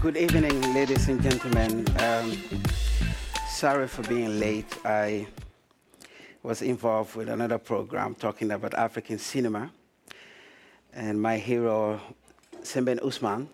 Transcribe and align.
Good 0.00 0.16
evening, 0.18 0.74
ladies 0.74 1.08
and 1.08 1.22
gentlemen. 1.22 1.86
Um, 1.98 2.36
sorry 3.48 3.88
for 3.88 4.02
being 4.02 4.38
late. 4.38 4.78
I 4.84 5.26
was 6.42 6.60
involved 6.62 7.16
with 7.16 7.28
another 7.28 7.58
program 7.58 8.14
talking 8.14 8.50
about 8.50 8.74
African 8.74 9.18
cinema, 9.18 9.72
and 10.94 11.20
my 11.20 11.36
hero, 11.36 12.00
Sembène 12.62 13.00
Ousmane. 13.00 13.48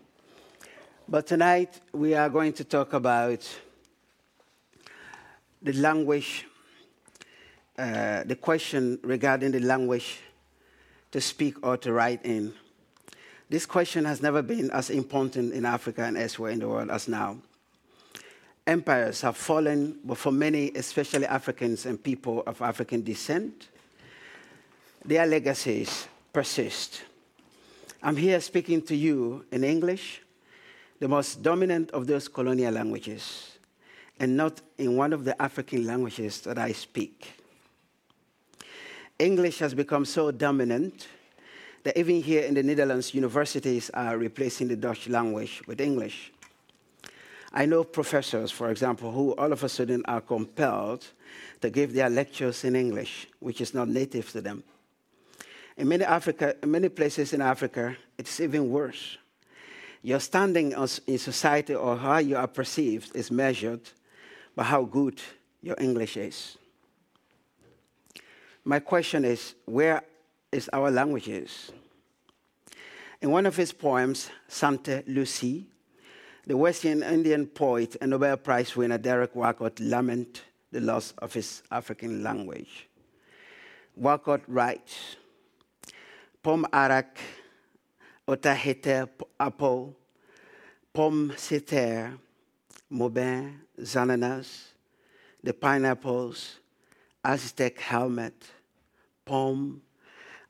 But 1.08 1.26
tonight 1.26 1.80
we 1.92 2.14
are 2.14 2.28
going 2.28 2.52
to 2.52 2.64
talk 2.64 2.92
about 2.92 3.48
the 5.62 5.72
language, 5.72 6.46
uh, 7.78 8.24
the 8.24 8.36
question 8.36 8.98
regarding 9.02 9.52
the 9.52 9.60
language 9.60 10.18
to 11.12 11.20
speak 11.20 11.66
or 11.66 11.76
to 11.78 11.92
write 11.92 12.24
in. 12.24 12.52
This 13.48 13.66
question 13.66 14.04
has 14.04 14.22
never 14.22 14.42
been 14.42 14.70
as 14.70 14.90
important 14.90 15.54
in 15.54 15.64
Africa 15.64 16.04
and 16.04 16.16
elsewhere 16.16 16.52
in 16.52 16.60
the 16.60 16.68
world 16.68 16.90
as 16.90 17.08
now. 17.08 17.38
Empires 18.66 19.22
have 19.22 19.36
fallen, 19.36 19.98
but 20.04 20.18
for 20.18 20.30
many, 20.30 20.70
especially 20.74 21.26
Africans 21.26 21.86
and 21.86 22.00
people 22.00 22.42
of 22.46 22.60
African 22.60 23.02
descent, 23.02 23.68
their 25.04 25.26
legacies 25.26 26.06
persist. 26.32 27.02
I'm 28.02 28.16
here 28.16 28.40
speaking 28.40 28.80
to 28.82 28.96
you 28.96 29.44
in 29.52 29.62
English, 29.62 30.22
the 31.00 31.08
most 31.08 31.42
dominant 31.42 31.90
of 31.90 32.06
those 32.06 32.28
colonial 32.28 32.72
languages, 32.72 33.58
and 34.18 34.38
not 34.38 34.62
in 34.78 34.96
one 34.96 35.12
of 35.12 35.24
the 35.24 35.40
African 35.40 35.86
languages 35.86 36.40
that 36.42 36.58
I 36.58 36.72
speak. 36.72 37.34
English 39.18 39.58
has 39.58 39.74
become 39.74 40.06
so 40.06 40.30
dominant 40.30 41.08
that 41.82 41.96
even 41.98 42.22
here 42.22 42.42
in 42.42 42.54
the 42.54 42.62
Netherlands, 42.62 43.12
universities 43.12 43.90
are 43.90 44.16
replacing 44.16 44.68
the 44.68 44.76
Dutch 44.76 45.06
language 45.08 45.62
with 45.66 45.78
English. 45.78 46.32
I 47.52 47.66
know 47.66 47.84
professors, 47.84 48.50
for 48.50 48.70
example, 48.70 49.12
who 49.12 49.32
all 49.32 49.52
of 49.52 49.62
a 49.62 49.68
sudden 49.68 50.02
are 50.06 50.22
compelled 50.22 51.06
to 51.60 51.68
give 51.68 51.92
their 51.92 52.08
lectures 52.08 52.64
in 52.64 52.76
English, 52.76 53.28
which 53.40 53.60
is 53.60 53.74
not 53.74 53.88
native 53.88 54.30
to 54.30 54.40
them. 54.40 54.62
In 55.80 55.88
many, 55.88 56.04
Africa, 56.04 56.56
in 56.62 56.70
many 56.70 56.90
places 56.90 57.32
in 57.32 57.40
Africa, 57.40 57.96
it's 58.18 58.38
even 58.38 58.68
worse. 58.68 59.16
Your 60.02 60.20
standing 60.20 60.72
in 60.72 61.18
society 61.18 61.74
or 61.74 61.96
how 61.96 62.18
you 62.18 62.36
are 62.36 62.46
perceived 62.46 63.16
is 63.16 63.30
measured 63.30 63.80
by 64.54 64.64
how 64.64 64.82
good 64.82 65.22
your 65.62 65.76
English 65.80 66.18
is. 66.18 66.58
My 68.62 68.80
question 68.80 69.24
is 69.24 69.54
where 69.64 70.02
is 70.52 70.68
our 70.70 70.90
languages? 70.90 71.72
In 73.22 73.30
one 73.30 73.46
of 73.46 73.56
his 73.56 73.72
poems, 73.72 74.28
Sainte 74.48 75.08
Lucie, 75.08 75.66
the 76.46 76.58
West 76.58 76.84
Indian 76.84 77.46
poet 77.46 77.96
and 78.02 78.10
Nobel 78.10 78.36
Prize 78.36 78.76
winner 78.76 78.98
Derek 78.98 79.34
Walcott 79.34 79.80
lament 79.80 80.42
the 80.72 80.82
loss 80.82 81.14
of 81.16 81.32
his 81.32 81.62
African 81.70 82.22
language. 82.22 82.86
Walcott 83.96 84.42
writes, 84.46 85.16
Pom 86.42 86.64
arak, 86.72 87.18
otahete 88.26 89.06
apo, 89.38 89.94
pom 90.90 91.32
seter, 91.36 92.18
mobin, 92.90 93.58
zananas, 93.78 94.72
the 95.42 95.52
pineapples, 95.52 96.60
Aztec 97.22 97.78
helmet, 97.78 98.42
pom. 99.26 99.82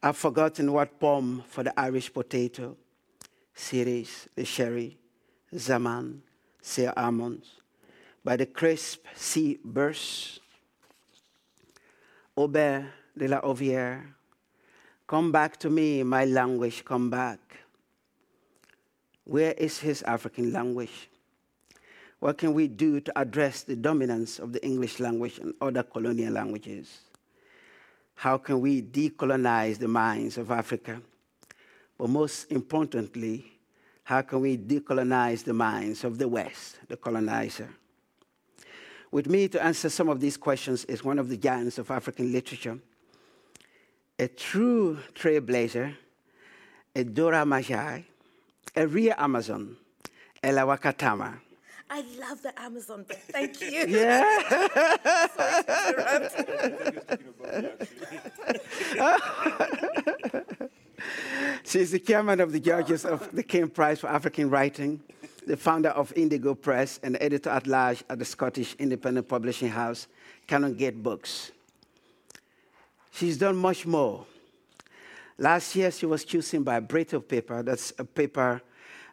I've 0.00 0.16
forgotten 0.16 0.72
what 0.72 1.00
pom 1.00 1.42
for 1.48 1.64
the 1.64 1.78
Irish 1.78 2.12
potato, 2.12 2.76
ceres, 3.52 4.28
the 4.36 4.44
sherry, 4.44 4.96
zaman, 5.52 6.22
say 6.62 6.86
almonds. 6.86 7.48
By 8.24 8.36
the 8.36 8.46
crisp 8.46 9.06
sea 9.16 9.58
bursts, 9.64 10.38
Aubert 12.36 12.84
de 13.18 13.26
la 13.26 13.40
Ovière, 13.40 14.14
come 15.10 15.32
back 15.32 15.56
to 15.56 15.68
me, 15.68 16.04
my 16.04 16.24
language, 16.24 16.84
come 16.84 17.10
back. 17.10 17.40
Where 19.24 19.54
is 19.54 19.80
his 19.80 20.02
African 20.02 20.52
language? 20.52 21.08
What 22.20 22.38
can 22.38 22.54
we 22.54 22.68
do 22.68 23.00
to 23.00 23.18
address 23.18 23.64
the 23.64 23.74
dominance 23.74 24.38
of 24.38 24.52
the 24.52 24.64
English 24.64 25.00
language 25.00 25.40
and 25.40 25.52
other 25.60 25.82
colonial 25.82 26.32
languages? 26.32 27.00
How 28.14 28.38
can 28.38 28.60
we 28.60 28.82
decolonize 28.82 29.78
the 29.78 29.88
minds 29.88 30.38
of 30.38 30.52
Africa? 30.52 31.02
But 31.98 32.08
most 32.08 32.52
importantly, 32.52 33.58
how 34.04 34.22
can 34.22 34.40
we 34.40 34.56
decolonize 34.56 35.42
the 35.42 35.54
minds 35.54 36.04
of 36.04 36.18
the 36.18 36.28
West, 36.28 36.78
the 36.86 36.96
colonizer? 36.96 37.70
With 39.10 39.28
me 39.28 39.48
to 39.48 39.60
answer 39.60 39.88
some 39.88 40.08
of 40.08 40.20
these 40.20 40.36
questions 40.36 40.84
is 40.84 41.02
one 41.02 41.18
of 41.18 41.28
the 41.28 41.36
giants 41.36 41.78
of 41.78 41.90
African 41.90 42.30
literature, 42.30 42.78
a 44.20 44.28
true 44.28 44.98
trailblazer, 45.14 45.96
a 46.94 47.04
Dora 47.04 47.44
Milaje, 47.46 48.04
a 48.76 48.86
real 48.86 49.14
Amazon, 49.16 49.74
Ellah 50.42 50.66
Wakatama. 50.66 51.38
I 51.88 52.04
love 52.20 52.42
the 52.42 52.52
Amazon 52.60 53.06
bit. 53.08 53.16
Thank 53.32 53.62
you. 53.62 53.86
Yeah. 53.88 54.20
She's 61.64 61.92
the 61.92 61.98
chairman 61.98 62.40
of 62.40 62.52
the 62.52 62.60
judges 62.60 63.06
of 63.06 63.34
the 63.34 63.42
Caine 63.42 63.68
Prize 63.68 64.00
for 64.00 64.08
African 64.08 64.50
Writing, 64.50 65.00
the 65.46 65.56
founder 65.56 65.88
of 65.88 66.12
Indigo 66.14 66.54
Press, 66.54 67.00
and 67.02 67.16
editor 67.22 67.48
at 67.48 67.66
large 67.66 68.04
at 68.10 68.18
the 68.18 68.26
Scottish 68.26 68.76
independent 68.78 69.28
publishing 69.28 69.70
house, 69.70 70.08
Canongate 70.46 71.02
Books. 71.02 71.52
She's 73.10 73.38
done 73.38 73.56
much 73.56 73.86
more. 73.86 74.26
Last 75.38 75.74
year, 75.74 75.90
she 75.90 76.06
was 76.06 76.24
chosen 76.24 76.62
by 76.62 76.80
Brittle 76.80 77.20
Paper, 77.20 77.62
that's 77.62 77.92
a 77.98 78.04
paper, 78.04 78.60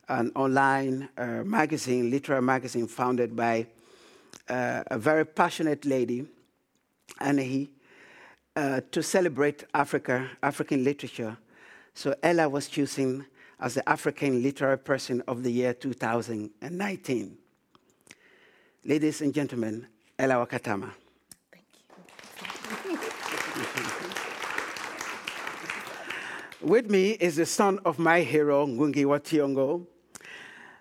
an 0.09 0.31
online 0.35 1.09
uh, 1.17 1.43
magazine, 1.43 2.11
literary 2.11 2.41
magazine 2.41 2.87
founded 2.87 3.35
by 3.35 3.67
uh, 4.49 4.83
a 4.87 4.97
very 4.97 5.25
passionate 5.25 5.85
lady, 5.85 6.25
Ainehi, 7.21 7.69
uh, 8.55 8.81
to 8.91 9.03
celebrate 9.03 9.63
Africa, 9.73 10.29
African 10.41 10.83
literature. 10.83 11.37
So 11.93 12.15
Ellah 12.23 12.49
was 12.49 12.67
chosen 12.67 13.25
as 13.59 13.73
the 13.75 13.87
African 13.87 14.43
Literary 14.43 14.77
Person 14.77 15.23
of 15.27 15.43
the 15.43 15.51
Year 15.51 15.73
2019. 15.73 17.37
Ladies 18.85 19.21
and 19.21 19.33
gentlemen, 19.33 19.87
Ellah 20.19 20.45
Wakatama. 20.45 20.91
Thank 22.79 23.01
you. 23.01 24.07
With 26.61 26.89
me 26.89 27.11
is 27.11 27.35
the 27.35 27.45
son 27.45 27.79
of 27.85 27.99
my 27.99 28.21
hero, 28.21 28.65
Ngugi 28.65 29.05
wa 29.05 29.19
Thiong'o, 29.19 29.85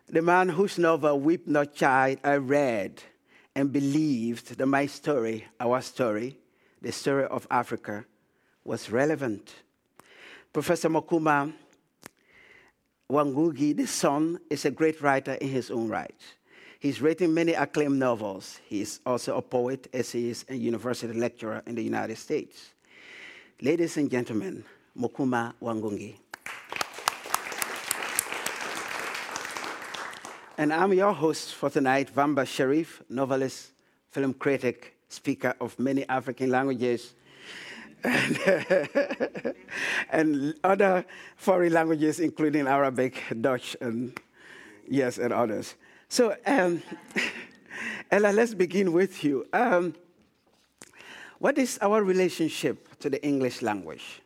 the 0.09 0.23
man 0.23 0.49
whose 0.49 0.79
novel, 0.79 1.21
Weep 1.21 1.47
Not 1.47 1.75
Child, 1.75 2.19
I 2.25 2.37
read 2.37 3.03
and 3.55 3.71
believed 3.71 4.57
that 4.57 4.65
my 4.65 4.87
story, 4.87 5.47
our 5.61 5.83
story, 5.83 6.39
the 6.81 6.93
story 6.93 7.27
of 7.27 7.47
Africa, 7.51 8.07
was 8.65 8.91
relevant. 8.91 9.53
Professor 10.51 10.89
Mokuma 10.89 11.53
Wangugi, 13.11 13.77
the 13.77 13.87
son, 13.87 14.41
is 14.49 14.65
a 14.65 14.71
great 14.71 15.03
writer 15.03 15.35
in 15.35 15.49
his 15.49 15.71
own 15.71 15.89
right. 15.89 16.21
He's 16.81 17.03
written 17.03 17.35
many 17.35 17.53
acclaimed 17.53 17.99
novels. 17.99 18.61
He's 18.67 19.01
also 19.05 19.37
a 19.37 19.43
poet, 19.43 19.89
essayist, 19.93 20.47
and 20.49 20.59
university 20.59 21.13
lecturer 21.13 21.63
in 21.67 21.75
the 21.75 21.85
United 21.85 22.17
States. 22.17 22.73
Ladies 23.61 23.99
and 23.99 24.11
gentlemen, 24.11 24.65
Mokuma 24.99 25.53
Wangungi. 25.63 26.17
And 30.59 30.73
I'm 30.73 30.95
your 30.95 31.13
host 31.13 31.55
for 31.55 31.69
tonight, 31.69 32.11
Vamba 32.15 32.47
Sherif, 32.47 33.03
novelist, 33.11 33.73
film 34.09 34.33
critic, 34.33 34.97
speaker 35.09 35.55
of 35.61 35.79
many 35.79 36.09
African 36.09 36.51
languages, 36.51 37.13
and, 38.03 38.39
and 40.11 40.55
other 40.65 41.05
foreign 41.37 41.75
languages, 41.75 42.21
including 42.21 42.67
Arabic, 42.67 43.23
Dutch, 43.39 43.77
and 43.83 44.19
yes, 44.89 45.19
and 45.19 45.33
others. 45.33 45.75
So, 46.09 46.35
um, 46.47 46.83
Ellah, 48.11 48.33
let's 48.33 48.55
begin 48.55 48.95
with 48.95 49.23
you. 49.25 49.47
Um, 49.53 49.95
what 51.39 51.59
is 51.59 51.79
our 51.83 52.03
relationship 52.03 52.99
to 53.01 53.11
the 53.11 53.23
English 53.23 53.61
language? 53.61 54.23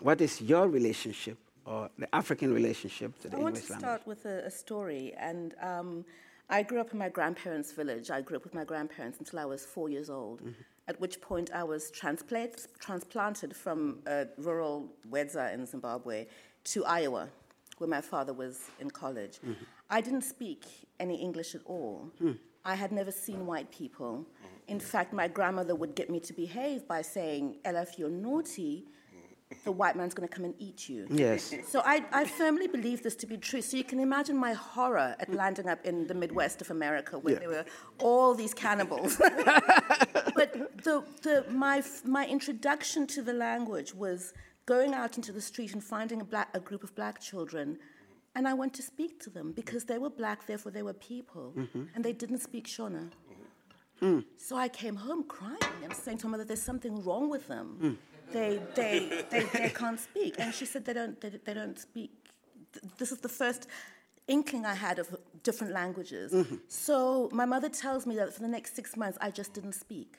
What 0.00 0.20
is 0.20 0.40
your 0.40 0.68
relationship 0.68 1.38
or 1.64 1.90
the 1.98 2.12
African 2.14 2.52
relationship 2.52 3.18
to 3.20 3.28
the 3.28 3.36
I 3.36 3.40
want 3.40 3.56
English 3.56 3.66
to 3.66 3.72
language? 3.72 3.88
start 3.88 4.06
with 4.06 4.24
a, 4.26 4.46
a 4.46 4.50
story. 4.50 5.12
And 5.18 5.54
um, 5.60 6.04
I 6.48 6.62
grew 6.62 6.80
up 6.80 6.92
in 6.92 6.98
my 6.98 7.08
grandparents' 7.08 7.72
village. 7.72 8.10
I 8.10 8.20
grew 8.20 8.36
up 8.36 8.44
with 8.44 8.54
my 8.54 8.64
grandparents 8.64 9.18
until 9.18 9.38
I 9.38 9.44
was 9.44 9.64
four 9.66 9.88
years 9.88 10.08
old, 10.08 10.40
at 10.86 11.00
which 11.00 11.20
point 11.20 11.50
I 11.52 11.64
was 11.64 11.90
transplant, 11.90 12.68
transplanted 12.78 13.54
from 13.54 13.98
uh, 14.06 14.24
rural 14.38 14.88
Wedza 15.10 15.52
in 15.52 15.66
Zimbabwe 15.66 16.26
to 16.64 16.84
Iowa, 16.84 17.28
where 17.78 17.88
my 17.88 18.00
father 18.00 18.32
was 18.32 18.70
in 18.80 18.90
college. 18.90 19.40
I 19.90 20.00
didn't 20.00 20.22
speak 20.22 20.64
any 21.00 21.16
English 21.16 21.54
at 21.54 21.62
all. 21.64 22.10
I 22.64 22.74
had 22.74 22.92
never 22.92 23.10
seen 23.10 23.46
white 23.46 23.70
people. 23.70 24.26
In 24.68 24.80
fact, 24.80 25.12
my 25.12 25.28
grandmother 25.28 25.74
would 25.74 25.94
get 25.94 26.08
me 26.10 26.20
to 26.20 26.32
behave 26.32 26.86
by 26.86 27.02
saying, 27.02 27.56
Ellah, 27.64 27.82
if 27.82 27.98
you're 27.98 28.10
naughty, 28.10 28.84
the 29.64 29.72
white 29.72 29.96
man's 29.96 30.14
going 30.14 30.28
to 30.28 30.34
come 30.34 30.44
and 30.44 30.54
eat 30.58 30.88
you. 30.88 31.06
Yes. 31.10 31.54
So 31.68 31.80
I, 31.84 32.04
I 32.12 32.24
firmly 32.24 32.66
believe 32.66 33.02
this 33.02 33.16
to 33.16 33.26
be 33.26 33.36
true. 33.36 33.62
So 33.62 33.76
you 33.76 33.84
can 33.84 33.98
imagine 34.00 34.36
my 34.36 34.52
horror 34.52 35.16
at 35.18 35.32
landing 35.32 35.68
up 35.68 35.84
in 35.84 36.06
the 36.06 36.14
Midwest 36.14 36.60
of 36.60 36.70
America 36.70 37.18
where 37.18 37.34
Yeah. 37.34 37.40
there 37.40 37.48
were 37.48 37.64
all 37.98 38.34
these 38.34 38.52
cannibals. 38.54 39.16
but 40.34 40.52
the, 40.84 41.04
the, 41.22 41.44
my, 41.50 41.82
my 42.04 42.26
introduction 42.26 43.06
to 43.08 43.22
the 43.22 43.32
language 43.32 43.94
was 43.94 44.34
going 44.66 44.92
out 44.92 45.16
into 45.16 45.32
the 45.32 45.40
street 45.40 45.72
and 45.72 45.82
finding 45.82 46.20
a, 46.20 46.24
black, 46.24 46.48
a 46.54 46.60
group 46.60 46.84
of 46.84 46.94
black 46.94 47.20
children. 47.20 47.78
And 48.34 48.46
I 48.46 48.52
went 48.54 48.74
to 48.74 48.82
speak 48.82 49.18
to 49.24 49.30
them 49.30 49.52
because 49.52 49.84
they 49.84 49.98
were 49.98 50.10
black, 50.10 50.46
therefore 50.46 50.72
they 50.72 50.82
were 50.82 50.92
people. 50.92 51.54
Mm-hmm. 51.56 51.84
And 51.94 52.04
they 52.04 52.12
didn't 52.12 52.38
speak 52.38 52.66
Shona. 52.66 53.10
Mm. 54.02 54.24
So 54.36 54.56
I 54.56 54.68
came 54.68 54.94
home 54.94 55.24
crying 55.24 55.58
and 55.82 55.92
saying 55.92 56.18
to 56.18 56.26
my 56.26 56.32
mother, 56.32 56.44
"There's 56.44 56.62
something 56.62 57.02
wrong 57.02 57.28
with 57.28 57.48
them. 57.48 57.78
Mm. 57.82 57.96
They, 58.32 58.60
they, 58.74 59.24
they, 59.30 59.44
they 59.44 59.70
can't 59.70 60.00
speak." 60.00 60.36
And 60.38 60.52
she 60.54 60.66
said, 60.66 60.84
"They 60.84 60.92
don't, 60.92 61.20
they, 61.20 61.30
they 61.44 61.54
don't 61.54 61.78
speak." 61.78 62.10
This 62.98 63.12
is 63.12 63.18
the 63.18 63.28
first 63.28 63.66
inkling 64.26 64.66
I 64.66 64.74
had 64.74 64.98
of 64.98 65.16
different 65.42 65.72
languages. 65.72 66.32
Mm-hmm. 66.32 66.56
So 66.68 67.28
my 67.32 67.46
mother 67.46 67.68
tells 67.68 68.06
me 68.06 68.14
that 68.16 68.34
for 68.34 68.40
the 68.40 68.48
next 68.48 68.76
six 68.76 68.96
months, 68.96 69.18
I 69.20 69.30
just 69.30 69.54
didn't 69.54 69.74
speak. 69.74 70.18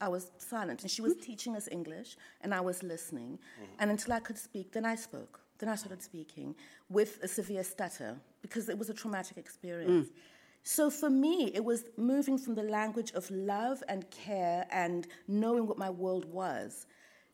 I 0.00 0.08
was 0.08 0.30
silent, 0.38 0.82
and 0.82 0.90
she 0.90 1.02
was 1.02 1.14
hmm? 1.14 1.20
teaching 1.20 1.56
us 1.56 1.68
English, 1.72 2.16
and 2.42 2.54
I 2.54 2.60
was 2.60 2.82
listening. 2.82 3.32
Mm-hmm. 3.32 3.72
And 3.80 3.90
until 3.90 4.12
I 4.12 4.20
could 4.20 4.38
speak, 4.38 4.72
then 4.72 4.84
I 4.84 4.94
spoke. 4.94 5.40
Then 5.58 5.68
I 5.68 5.74
started 5.74 6.02
speaking 6.02 6.54
with 6.88 7.18
a 7.22 7.28
severe 7.28 7.64
stutter 7.64 8.16
because 8.42 8.68
it 8.68 8.78
was 8.78 8.90
a 8.90 8.94
traumatic 8.94 9.38
experience. 9.38 10.06
Mm. 10.06 10.12
So 10.62 10.90
for 10.90 11.10
me, 11.10 11.50
it 11.54 11.64
was 11.64 11.84
moving 11.96 12.38
from 12.38 12.54
the 12.54 12.62
language 12.62 13.10
of 13.12 13.28
love 13.30 13.82
and 13.88 14.08
care 14.10 14.66
and 14.70 15.06
knowing 15.26 15.66
what 15.66 15.78
my 15.78 15.90
world 15.90 16.26
was 16.26 16.86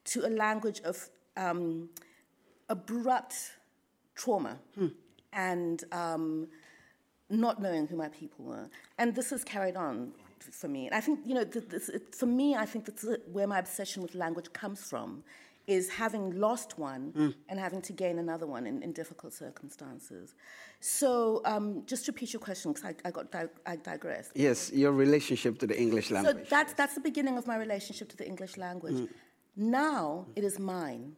to 0.04 0.26
a 0.26 0.28
language 0.28 0.80
of 0.84 1.08
um, 1.36 1.88
abrupt 2.68 3.34
trauma 4.14 4.58
and 5.32 5.84
um, 5.92 6.46
not 7.30 7.60
knowing 7.60 7.86
who 7.86 7.96
my 7.96 8.08
people 8.08 8.44
were. 8.44 8.68
And 8.98 9.14
this 9.14 9.30
has 9.30 9.42
carried 9.44 9.76
on 9.76 10.12
for 10.38 10.68
me. 10.68 10.86
And 10.86 10.94
I 10.94 11.00
think, 11.00 11.20
you 11.24 11.34
know, 11.34 11.44
th- 11.44 11.68
this, 11.68 11.88
it, 11.88 12.14
for 12.14 12.26
me, 12.26 12.54
I 12.54 12.66
think 12.66 12.84
that's 12.86 13.06
where 13.32 13.46
my 13.46 13.58
obsession 13.58 14.02
with 14.02 14.14
language 14.14 14.52
comes 14.52 14.80
from, 14.82 15.24
is 15.66 15.88
having 15.88 16.38
lost 16.38 16.78
one 16.78 17.34
and 17.48 17.58
having 17.58 17.80
to 17.80 17.92
gain 17.94 18.18
another 18.18 18.46
one 18.46 18.66
in, 18.66 18.82
in 18.82 18.92
difficult 18.92 19.32
circumstances. 19.32 20.34
So 20.80 21.40
um, 21.46 21.82
just 21.86 22.04
to 22.04 22.12
repeat 22.12 22.34
your 22.34 22.40
question, 22.40 22.72
because 22.74 22.90
I, 22.90 22.94
I, 23.08 23.10
got 23.10 23.32
di- 23.32 23.48
I 23.64 23.76
digressed. 23.76 24.32
Yes, 24.34 24.70
your 24.70 24.92
relationship 24.92 25.58
to 25.60 25.66
the 25.66 25.80
English 25.80 26.10
language. 26.10 26.36
So 26.36 26.50
that's, 26.50 26.74
that's 26.74 26.94
the 26.94 27.00
beginning 27.00 27.38
of 27.38 27.46
my 27.46 27.56
relationship 27.56 28.10
to 28.10 28.16
the 28.16 28.26
English 28.26 28.58
language. 28.58 29.08
Now 29.56 30.26
it 30.36 30.44
is 30.44 30.58
mine. 30.58 31.16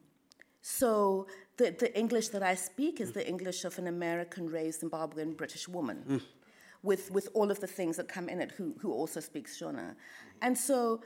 So 0.62 1.26
the, 1.56 1.70
the 1.78 1.96
English 1.96 2.28
that 2.28 2.42
I 2.42 2.54
speak 2.54 3.00
is 3.00 3.12
the 3.12 3.26
English 3.26 3.64
of 3.64 3.78
an 3.78 3.86
American 3.86 4.48
raised 4.48 4.82
Zimbabwean 4.82 5.36
British 5.36 5.68
woman. 5.68 6.20
With, 6.82 7.10
with 7.10 7.28
all 7.34 7.50
of 7.50 7.58
the 7.58 7.66
things 7.66 7.96
that 7.96 8.06
come 8.06 8.28
in 8.28 8.40
it, 8.40 8.52
who, 8.52 8.74
who 8.80 8.92
also 8.92 9.18
speaks 9.18 9.58
Shona. 9.60 9.96
And 10.40 10.56
so 10.56 11.00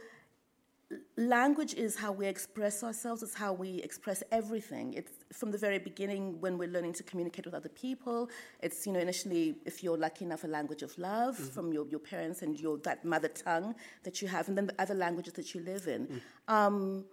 language 1.16 1.74
is 1.74 1.94
how 1.94 2.10
we 2.10 2.26
express 2.26 2.82
ourselves 2.82 3.22
it's 3.22 3.34
how 3.34 3.52
we 3.52 3.76
express 3.82 4.22
everything 4.32 4.92
it's 4.94 5.12
from 5.32 5.52
the 5.52 5.58
very 5.58 5.78
beginning 5.78 6.40
when 6.40 6.58
we're 6.58 6.68
learning 6.68 6.92
to 6.92 7.04
communicate 7.04 7.44
with 7.44 7.54
other 7.54 7.68
people 7.68 8.28
it's 8.60 8.86
you 8.86 8.92
know 8.92 8.98
initially 8.98 9.54
if 9.64 9.84
you're 9.84 9.96
lucky 9.96 10.24
enough 10.24 10.42
a 10.42 10.48
language 10.48 10.82
of 10.82 10.96
love 10.98 11.36
from 11.36 11.72
your, 11.72 11.86
your 11.86 12.00
parents 12.00 12.42
and 12.42 12.58
your 12.58 12.76
that 12.78 13.04
mother 13.04 13.28
tongue 13.28 13.74
that 14.02 14.20
you 14.20 14.26
have 14.26 14.48
and 14.48 14.58
then 14.58 14.66
the 14.66 14.82
other 14.82 14.94
languages 14.94 15.32
that 15.32 15.54
you 15.54 15.60
live 15.60 15.86
in 15.86 16.20
um, 16.48 17.04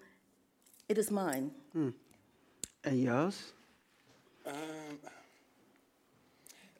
it 0.90 0.98
is 0.98 1.12
mine 1.12 1.52
and 2.84 3.04
yours? 3.04 3.54
Um, 4.46 4.54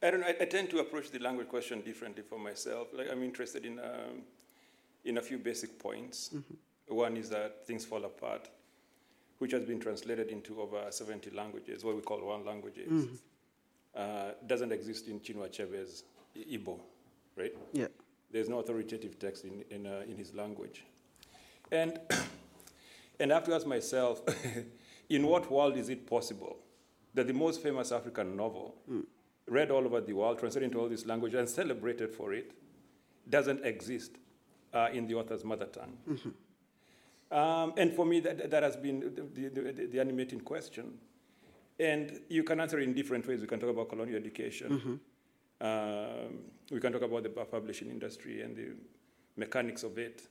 I 0.02 0.12
don't 0.12 0.22
know. 0.22 0.28
I, 0.28 0.36
I 0.42 0.46
tend 0.46 0.70
to 0.70 0.80
approach 0.80 1.12
the 1.12 1.20
language 1.20 1.50
question 1.50 1.82
differently 1.82 2.24
for 2.24 2.40
myself. 2.40 2.88
Like 2.94 3.08
I'm 3.12 3.24
interested 3.24 3.66
in 3.66 3.80
um, 3.80 4.22
in 5.06 5.18
a 5.18 5.22
few 5.22 5.38
basic 5.38 5.78
points. 5.80 6.34
One 6.88 7.18
is 7.18 7.30
that 7.30 7.66
things 7.66 7.84
fall 7.84 8.06
apart, 8.06 8.48
which 9.40 9.52
has 9.52 9.64
been 9.66 9.80
translated 9.80 10.30
into 10.30 10.62
over 10.62 10.82
70 10.90 11.32
languages, 11.32 11.84
what 11.84 11.96
we 11.96 12.02
call 12.02 12.26
one 12.26 12.46
languages. 12.46 13.08
Uh, 13.96 14.32
doesn't 14.46 14.72
exist 14.72 15.08
in 15.08 15.20
Chinua 15.20 15.50
Achebe's 15.50 16.04
I- 16.36 16.58
Igbo, 16.58 16.80
right? 17.36 17.54
Yeah. 17.74 17.88
There's 18.32 18.48
no 18.48 18.60
authoritative 18.60 19.18
text 19.18 19.44
in, 19.44 19.64
in, 19.72 19.88
uh, 19.88 20.04
in 20.08 20.16
his 20.18 20.34
language. 20.36 20.84
And, 21.72 22.00
and 23.20 23.32
I 23.32 23.36
have 23.36 23.46
to 23.46 23.56
ask 23.56 23.66
myself, 23.66 24.22
in 25.10 25.26
what 25.26 25.52
world 25.52 25.78
is 25.78 25.90
it 25.90 26.06
possible 26.08 26.58
that 27.14 27.28
the 27.28 27.34
most 27.34 27.62
famous 27.62 27.92
African 27.92 28.36
novel, 28.36 28.76
read 29.48 29.72
all 29.72 29.84
over 29.86 30.02
the 30.02 30.14
world, 30.14 30.40
translated 30.40 30.68
into 30.68 30.80
all 30.80 30.90
these 30.90 31.06
languages, 31.06 31.40
and 31.40 31.50
celebrated 31.50 32.12
for 32.14 32.34
it, 32.34 32.52
doesn't 33.30 33.66
exist 33.66 34.12
uh, 34.74 34.90
in 34.94 35.08
the 35.08 35.16
author's 35.16 35.44
mother 35.44 35.66
tongue? 35.66 35.98
Um, 37.32 37.74
and 37.76 37.94
for 37.94 38.06
me, 38.06 38.20
that, 38.22 38.50
that 38.50 38.64
has 38.64 38.78
been 38.78 39.00
the, 39.34 39.50
the, 39.50 39.88
the, 39.88 40.00
animating 40.00 40.42
question. 40.42 40.94
And 41.80 42.22
you 42.30 42.44
can 42.44 42.60
answer 42.60 42.80
in 42.80 42.94
different 42.94 43.28
ways. 43.28 43.42
We 43.42 43.48
can 43.48 43.60
talk 43.60 43.70
about 43.70 43.90
colonial 43.90 44.18
education. 44.18 45.00
Um, 45.60 46.40
we 46.72 46.80
can 46.80 46.94
talk 46.94 47.02
about 47.02 47.24
the 47.24 47.30
publishing 47.30 47.90
industry 47.90 48.42
and 48.42 48.56
the 48.56 48.76
mechanics 49.36 49.84
of 49.84 49.98
it. 49.98 50.22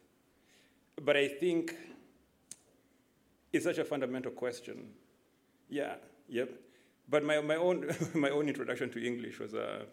But 1.03 1.17
I 1.17 1.29
think 1.29 1.77
it's 3.57 3.65
such 3.65 3.79
a 3.79 3.85
fundamental 3.85 4.31
question. 4.31 4.89
Yeah, 5.69 5.95
yep. 6.29 6.51
But 7.09 7.25
my, 7.25 7.41
my, 7.41 7.57
own, 7.57 7.91
my 8.15 8.31
own 8.31 8.49
introduction 8.49 8.91
to 8.91 9.05
English 9.05 9.39
was 9.39 9.55
uh, 9.55 9.85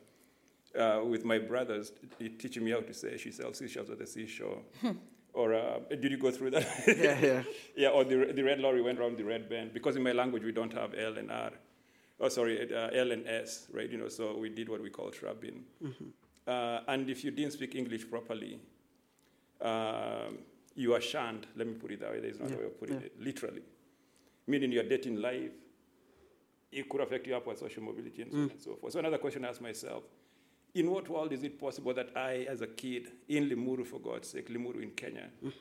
uh, 0.77 1.01
with 1.03 1.25
my 1.25 1.39
brothers 1.39 1.91
teaching 2.39 2.63
me 2.63 2.71
how 2.71 2.81
to 2.81 2.93
say 2.93 3.17
she 3.17 3.31
sells 3.31 3.57
seashells 3.57 3.89
at 3.89 3.99
the 3.99 4.07
seashore. 4.07 4.59
or 5.33 5.53
uh, 5.53 5.79
did 5.89 6.11
you 6.11 6.17
go 6.17 6.31
through 6.31 6.51
that? 6.51 6.67
Yeah, 6.87 7.19
yeah. 7.19 7.43
yeah, 7.75 7.89
or 7.89 8.03
the, 8.03 8.33
the 8.33 8.43
red 8.43 8.59
lorry 8.59 8.81
went 8.81 8.99
around 8.99 9.17
the 9.17 9.23
red 9.23 9.49
band. 9.49 9.73
Because 9.73 9.95
in 9.95 10.03
my 10.03 10.11
language 10.11 10.43
we 10.43 10.51
don't 10.51 10.73
have 10.73 10.93
L 10.93 11.17
and 11.17 11.31
R. 11.31 11.51
Oh, 12.19 12.29
sorry, 12.29 12.73
uh, 12.73 12.89
L 12.93 13.11
and 13.11 13.27
S, 13.27 13.67
right? 13.71 13.89
You 13.89 13.97
know, 13.97 14.07
so 14.07 14.37
we 14.37 14.49
did 14.49 14.69
what 14.69 14.81
we 14.81 14.89
call 14.89 15.11
shrubbing. 15.11 15.63
Uh, 16.47 16.79
and 16.87 17.09
if 17.09 17.23
you 17.23 17.31
didn't 17.31 17.53
speak 17.53 17.75
English 17.75 18.09
properly, 18.09 18.59
um, 19.61 20.39
you 20.75 20.93
are 20.93 21.01
shunned. 21.01 21.47
Let 21.55 21.67
me 21.67 21.73
put 21.73 21.91
it 21.91 21.99
that 22.01 22.11
way. 22.11 22.19
There's 22.19 22.39
no 22.39 22.45
other 22.45 22.57
way 22.57 22.65
of 22.65 22.79
putting 22.79 22.99
yeah. 22.99 23.05
it. 23.05 23.13
Literally, 23.19 23.61
meaning 24.47 24.71
your 24.71 24.83
dating 24.83 25.17
life, 25.21 25.51
it 26.71 26.89
could 26.89 27.01
affect 27.01 27.27
your 27.27 27.37
upward 27.37 27.57
social 27.57 27.83
mobility 27.83 28.23
and 28.23 28.31
so 28.31 28.37
on 28.37 28.47
mm. 28.47 28.51
and 28.51 28.61
so 28.61 28.75
forth. 28.75 28.93
So 28.93 28.99
another 28.99 29.17
question 29.17 29.45
I 29.45 29.49
ask 29.49 29.61
myself: 29.61 30.03
In 30.73 30.89
what 30.89 31.07
world 31.09 31.31
is 31.31 31.43
it 31.43 31.59
possible 31.59 31.93
that 31.93 32.09
I, 32.15 32.47
as 32.49 32.61
a 32.61 32.67
kid 32.67 33.11
in 33.27 33.49
Limuru, 33.49 33.85
for 33.85 33.99
God's 33.99 34.29
sake, 34.29 34.49
Limuru 34.49 34.81
in 34.81 34.91
Kenya, 34.91 35.29
mm. 35.43 35.51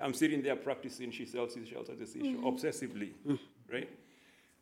I'm 0.00 0.14
sitting 0.14 0.42
there 0.42 0.56
practicing 0.56 1.10
she 1.10 1.24
sells 1.24 1.54
seashells 1.54 1.88
at 1.88 1.98
the 1.98 2.06
seashore 2.06 2.42
mm. 2.42 2.44
obsessively, 2.44 3.12
right? 3.72 3.88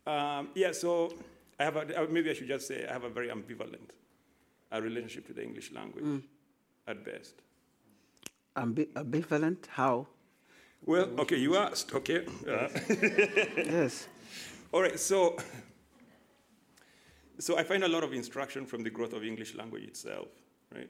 Um, 0.06 0.50
yeah, 0.54 0.72
so 0.72 1.12
I 1.58 1.64
have 1.64 1.76
a, 1.76 2.06
maybe 2.08 2.30
I 2.30 2.32
should 2.32 2.48
just 2.48 2.68
say 2.68 2.86
I 2.88 2.92
have 2.92 3.04
a 3.04 3.08
very 3.08 3.28
ambivalent 3.28 3.90
uh, 4.72 4.80
relationship 4.80 5.26
to 5.26 5.32
the 5.32 5.42
English 5.42 5.72
language 5.72 6.22
at 6.86 7.04
best. 7.04 7.34
Ambi- 8.56 8.92
ambivalent? 8.94 9.66
How? 9.68 10.06
Well, 10.84 11.08
okay, 11.18 11.36
you 11.36 11.56
asked, 11.56 11.94
okay. 11.94 12.24
Uh, 12.48 12.68
yes. 13.56 14.08
all 14.72 14.82
right, 14.82 14.98
so, 14.98 15.36
so 17.38 17.58
I 17.58 17.64
find 17.64 17.84
a 17.84 17.88
lot 17.88 18.04
of 18.04 18.12
instruction 18.12 18.66
from 18.66 18.82
the 18.82 18.90
growth 18.90 19.12
of 19.12 19.24
English 19.24 19.54
language 19.54 19.84
itself, 19.84 20.28
right? 20.74 20.88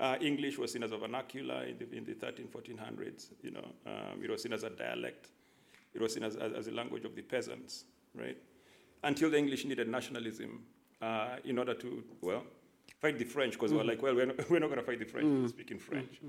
Uh, 0.00 0.16
English 0.20 0.56
was 0.56 0.72
seen 0.72 0.84
as 0.84 0.92
a 0.92 0.96
vernacular 0.96 1.64
in 1.64 1.76
the, 1.78 1.96
in 1.96 2.04
the 2.04 2.14
13, 2.14 2.46
1400s, 2.46 3.30
you 3.42 3.50
know. 3.50 3.66
Um, 3.84 4.22
it 4.22 4.30
was 4.30 4.42
seen 4.42 4.52
as 4.52 4.62
a 4.62 4.70
dialect. 4.70 5.30
It 5.94 6.00
was 6.00 6.14
seen 6.14 6.22
as, 6.22 6.36
as, 6.36 6.52
as 6.52 6.68
a 6.68 6.72
language 6.72 7.04
of 7.04 7.16
the 7.16 7.22
peasants, 7.22 7.84
right? 8.14 8.36
Until 9.02 9.30
the 9.30 9.38
English 9.38 9.64
needed 9.64 9.88
nationalism 9.88 10.62
uh, 11.02 11.36
in 11.44 11.58
order 11.58 11.74
to, 11.74 12.04
well, 12.20 12.44
fight 13.00 13.18
the 13.18 13.24
French, 13.24 13.54
because 13.54 13.72
we're 13.72 13.84
like, 13.84 14.02
well, 14.02 14.14
we're 14.14 14.26
not, 14.26 14.50
we're 14.50 14.58
not 14.58 14.68
going 14.68 14.80
to 14.80 14.86
fight 14.86 14.98
the 14.98 15.04
French, 15.04 15.26
we're 15.26 15.48
speaking 15.48 15.78
French. 15.78 16.20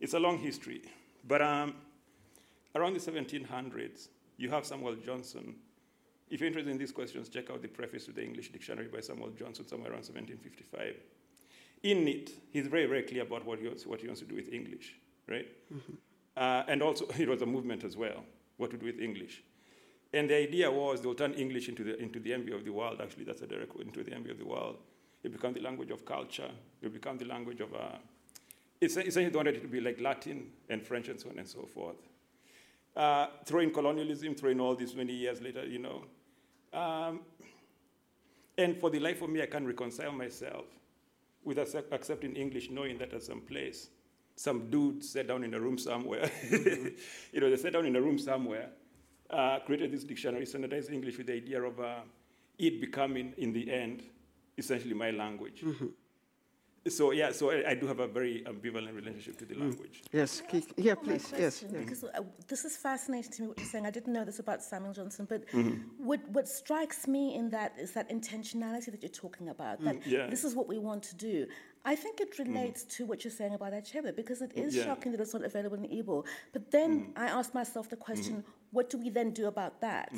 It's 0.00 0.14
a 0.14 0.18
long 0.18 0.38
history. 0.38 0.82
But 1.26 1.42
um, 1.42 1.74
around 2.74 2.94
the 2.94 3.00
1700s, 3.00 4.08
you 4.36 4.50
have 4.50 4.66
Samuel 4.66 4.96
Johnson 4.96 5.54
If 6.28 6.40
you're 6.40 6.48
interested 6.48 6.70
in 6.70 6.78
these 6.78 6.92
questions, 6.92 7.28
check 7.28 7.50
out 7.50 7.62
the 7.62 7.68
preface 7.68 8.06
to 8.06 8.12
the 8.12 8.22
English 8.22 8.50
Dictionary 8.50 8.88
by 8.88 9.00
Samuel 9.00 9.30
Johnson, 9.30 9.66
somewhere 9.66 9.90
around 9.92 10.04
1755. 10.04 10.96
In 11.84 12.08
it, 12.08 12.30
he's 12.50 12.66
very, 12.66 12.86
very 12.86 13.02
clear 13.02 13.22
about 13.22 13.44
what 13.44 13.60
he 13.60 13.66
wants, 13.68 13.86
what 13.86 14.00
he 14.00 14.08
wants 14.08 14.20
to 14.22 14.26
do 14.26 14.34
with 14.34 14.52
English, 14.52 14.96
right? 15.28 15.46
Mm-hmm. 15.72 15.92
Uh, 16.36 16.64
and 16.66 16.82
also, 16.82 17.06
it 17.18 17.28
was 17.28 17.42
a 17.42 17.46
movement 17.46 17.84
as 17.84 17.96
well, 17.96 18.24
what 18.56 18.70
to 18.72 18.76
do 18.76 18.86
with 18.86 19.00
English. 19.00 19.42
And 20.12 20.28
the 20.28 20.36
idea 20.36 20.70
was 20.70 21.00
they'll 21.00 21.14
turn 21.14 21.34
English 21.34 21.68
into 21.68 21.84
the, 21.84 21.96
into 22.00 22.18
the 22.18 22.32
envy 22.32 22.52
of 22.52 22.64
the 22.64 22.72
world. 22.72 23.00
Actually, 23.00 23.24
that's 23.24 23.42
a 23.42 23.46
direct 23.46 23.76
into 23.76 24.02
the 24.02 24.12
envy 24.12 24.30
of 24.30 24.38
the 24.38 24.46
world. 24.46 24.78
It 25.26 25.32
become 25.32 25.52
the 25.52 25.60
language 25.60 25.90
of 25.90 26.04
culture. 26.04 26.48
It 26.80 26.92
become 26.92 27.18
the 27.18 27.24
language 27.24 27.60
of, 27.60 27.74
uh, 27.74 27.96
essentially 28.80 29.28
they 29.28 29.36
wanted 29.36 29.56
it 29.56 29.62
to 29.62 29.66
be 29.66 29.80
like 29.80 30.00
Latin 30.00 30.52
and 30.68 30.80
French 30.80 31.08
and 31.08 31.20
so 31.20 31.30
on 31.30 31.38
and 31.40 31.48
so 31.48 31.66
forth. 31.66 31.96
Uh, 32.94 33.26
throw 33.44 33.58
in 33.58 33.72
colonialism, 33.72 34.36
throw 34.36 34.50
in 34.50 34.60
all 34.60 34.76
this 34.76 34.94
many 34.94 35.12
years 35.12 35.42
later, 35.42 35.66
you 35.66 35.80
know. 35.80 36.04
Um, 36.72 37.22
and 38.56 38.78
for 38.78 38.88
the 38.88 39.00
life 39.00 39.20
of 39.20 39.30
me, 39.30 39.42
I 39.42 39.46
can't 39.46 39.66
reconcile 39.66 40.12
myself 40.12 40.66
with 41.42 41.58
accepting 41.58 42.36
English, 42.36 42.70
knowing 42.70 42.96
that 42.98 43.12
at 43.12 43.24
some 43.24 43.40
place, 43.40 43.88
some 44.36 44.70
dude 44.70 45.04
sat 45.04 45.26
down 45.26 45.42
in 45.42 45.54
a 45.54 45.60
room 45.60 45.76
somewhere. 45.76 46.30
you 46.52 47.40
know, 47.40 47.50
they 47.50 47.56
sat 47.56 47.72
down 47.72 47.84
in 47.84 47.96
a 47.96 48.00
room 48.00 48.16
somewhere, 48.16 48.68
uh, 49.30 49.58
created 49.66 49.90
this 49.90 50.04
dictionary, 50.04 50.46
standardized 50.46 50.92
English 50.92 51.18
with 51.18 51.26
the 51.26 51.32
idea 51.32 51.60
of 51.60 51.80
uh, 51.80 51.96
it 52.60 52.80
becoming, 52.80 53.34
in 53.38 53.52
the 53.52 53.72
end, 53.72 54.04
essentially 54.58 54.94
my 54.94 55.10
language. 55.10 55.62
Mm-hmm. 55.62 55.86
So 56.88 57.10
yeah, 57.10 57.32
so 57.32 57.50
I, 57.50 57.70
I, 57.70 57.74
do 57.74 57.86
have 57.86 57.98
a 57.98 58.06
very 58.06 58.44
ambivalent 58.46 58.94
relationship 58.94 59.36
to 59.38 59.44
the 59.44 59.54
mm. 59.54 59.60
language. 59.60 60.02
Yes, 60.12 60.42
yeah, 60.76 60.94
please, 60.94 61.32
yes. 61.36 61.64
Yeah. 61.68 61.80
Because 61.80 62.04
uh, 62.04 62.22
this 62.46 62.64
is 62.64 62.76
fascinating 62.76 63.32
to 63.32 63.42
me 63.42 63.48
what 63.48 63.58
you're 63.58 63.66
saying. 63.66 63.86
I 63.86 63.90
didn't 63.90 64.12
know 64.12 64.24
this 64.24 64.38
about 64.38 64.62
Samuel 64.62 64.92
Johnson, 64.92 65.26
but 65.28 65.48
mm-hmm. 65.48 65.78
what 65.98 66.20
what 66.30 66.48
strikes 66.48 67.08
me 67.08 67.34
in 67.34 67.50
that 67.50 67.72
is 67.78 67.92
that 67.92 68.08
intentionality 68.08 68.92
that 68.92 69.02
you're 69.02 69.08
talking 69.08 69.48
about. 69.48 69.82
That 69.82 69.96
mm, 69.96 70.06
yeah. 70.06 70.26
this 70.28 70.44
is 70.44 70.54
what 70.54 70.68
we 70.68 70.78
want 70.78 71.02
to 71.04 71.16
do. 71.16 71.46
I 71.84 71.96
think 71.96 72.20
it 72.20 72.32
mm-hmm. 72.32 72.52
relates 72.52 72.84
mm. 72.84 72.96
to 72.96 73.06
what 73.06 73.24
you're 73.24 73.32
saying 73.32 73.54
about 73.54 73.72
Achebe 73.72 74.14
because 74.14 74.40
it 74.40 74.52
is 74.54 74.76
yeah. 74.76 74.84
shocking 74.84 75.10
that 75.12 75.20
it's 75.20 75.34
not 75.34 75.44
available 75.44 75.78
in 75.78 75.84
Igbo. 75.84 76.24
But 76.52 76.70
then 76.70 77.06
mm. 77.06 77.06
I 77.16 77.26
ask 77.26 77.52
myself 77.52 77.88
the 77.88 77.96
question: 77.96 78.36
mm-hmm. 78.36 78.50
What 78.70 78.90
do 78.90 78.98
we 78.98 79.10
then 79.10 79.30
do 79.30 79.46
about 79.46 79.80
that? 79.80 80.12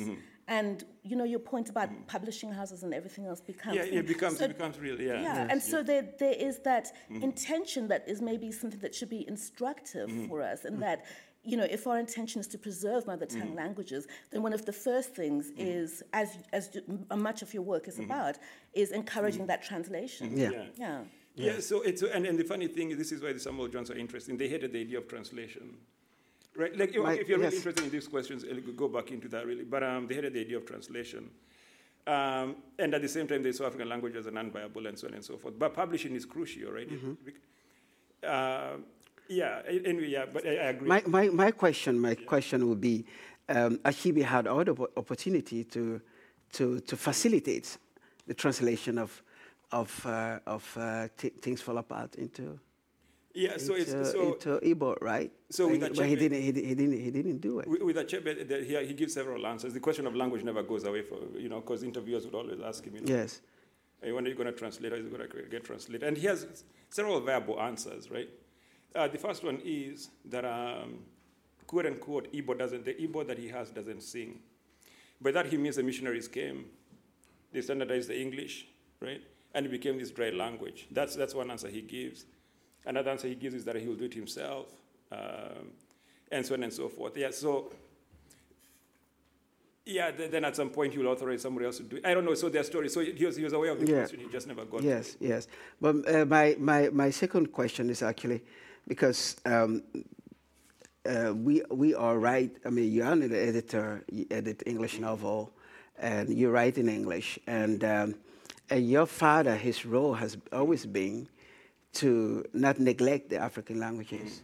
Mm-hmm. 0.49 0.57
And 0.57 0.83
you 1.03 1.15
know 1.15 1.23
your 1.23 1.39
point 1.39 1.69
about 1.69 1.89
mm. 1.89 2.07
publishing 2.07 2.51
houses 2.51 2.83
and 2.83 2.93
everything 2.93 3.25
else 3.27 3.41
becomes 3.41 3.75
yeah, 3.75 3.83
it 3.83 4.07
becomes 4.07 4.39
so, 4.39 4.45
it 4.45 4.57
becomes 4.57 4.79
real 4.79 4.99
yeah. 4.99 5.13
Yeah, 5.13 5.21
yes, 5.21 5.47
and 5.51 5.61
so 5.61 5.83
there 5.83 6.05
there 6.17 6.33
is 6.33 6.59
that 6.59 6.85
mm-hmm. 6.87 7.23
intention 7.23 7.87
that 7.87 8.07
is 8.07 8.21
maybe 8.21 8.51
something 8.51 8.79
that 8.79 8.95
should 8.95 9.09
be 9.09 9.27
instructive 9.27 10.09
mm-hmm. 10.09 10.27
for 10.27 10.41
us, 10.41 10.65
and 10.65 10.73
mm-hmm. 10.73 10.81
that 10.81 11.05
you 11.43 11.55
know, 11.55 11.67
if 11.69 11.87
our 11.87 11.97
intention 11.97 12.41
is 12.41 12.47
to 12.47 12.57
preserve 12.57 13.07
mother 13.07 13.25
tongue 13.25 13.53
mm. 13.53 13.55
languages, 13.55 14.07
then 14.31 14.43
one 14.43 14.53
of 14.53 14.65
the 14.65 14.73
first 14.73 15.15
things 15.15 15.51
mm. 15.51 15.53
is, 15.57 16.03
as 16.13 16.37
as 16.51 16.77
much 17.15 17.41
of 17.41 17.53
your 17.53 17.63
work 17.63 17.87
is 17.87 17.97
mm. 17.97 18.05
about, 18.05 18.37
is 18.73 18.91
encouraging 18.91 19.43
mm. 19.43 19.47
that 19.47 19.63
translation. 19.63 20.37
Yeah. 20.37 20.51
yeah. 20.51 20.63
yeah. 20.75 21.01
Yeah, 21.35 21.59
so 21.61 21.81
it's, 21.83 22.01
and, 22.01 22.25
and 22.25 22.37
the 22.37 22.43
funny 22.43 22.67
thing 22.67 22.91
is, 22.91 22.97
this 22.97 23.13
is 23.13 23.21
why 23.23 23.31
the 23.31 23.39
Samuel 23.39 23.69
Johns 23.69 23.89
are 23.89 23.95
interesting. 23.95 24.35
They 24.35 24.49
hated 24.49 24.73
the 24.73 24.81
idea 24.81 24.97
of 24.97 25.07
translation. 25.07 25.77
Right? 26.59 26.77
Like, 26.77 26.93
My, 26.95 27.13
if 27.13 27.29
you're 27.29 27.39
yes. 27.39 27.53
really 27.53 27.57
interested 27.57 27.85
in 27.85 27.89
these 27.89 28.07
questions, 28.09 28.43
go 28.75 28.89
back 28.89 29.11
into 29.11 29.29
that 29.29 29.47
really. 29.47 29.63
But 29.63 29.81
um, 29.81 30.07
they 30.07 30.15
had 30.15 30.33
the 30.33 30.41
idea 30.41 30.57
of 30.57 30.65
translation. 30.65 31.29
Um, 32.05 32.57
and 32.77 32.93
at 32.93 33.01
the 33.01 33.07
same 33.07 33.27
time, 33.27 33.43
they 33.43 33.53
saw 33.53 33.67
African 33.67 33.87
language 33.87 34.17
as 34.17 34.25
non-viable 34.25 34.85
and 34.87 34.99
so 34.99 35.07
on 35.07 35.13
and 35.13 35.23
so 35.23 35.37
forth. 35.37 35.57
But 35.57 35.73
publishing 35.73 36.15
is 36.15 36.25
crucial, 36.25 36.71
right? 36.71 36.89
Mm-hmm. 36.89 37.13
Uh, 38.21 38.77
yeah, 39.29 39.61
anyway, 39.69 40.09
yeah, 40.09 40.25
but 40.25 40.45
I, 40.45 40.49
I, 40.49 40.53
agree. 40.71 40.87
My, 40.89 41.01
my, 41.07 41.29
my 41.29 41.51
question, 41.51 41.97
my 41.97 42.09
yeah. 42.09 42.25
question 42.25 42.67
would 42.67 42.81
be, 42.81 43.05
um, 43.47 43.77
Achebe 43.85 44.23
had 44.23 44.45
the 44.45 44.87
opportunity 44.97 45.63
to, 45.63 46.01
to, 46.53 46.81
to 46.81 46.97
facilitate 46.97 47.77
the 48.27 48.33
translation 48.33 48.97
of, 48.97 49.23
of, 49.71 50.05
uh, 50.05 50.39
of 50.45 50.77
uh, 50.77 51.07
t- 51.15 51.29
things 51.29 51.61
fall 51.61 51.77
apart 51.77 52.15
into 52.15 52.59
yeah, 53.33 53.57
so 53.57 53.75
into, 53.75 54.01
it's 54.01 54.11
so 54.11 54.33
into 54.33 54.59
Igbo, 54.59 54.99
right? 55.01 55.31
So 55.51 55.67
with 55.67 55.81
but 55.81 56.05
he 56.05 56.15
didn't, 56.15 56.39
he, 56.39 56.45
he, 56.47 56.51
didn't, 56.51 56.99
he 56.99 57.11
didn't 57.11 57.37
do 57.39 57.59
it. 57.59 57.67
With 57.67 57.95
Achebe, 57.95 58.65
he, 58.65 58.87
he 58.87 58.93
gives 58.93 59.13
several 59.13 59.45
answers. 59.45 59.73
The 59.73 59.79
question 59.79 60.07
of 60.07 60.15
language 60.15 60.43
never 60.43 60.63
goes 60.63 60.83
away 60.83 61.03
for 61.03 61.17
you 61.37 61.49
know 61.49 61.61
because 61.61 61.83
interviewers 61.83 62.25
would 62.25 62.35
always 62.35 62.59
ask 62.59 62.83
him. 62.83 62.95
You 62.95 63.01
know, 63.01 63.15
yes. 63.17 63.41
When 64.01 64.25
are 64.25 64.29
you 64.29 64.35
going 64.35 64.47
to 64.47 64.53
translate? 64.53 64.93
Or 64.93 64.95
is 64.95 65.05
it 65.05 65.15
going 65.15 65.29
to 65.29 65.43
get 65.43 65.63
translated? 65.63 66.03
And 66.07 66.17
he 66.17 66.25
has 66.27 66.63
several 66.89 67.19
viable 67.19 67.59
answers, 67.61 68.09
right? 68.09 68.29
Uh, 68.95 69.07
the 69.07 69.17
first 69.17 69.43
one 69.43 69.61
is 69.63 70.09
that 70.25 70.45
um, 70.45 70.99
quote 71.67 71.85
unquote 71.85 72.33
Igbo 72.33 72.57
doesn't 72.57 72.83
the 72.85 72.93
Igbo 72.93 73.27
that 73.27 73.37
he 73.37 73.47
has 73.49 73.69
doesn't 73.69 74.01
sing. 74.01 74.39
By 75.21 75.31
that 75.31 75.47
he 75.47 75.57
means 75.57 75.75
the 75.75 75.83
missionaries 75.83 76.27
came, 76.27 76.65
they 77.51 77.61
standardized 77.61 78.09
the 78.09 78.19
English, 78.19 78.67
right? 79.01 79.21
And 79.53 79.65
it 79.65 79.69
became 79.69 79.97
this 79.99 80.11
dry 80.11 80.29
language. 80.29 80.87
That's 80.91 81.15
that's 81.15 81.35
one 81.35 81.51
answer 81.51 81.67
he 81.67 81.81
gives. 81.81 82.25
Another 82.85 83.11
answer 83.11 83.27
he 83.27 83.35
gives 83.35 83.55
is 83.55 83.65
that 83.65 83.75
he 83.75 83.87
will 83.87 83.95
do 83.95 84.05
it 84.05 84.13
himself, 84.13 84.67
um, 85.11 85.71
and 86.31 86.45
so 86.45 86.53
on 86.55 86.63
and 86.63 86.73
so 86.73 86.89
forth. 86.89 87.17
Yeah, 87.17 87.31
so 87.31 87.71
yeah, 89.85 90.11
then 90.11 90.45
at 90.45 90.55
some 90.55 90.69
point 90.69 90.93
he 90.93 90.99
will 90.99 91.07
authorize 91.07 91.41
somebody 91.41 91.65
else 91.65 91.77
to 91.77 91.83
do 91.83 91.97
it. 91.97 92.05
I 92.05 92.13
don't 92.13 92.25
know. 92.25 92.35
So 92.35 92.49
their 92.49 92.63
story. 92.63 92.89
So 92.89 93.01
he 93.01 93.25
was, 93.25 93.35
he 93.35 93.43
was 93.43 93.53
aware 93.53 93.71
of 93.71 93.79
the 93.79 93.87
yeah. 93.87 93.99
question. 93.99 94.19
He 94.19 94.27
just 94.27 94.47
never 94.47 94.65
got. 94.65 94.83
Yes, 94.83 95.17
yes. 95.19 95.47
But 95.81 96.07
uh, 96.07 96.25
my, 96.25 96.55
my 96.59 96.89
my 96.89 97.09
second 97.09 97.51
question 97.51 97.89
is 97.89 98.01
actually 98.01 98.41
because 98.87 99.35
um, 99.45 99.83
uh, 101.05 101.33
we 101.35 101.63
we 101.69 101.93
are 101.95 102.17
right. 102.17 102.55
I 102.65 102.69
mean, 102.69 102.91
you're 102.91 103.11
an 103.11 103.23
editor. 103.23 104.03
You 104.11 104.25
edit 104.31 104.63
English 104.65 104.99
novel, 104.99 105.51
and 105.99 106.29
you 106.29 106.49
write 106.49 106.77
in 106.77 106.89
English. 106.89 107.39
And, 107.47 107.83
um, 107.83 108.15
and 108.69 108.89
your 108.89 109.05
father, 109.05 109.55
his 109.55 109.85
role 109.85 110.13
has 110.13 110.37
always 110.51 110.85
been 110.85 111.27
to 111.93 112.45
not 112.53 112.79
neglect 112.79 113.29
the 113.29 113.37
African 113.37 113.79
languages. 113.79 114.43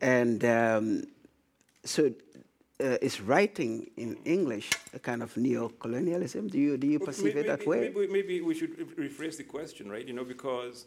And 0.00 0.44
um, 0.44 1.04
so 1.84 2.10
uh, 2.80 2.96
is 3.02 3.20
writing 3.20 3.90
in 3.96 4.16
English 4.24 4.70
a 4.94 4.98
kind 4.98 5.22
of 5.22 5.36
neo-colonialism? 5.36 6.48
Do 6.48 6.58
you, 6.58 6.76
do 6.76 6.86
you 6.86 6.98
perceive 6.98 7.34
maybe, 7.34 7.40
it 7.40 7.58
that 7.58 7.66
way? 7.66 7.92
Maybe, 7.94 8.06
maybe, 8.06 8.40
we 8.40 8.54
should 8.54 8.76
rephrase 8.96 9.36
the 9.36 9.44
question, 9.44 9.90
right? 9.90 10.06
You 10.06 10.14
know, 10.14 10.24
because, 10.24 10.86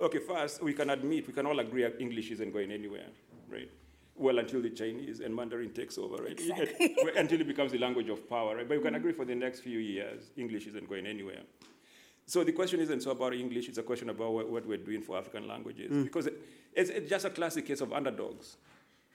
okay, 0.00 0.18
first, 0.18 0.62
we 0.62 0.72
can 0.72 0.90
admit, 0.90 1.26
we 1.26 1.32
can 1.32 1.46
all 1.46 1.58
agree 1.58 1.86
English 1.98 2.30
isn't 2.30 2.52
going 2.52 2.72
anywhere, 2.72 3.08
right? 3.50 3.70
Well, 4.14 4.38
until 4.38 4.62
the 4.62 4.70
Chinese 4.70 5.20
and 5.20 5.34
Mandarin 5.34 5.72
takes 5.74 5.98
over, 5.98 6.22
right? 6.22 6.32
Exactly. 6.32 6.96
until 7.16 7.40
it 7.40 7.46
becomes 7.46 7.72
the 7.72 7.78
language 7.78 8.08
of 8.08 8.28
power, 8.30 8.56
right? 8.56 8.66
But 8.66 8.78
we 8.78 8.82
can 8.82 8.94
agree 8.94 9.12
for 9.12 9.26
the 9.26 9.34
next 9.34 9.60
few 9.60 9.78
years, 9.78 10.30
English 10.36 10.66
isn't 10.68 10.88
going 10.88 11.06
anywhere. 11.06 11.42
So 12.26 12.42
the 12.42 12.52
question 12.52 12.80
isn't 12.80 13.02
so 13.02 13.12
about 13.12 13.34
English, 13.34 13.68
it's 13.68 13.78
a 13.78 13.84
question 13.84 14.10
about 14.10 14.32
what, 14.32 14.50
what 14.50 14.66
we're 14.66 14.78
doing 14.78 15.00
for 15.00 15.16
African 15.16 15.46
languages. 15.46 15.92
Mm. 15.92 16.04
Because 16.04 16.26
it, 16.26 16.34
it's, 16.74 16.90
it's, 16.90 17.08
just 17.08 17.24
a 17.24 17.30
classic 17.30 17.66
case 17.66 17.80
of 17.80 17.92
underdogs, 17.92 18.56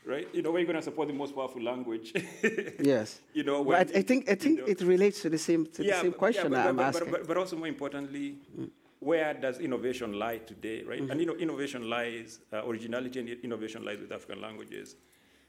right? 0.05 0.29
You 0.33 0.41
know, 0.41 0.51
we're 0.51 0.63
going 0.63 0.77
to 0.77 0.81
support 0.81 1.09
the 1.09 1.13
most 1.13 1.35
powerful 1.35 1.61
language. 1.61 2.13
yes. 2.79 3.19
You 3.33 3.43
know, 3.43 3.61
when, 3.63 3.77
I, 3.77 3.81
I, 3.81 4.01
think, 4.01 4.29
I 4.29 4.35
think 4.35 4.59
know, 4.59 4.65
it 4.65 4.79
relates 4.81 5.21
to 5.23 5.29
the 5.29 5.37
same, 5.37 5.65
to 5.67 5.83
yeah, 5.83 5.95
the 5.95 6.01
same 6.03 6.13
question 6.13 6.53
yeah, 6.53 6.63
but, 6.63 6.67
I'm 6.69 6.75
but, 6.77 6.85
asking. 6.85 7.11
But, 7.11 7.27
but, 7.27 7.37
also 7.37 7.57
more 7.57 7.67
importantly, 7.67 8.37
mm. 8.57 8.69
where 8.99 9.33
does 9.33 9.59
innovation 9.59 10.13
lie 10.17 10.37
today, 10.37 10.83
right? 10.83 11.01
Mm-hmm. 11.01 11.11
And 11.11 11.19
you 11.19 11.25
know, 11.25 11.35
innovation 11.35 11.89
lies, 11.89 12.39
uh, 12.53 12.65
originality 12.65 13.19
and 13.19 13.29
innovation 13.43 13.83
lies 13.83 13.99
with 13.99 14.13
African 14.13 14.41
languages. 14.41 14.95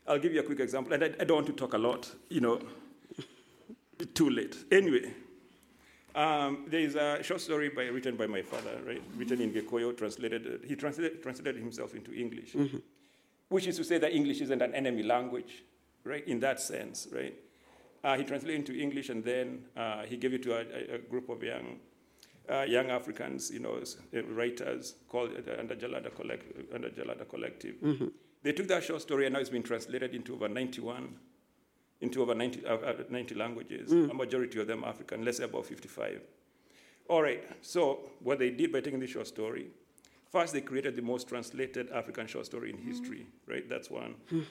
I'll 0.09 0.19
give 0.19 0.35
you 0.35 0.41
a 0.41 0.43
quick 0.43 0.59
example, 0.59 0.95
and 0.95 1.05
I, 1.05 1.11
I 1.21 1.25
don't 1.25 1.37
want 1.37 1.47
to 1.47 1.53
talk 1.53 1.75
a 1.75 1.79
lot, 1.79 2.11
you 2.29 2.41
know, 2.41 2.61
too 4.15 4.31
late. 4.31 4.57
Anyway, 4.73 5.15
um, 6.15 6.65
there 6.67 6.81
is 6.81 6.95
a 6.95 7.23
short 7.23 7.41
story 7.41 7.69
by, 7.71 7.85
written 7.85 8.17
by 8.17 8.27
my 8.27 8.43
father, 8.43 8.79
right? 8.87 9.03
Written 9.17 9.41
in 9.41 9.53
Gikuyu, 9.53 9.97
translated. 9.97 10.47
Uh, 10.47 10.67
he 10.67 10.77
translated, 10.77 11.23
translated 11.23 11.61
himself 11.61 11.95
into 11.95 12.13
English, 12.13 12.53
mm-hmm. 12.53 12.79
which 13.49 13.67
is 13.67 13.77
to 13.77 13.85
say 13.85 13.99
that 13.99 14.13
English 14.13 14.41
isn't 14.41 14.61
an 14.61 14.75
enemy 14.75 15.03
language, 15.03 15.65
right? 16.05 16.27
In 16.27 16.41
that 16.41 16.61
sense, 16.61 17.09
right? 17.13 17.35
Uh, 18.05 18.17
he 18.17 18.25
translated 18.25 18.59
into 18.59 18.79
English, 18.79 19.09
and 19.09 19.25
then 19.25 19.65
uh, 19.77 20.03
he 20.03 20.17
gave 20.17 20.35
it 20.35 20.43
to 20.43 20.55
a, 20.55 20.95
a 20.97 20.99
group 20.99 21.29
of 21.29 21.43
young, 21.43 21.79
uh, 22.51 22.63
young 22.63 22.91
Africans, 22.91 23.51
you 23.51 23.61
know, 23.61 23.77
uh, 23.77 24.23
writers 24.25 24.97
called 25.09 25.31
uh, 25.31 25.61
under 25.61 25.77
Jalada, 25.77 26.15
Collect- 26.15 26.75
under 26.75 26.91
Jalada 26.91 27.29
Collective. 27.29 27.77
Mm-hmm. 27.77 28.09
They 28.43 28.53
took 28.53 28.67
that 28.69 28.83
short 28.83 29.03
story, 29.03 29.27
and 29.27 29.35
now 29.35 29.41
it's 29.41 29.51
been 29.51 29.63
translated 29.63 30.15
into 30.15 30.35
over 30.35 30.49
91 30.49 31.15
into 32.03 32.21
over 32.21 32.35
90, 32.35 32.67
uh, 32.67 32.75
uh 32.75 32.95
90 33.09 33.35
languages, 33.37 33.91
mm. 33.91 34.11
a 34.11 34.15
majority 34.15 34.61
of 34.61 34.67
them 34.67 34.85
African, 34.85 35.25
let's 35.25 35.39
say 35.39 35.45
about 35.45 35.65
55. 35.65 36.21
All 37.09 37.23
right, 37.23 37.43
so 37.63 38.01
what 38.21 38.39
they 38.39 38.51
did 38.51 38.73
by 38.73 38.81
taking 38.81 39.01
this 39.01 39.11
short 39.11 39.27
story, 39.27 39.69
first 40.31 40.53
they 40.53 40.61
created 40.61 40.97
the 40.97 41.03
most 41.03 41.29
translated 41.29 41.91
African 41.91 42.27
short 42.27 42.47
story 42.47 42.71
in 42.71 42.79
history, 42.79 43.27
right? 43.47 43.69
That's 43.69 43.91
one. 43.91 44.15
Mm. 44.33 44.45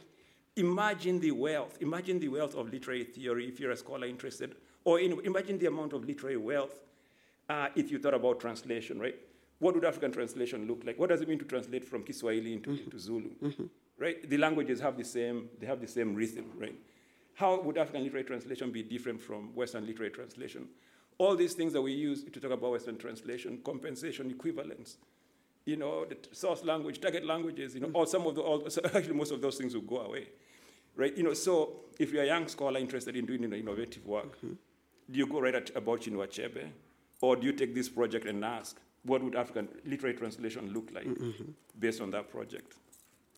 Imagine 0.58 1.20
the 1.20 1.32
wealth, 1.32 1.78
imagine 1.82 2.20
the 2.20 2.28
wealth 2.30 2.56
of 2.56 2.72
literary 2.72 3.04
theory 3.04 3.48
if 3.48 3.60
you're 3.60 3.72
a 3.72 3.78
scholar 3.78 4.08
interested, 4.08 4.56
or 4.84 5.00
in, 5.00 5.20
imagine 5.24 5.58
the 5.60 5.68
amount 5.68 5.94
of 5.94 6.06
literary 6.06 6.38
wealth 6.38 6.80
uh, 7.50 7.68
if 7.76 7.92
you 7.92 8.00
thought 8.00 8.14
about 8.14 8.40
translation, 8.40 9.00
right? 9.00 9.16
What 9.60 9.76
would 9.76 9.86
African 9.86 10.12
translation 10.12 10.68
look 10.68 10.84
like? 10.86 10.98
What 10.98 11.10
does 11.10 11.22
it 11.22 11.28
mean 11.30 11.40
to 11.40 11.46
translate 11.46 11.86
from 11.86 12.04
Kiswahili 12.04 12.54
into, 12.54 12.72
mm-hmm. 12.72 12.84
into 12.86 12.98
Zulu? 12.98 13.30
Mm-hmm. 13.44 13.64
Right? 14.00 14.28
The 14.28 14.38
languages 14.38 14.80
have 14.80 14.98
the 14.98 15.04
same, 15.04 15.50
they 15.60 15.68
have 15.68 15.80
the 15.80 15.88
same 15.88 16.16
rhythm, 16.16 16.46
right? 16.58 16.76
How 17.36 17.60
would 17.62 17.78
African 17.78 18.04
literary 18.04 18.26
translation 18.26 18.72
be 18.72 18.84
different 18.84 19.22
from 19.22 19.54
Western 19.56 19.86
literary 19.86 20.12
translation? 20.12 20.68
All 21.18 21.36
these 21.36 21.54
things 21.54 21.74
that 21.74 21.82
we 21.82 21.94
use 21.94 22.24
to 22.24 22.40
talk 22.40 22.52
about 22.52 22.72
Western 22.72 22.98
translation, 22.98 23.60
compensation, 23.64 24.30
equivalence, 24.32 24.98
you 25.66 25.76
know, 25.76 26.06
the 26.06 26.18
source 26.32 26.64
language, 26.64 27.00
target 27.00 27.26
languages, 27.26 27.76
you 27.76 27.82
know, 27.82 27.92
all 27.94 28.06
some 28.06 28.26
of 28.26 28.36
the, 28.36 28.42
all, 28.42 28.68
actually 28.86 29.14
most 29.14 29.32
of 29.32 29.42
those 29.42 29.58
things 29.58 29.74
will 29.74 29.82
go 29.82 30.00
away, 30.00 30.28
right? 30.96 31.16
You 31.16 31.24
know, 31.24 31.34
so 31.34 31.82
if 32.00 32.12
you're 32.12 32.24
a 32.24 32.28
young 32.28 32.48
scholar 32.48 32.80
interested 32.80 33.16
in 33.16 33.26
doing 33.26 33.44
you 33.44 33.48
know, 33.48 33.58
innovative 33.58 34.06
work, 34.06 34.38
mm-hmm. 34.38 34.54
do 35.10 35.20
you 35.20 35.28
go 35.28 35.40
right 35.40 35.56
at, 35.56 35.76
about 35.76 36.02
Chinua 36.02 36.28
Achebe, 36.28 36.70
or 37.22 37.36
do 37.36 37.46
you 37.46 37.54
take 37.54 37.76
this 37.76 37.90
project 37.90 38.26
and 38.26 38.44
ask, 38.44 38.80
what 39.04 39.24
would 39.24 39.36
African 39.36 39.68
literary 39.86 40.16
translation 40.16 40.74
look 40.74 40.90
like 40.94 41.06
mm-hmm. 41.06 41.52
based 41.80 42.02
on 42.02 42.12
that 42.12 42.30
project? 42.32 42.76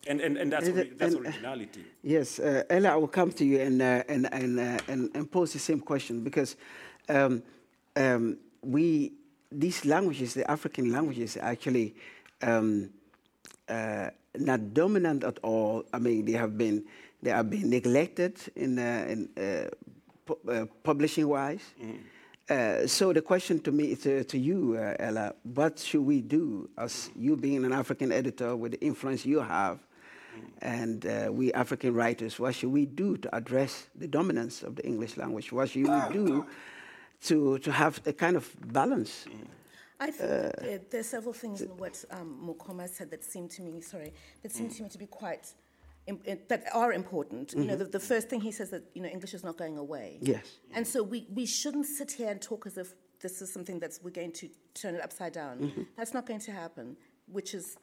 And, 0.06 0.20
and, 0.20 0.36
and 0.36 0.52
that's, 0.52 0.68
and, 0.68 0.98
that's 0.98 1.14
and, 1.14 1.26
originality. 1.26 1.84
Yes, 2.02 2.38
uh, 2.38 2.62
Ellah, 2.68 2.90
I 2.90 2.96
will 2.96 3.08
come 3.08 3.32
to 3.32 3.44
you 3.44 3.60
and, 3.60 3.80
uh, 3.80 4.02
and, 4.08 4.32
and, 4.32 4.60
uh, 4.60 4.78
and, 4.88 5.10
and, 5.14 5.30
pose 5.30 5.52
the 5.52 5.58
same 5.58 5.80
question 5.80 6.22
because 6.22 6.56
um, 7.08 7.42
um, 7.96 8.36
we, 8.62 9.12
these 9.50 9.84
languages, 9.84 10.34
the 10.34 10.50
African 10.50 10.92
languages, 10.92 11.38
actually 11.40 11.94
um, 12.42 12.90
uh, 13.68 14.10
not 14.36 14.74
dominant 14.74 15.24
at 15.24 15.38
all. 15.42 15.84
I 15.92 15.98
mean, 15.98 16.24
they 16.26 16.32
have 16.32 16.58
been, 16.58 16.84
they 17.22 17.30
have 17.30 17.48
been 17.48 17.70
neglected 17.70 18.36
in, 18.56 18.78
uh, 18.78 19.06
in 19.08 19.28
uh, 19.36 19.70
pu- 20.26 20.66
publishing 20.82 21.28
wise. 21.28 21.62
Uh, 22.48 22.86
so 22.86 23.10
the 23.12 23.22
question 23.22 23.58
to 23.58 23.72
me, 23.72 23.94
to, 23.96 24.22
to 24.24 24.38
you, 24.38 24.76
uh, 24.76 24.94
Ellah, 24.98 25.34
what 25.54 25.78
should 25.78 26.02
we 26.02 26.20
do 26.20 26.68
as 26.76 27.10
you 27.16 27.36
being 27.36 27.64
an 27.64 27.72
African 27.72 28.12
editor 28.12 28.54
with 28.54 28.72
the 28.72 28.80
influence 28.82 29.24
you 29.24 29.40
have, 29.40 29.78
and 30.62 31.06
uh, 31.06 31.28
we 31.30 31.52
African 31.52 31.94
writers, 31.94 32.38
what 32.38 32.54
should 32.54 32.72
we 32.72 32.86
do 32.86 33.16
to 33.18 33.34
address 33.34 33.88
the 33.94 34.06
dominance 34.06 34.62
of 34.62 34.76
the 34.76 34.86
English 34.86 35.16
language? 35.16 35.52
What 35.52 35.70
should 35.70 35.88
we 35.88 36.12
do 36.12 36.46
to, 37.22 37.58
to 37.58 37.72
have 37.72 38.00
a 38.06 38.12
kind 38.12 38.36
of 38.36 38.48
balance? 38.72 39.26
I 40.00 40.10
think 40.10 40.30
uh, 40.30 40.50
there, 40.60 40.80
there, 40.90 41.00
are 41.00 41.04
several 41.04 41.32
things 41.32 41.62
in 41.62 41.68
what 41.76 42.04
um, 42.10 42.38
Mukoma 42.46 42.88
said 42.88 43.10
that 43.10 43.24
seem 43.24 43.48
to 43.48 43.62
me, 43.62 43.80
sorry, 43.80 44.12
that 44.42 44.52
seem 44.52 44.68
to 44.68 44.82
me 44.82 44.88
to 44.88 44.98
be 44.98 45.06
quite 45.06 45.54
that 46.06 46.64
are 46.72 46.92
important. 46.92 47.48
Mm-hmm. 47.48 47.60
You 47.60 47.66
know, 47.66 47.74
mm-hmm. 47.74 47.84
the, 47.84 47.98
the, 47.98 48.00
first 48.00 48.28
thing 48.28 48.40
he 48.40 48.52
says 48.52 48.70
that 48.70 48.82
you 48.94 49.02
know 49.02 49.08
English 49.08 49.34
is 49.34 49.42
not 49.42 49.56
going 49.56 49.78
away. 49.78 50.18
Yes. 50.20 50.44
And 50.74 50.86
so 50.86 51.02
we, 51.02 51.26
we 51.32 51.46
shouldn't 51.46 51.86
sit 51.86 52.12
here 52.12 52.30
and 52.30 52.40
talk 52.40 52.66
as 52.66 52.76
if 52.76 52.94
this 53.20 53.40
is 53.40 53.52
something 53.52 53.78
that's 53.78 54.00
we're 54.02 54.10
going 54.10 54.32
to 54.32 54.48
turn 54.74 54.94
it 54.94 55.02
upside 55.02 55.32
down. 55.32 55.58
Mm-hmm. 55.58 55.82
That's 55.96 56.12
not 56.12 56.26
going 56.26 56.40
to 56.40 56.52
happen. 56.52 56.96
Which 57.26 57.54
is 57.54 57.78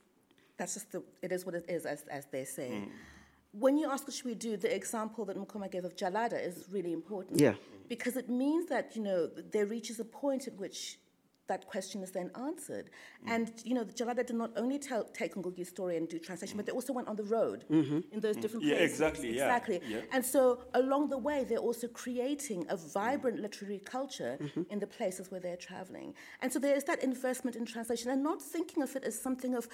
that's 0.61 0.75
just 0.75 0.91
the 0.91 1.01
it 1.23 1.31
is 1.31 1.43
what 1.45 1.55
it 1.55 1.65
is 1.67 1.85
as 1.93 2.03
as 2.19 2.25
they 2.35 2.45
say. 2.45 2.69
Mm. 2.71 2.89
When 3.63 3.77
you 3.79 3.89
ask 3.93 4.01
what 4.07 4.13
should 4.15 4.29
we 4.33 4.39
do, 4.49 4.55
the 4.55 4.73
example 4.81 5.25
that 5.25 5.35
Mukoma 5.35 5.69
gave 5.75 5.85
of 5.89 5.93
Jalada 6.01 6.39
is 6.49 6.55
really 6.75 6.93
important. 6.93 7.41
Yeah. 7.41 7.55
Because 7.89 8.15
it 8.15 8.29
means 8.29 8.69
that 8.73 8.95
you 8.95 9.01
know 9.07 9.19
there 9.53 9.65
reaches 9.65 9.99
a 9.99 10.05
point 10.05 10.47
at 10.47 10.55
which 10.63 10.79
that 11.51 11.67
question 11.67 12.01
is 12.01 12.11
then 12.11 12.29
answered. 12.49 12.85
Mm. 13.25 13.31
And, 13.33 13.45
you 13.65 13.73
know, 13.73 13.83
Jalada 13.83 14.23
did 14.25 14.37
not 14.43 14.51
only 14.55 14.79
tell, 14.79 15.03
take 15.21 15.35
Ngugi's 15.35 15.67
story 15.67 15.97
and 15.97 16.07
do 16.07 16.17
translation, 16.17 16.55
mm. 16.55 16.59
but 16.59 16.65
they 16.67 16.71
also 16.71 16.93
went 16.93 17.09
on 17.09 17.17
the 17.21 17.27
road 17.37 17.65
mm-hmm. 17.69 17.99
in 18.13 18.19
those 18.25 18.37
mm. 18.37 18.41
different 18.41 18.63
yeah, 18.63 18.77
places. 18.77 18.91
Exactly, 18.91 19.29
exactly. 19.31 19.81
Yeah. 19.85 19.97
yeah. 19.97 20.15
And 20.15 20.23
so 20.33 20.41
along 20.81 21.09
the 21.09 21.17
way, 21.17 21.43
they're 21.47 21.65
also 21.69 21.87
creating 21.89 22.65
a 22.69 22.77
vibrant 22.77 23.37
mm. 23.37 23.41
literary 23.41 23.79
culture 23.79 24.37
mm-hmm. 24.39 24.63
in 24.69 24.79
the 24.79 24.87
places 24.87 25.29
where 25.29 25.41
they're 25.41 25.63
traveling. 25.69 26.13
And 26.41 26.53
so 26.53 26.57
there 26.57 26.75
is 26.75 26.85
that 26.85 27.03
investment 27.03 27.57
in 27.57 27.65
translation 27.65 28.09
and 28.11 28.23
not 28.23 28.41
thinking 28.41 28.81
of 28.81 28.95
it 28.95 29.03
as 29.03 29.19
something 29.27 29.53
of 29.53 29.67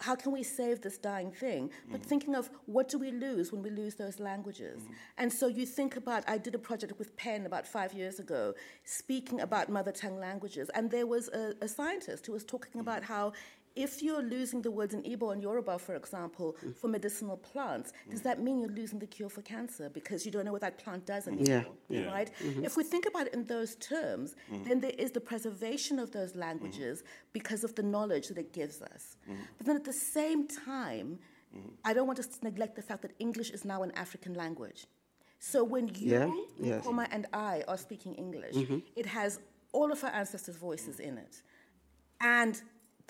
how 0.00 0.14
can 0.14 0.32
we 0.32 0.42
save 0.42 0.80
this 0.80 0.98
dying 0.98 1.30
thing? 1.30 1.70
But 1.90 2.00
mm. 2.00 2.04
thinking 2.04 2.34
of 2.34 2.50
what 2.66 2.88
do 2.88 2.98
we 2.98 3.10
lose 3.10 3.52
when 3.52 3.62
we 3.62 3.70
lose 3.70 3.94
those 3.94 4.18
languages? 4.18 4.82
Mm. 4.82 4.94
And 5.18 5.32
so 5.32 5.46
you 5.46 5.66
think 5.66 5.96
about, 5.96 6.24
I 6.26 6.38
did 6.38 6.54
a 6.54 6.58
project 6.58 6.98
with 6.98 7.16
PEN 7.16 7.46
about 7.46 7.66
five 7.66 7.92
years 7.92 8.18
ago, 8.18 8.54
speaking 8.84 9.40
about 9.40 9.68
mother 9.68 9.92
tongue 9.92 10.18
languages. 10.18 10.70
And 10.74 10.90
there 10.90 11.06
was 11.06 11.28
a, 11.28 11.54
a 11.60 11.68
scientist 11.68 12.26
who 12.26 12.32
was 12.32 12.44
talking 12.44 12.78
mm. 12.78 12.80
about 12.80 13.02
how 13.04 13.32
if 13.76 14.02
you're 14.02 14.22
losing 14.22 14.62
the 14.62 14.70
words 14.70 14.94
in 14.94 15.02
Igbo 15.02 15.32
and 15.32 15.42
Yoruba, 15.42 15.78
for 15.78 15.94
example, 15.94 16.56
for 16.74 16.88
medicinal 16.88 17.36
plants, 17.36 17.92
does 18.10 18.22
that 18.22 18.40
mean 18.40 18.60
you're 18.60 18.70
losing 18.70 18.98
the 18.98 19.06
cure 19.06 19.28
for 19.28 19.42
cancer 19.42 19.88
because 19.88 20.26
you 20.26 20.32
don't 20.32 20.44
know 20.44 20.52
what 20.52 20.60
that 20.62 20.78
plant 20.78 21.06
does 21.06 21.28
anymore? 21.28 21.46
Yeah. 21.88 22.00
yeah. 22.00 22.10
Right? 22.10 22.30
Mm-hmm. 22.42 22.64
If 22.64 22.76
we 22.76 22.84
think 22.84 23.06
about 23.06 23.28
it 23.28 23.34
in 23.34 23.44
those 23.44 23.76
terms, 23.76 24.34
mm. 24.52 24.64
then 24.66 24.80
there 24.80 24.92
is 24.98 25.12
the 25.12 25.20
preservation 25.20 25.98
of 25.98 26.10
those 26.10 26.34
languages 26.34 27.04
because 27.32 27.64
of 27.64 27.74
the 27.74 27.82
knowledge 27.82 28.28
that 28.28 28.38
it 28.38 28.52
gives 28.52 28.82
us. 28.82 29.16
But 29.56 29.66
then 29.66 29.76
at 29.76 29.84
the 29.84 29.92
same 29.92 30.46
time, 30.48 31.18
I 31.84 31.92
don't 31.94 32.06
want 32.06 32.18
us 32.18 32.26
to 32.26 32.44
neglect 32.44 32.76
the 32.76 32.82
fact 32.82 33.02
that 33.02 33.12
English 33.18 33.50
is 33.50 33.64
now 33.64 33.82
an 33.82 33.92
African 33.92 34.34
language. 34.34 34.86
So 35.38 35.64
when 35.64 35.88
you, 35.88 35.94
yeah, 35.94 36.30
yes. 36.60 36.86
and 37.10 37.26
I 37.32 37.64
are 37.66 37.78
speaking 37.78 38.14
English, 38.14 38.54
mm-hmm. 38.54 38.78
it 38.94 39.06
has 39.06 39.40
all 39.72 39.90
of 39.90 40.04
our 40.04 40.10
ancestors' 40.10 40.56
voices 40.56 41.00
in 41.00 41.16
it. 41.16 41.42
And 42.20 42.60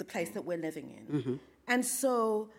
the 0.03 0.09
place 0.15 0.31
that 0.37 0.45
we're 0.49 0.65
living 0.69 0.89
in. 0.99 1.05
Mm-hmm. 1.17 1.35
And 1.73 1.83
so 2.01 2.51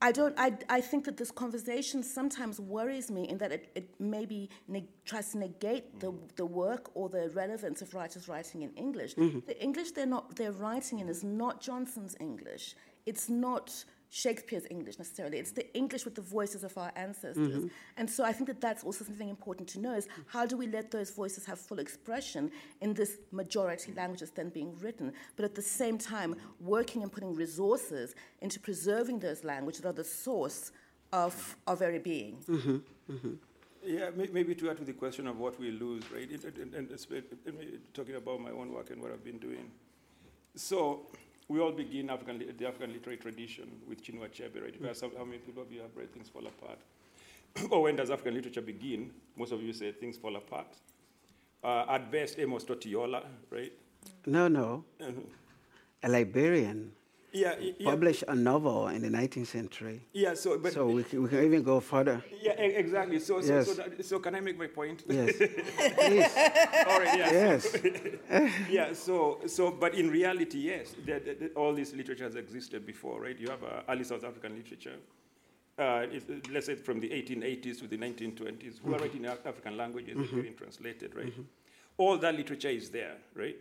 I 0.00 0.10
don't. 0.18 0.34
I, 0.38 0.48
I 0.78 0.80
think 0.80 1.04
that 1.06 1.16
this 1.16 1.32
conversation 1.44 2.02
sometimes 2.02 2.54
worries 2.60 3.10
me 3.10 3.22
in 3.28 3.36
that 3.38 3.52
it, 3.56 3.64
it 3.74 3.86
maybe 3.98 4.40
neg- 4.68 4.92
tries 5.04 5.32
to 5.32 5.38
negate 5.38 5.86
the, 5.98 6.12
the 6.36 6.46
work 6.46 6.90
or 6.94 7.08
the 7.08 7.30
relevance 7.42 7.82
of 7.82 7.94
writers 7.94 8.28
writing 8.28 8.62
in 8.62 8.70
English. 8.86 9.12
Mm-hmm. 9.16 9.40
The 9.46 9.56
English 9.68 9.92
they're 9.92 10.12
not 10.16 10.36
they're 10.36 10.58
writing 10.66 11.00
in 11.00 11.08
is 11.08 11.24
not 11.24 11.54
Johnson's 11.68 12.14
English. 12.20 12.76
It's 13.06 13.28
not 13.28 13.66
Shakespeare's 14.10 14.64
English 14.70 14.98
necessarily. 14.98 15.38
It's 15.38 15.50
the 15.50 15.72
English 15.76 16.04
with 16.04 16.14
the 16.14 16.22
voices 16.22 16.64
of 16.64 16.76
our 16.78 16.92
ancestors. 16.96 17.36
Mm-hmm. 17.36 17.66
And 17.96 18.08
so 18.08 18.24
I 18.24 18.32
think 18.32 18.48
that 18.48 18.60
that's 18.60 18.82
also 18.82 19.04
something 19.04 19.28
important 19.28 19.68
to 19.70 19.80
know 19.80 19.94
is 19.94 20.08
how 20.26 20.46
do 20.46 20.56
we 20.56 20.66
let 20.66 20.90
those 20.90 21.10
voices 21.10 21.44
have 21.44 21.58
full 21.58 21.78
expression 21.78 22.50
in 22.80 22.94
this 22.94 23.18
majority 23.32 23.92
language 23.92 24.20
that's 24.20 24.32
then 24.32 24.48
being 24.48 24.76
written, 24.78 25.12
but 25.36 25.44
at 25.44 25.54
the 25.54 25.62
same 25.62 25.98
time 25.98 26.36
working 26.60 27.02
and 27.02 27.12
putting 27.12 27.34
resources 27.34 28.14
into 28.40 28.58
preserving 28.58 29.18
those 29.18 29.44
languages 29.44 29.82
that 29.82 29.88
are 29.90 29.92
the 29.92 30.04
source 30.04 30.72
of 31.12 31.56
our 31.66 31.76
very 31.76 31.98
being. 31.98 32.38
Mm-hmm. 32.48 32.76
Mm-hmm. 33.12 33.32
Yeah, 33.84 34.10
maybe 34.14 34.54
to 34.56 34.70
add 34.70 34.78
to 34.78 34.84
the 34.84 34.92
question 34.92 35.26
of 35.26 35.38
what 35.38 35.58
we 35.58 35.70
lose, 35.70 36.02
right? 36.12 36.28
And, 36.30 36.74
and, 36.74 36.74
and 36.74 37.80
talking 37.94 38.16
about 38.16 38.40
my 38.40 38.50
own 38.50 38.72
work 38.72 38.90
and 38.90 39.00
what 39.00 39.12
I've 39.12 39.24
been 39.24 39.38
doing. 39.38 39.70
So, 40.56 41.06
we 41.48 41.60
all 41.60 41.72
begin 41.72 42.10
African, 42.10 42.38
the 42.58 42.66
African 42.66 42.92
literary 42.92 43.16
tradition 43.16 43.70
with 43.88 44.02
Chinua 44.02 44.28
Achebe, 44.28 44.62
right? 44.62 44.96
Some, 44.96 45.12
how 45.16 45.24
many 45.24 45.38
people 45.38 45.62
of 45.62 45.72
you 45.72 45.80
have 45.80 45.96
read 45.96 46.12
Things 46.12 46.28
Fall 46.28 46.46
Apart? 46.46 46.78
or 47.70 47.82
when 47.82 47.96
does 47.96 48.10
African 48.10 48.34
literature 48.34 48.60
begin? 48.60 49.10
Most 49.36 49.52
of 49.52 49.62
you 49.62 49.72
say 49.72 49.92
Things 49.92 50.18
Fall 50.18 50.36
Apart. 50.36 50.66
Uh, 51.64 51.86
at 51.88 52.12
best, 52.12 52.38
Amos 52.38 52.64
Tutuola, 52.64 53.24
right? 53.50 53.72
No, 54.26 54.48
no. 54.48 54.84
A 56.02 56.08
Liberian 56.08 56.92
yeah, 57.32 57.54
yeah, 57.60 57.90
published 57.90 58.24
a 58.28 58.34
novel 58.34 58.88
in 58.88 59.02
the 59.02 59.08
19th 59.08 59.46
century. 59.46 60.00
Yeah, 60.12 60.34
so 60.34 60.58
but 60.58 60.72
so 60.72 60.86
we 60.86 61.04
can, 61.04 61.22
we 61.22 61.28
can 61.28 61.44
even 61.44 61.62
go 61.62 61.80
further. 61.80 62.22
Yeah, 62.42 62.52
exactly. 62.52 63.18
So 63.20 63.40
so, 63.40 63.54
yes. 63.54 63.66
so, 63.66 63.74
that, 63.74 64.04
so, 64.04 64.18
can 64.18 64.34
I 64.34 64.40
make 64.40 64.58
my 64.58 64.66
point? 64.66 65.04
Yes. 65.08 65.36
Please. 65.38 66.32
All 66.88 66.98
right. 66.98 67.18
Yeah. 67.18 67.32
Yes. 67.32 67.70
So, 67.70 68.48
yeah. 68.70 68.92
So 68.92 69.40
so 69.46 69.70
but 69.70 69.94
in 69.94 70.10
reality, 70.10 70.58
yes, 70.58 70.94
the, 71.04 71.20
the, 71.20 71.34
the, 71.34 71.48
all 71.54 71.74
this 71.74 71.92
literature 71.92 72.24
has 72.24 72.36
existed 72.36 72.86
before, 72.86 73.20
right? 73.20 73.38
You 73.38 73.48
have 73.48 73.62
uh, 73.62 73.82
early 73.88 74.04
South 74.04 74.24
African 74.24 74.54
literature. 74.56 74.96
Uh, 75.78 76.06
if, 76.10 76.24
let's 76.50 76.66
say 76.66 76.74
from 76.74 76.98
the 76.98 77.08
1880s 77.08 77.78
to 77.78 77.86
the 77.86 77.96
1920s, 77.96 78.36
mm-hmm. 78.36 78.88
who 78.88 78.94
are 78.94 78.98
writing 78.98 79.26
African 79.26 79.76
languages 79.76 80.16
mm-hmm. 80.16 80.40
being 80.40 80.54
translated, 80.56 81.14
right? 81.14 81.26
Mm-hmm. 81.26 81.42
All 81.98 82.18
that 82.18 82.34
literature 82.34 82.68
is 82.68 82.90
there, 82.90 83.14
right? 83.36 83.56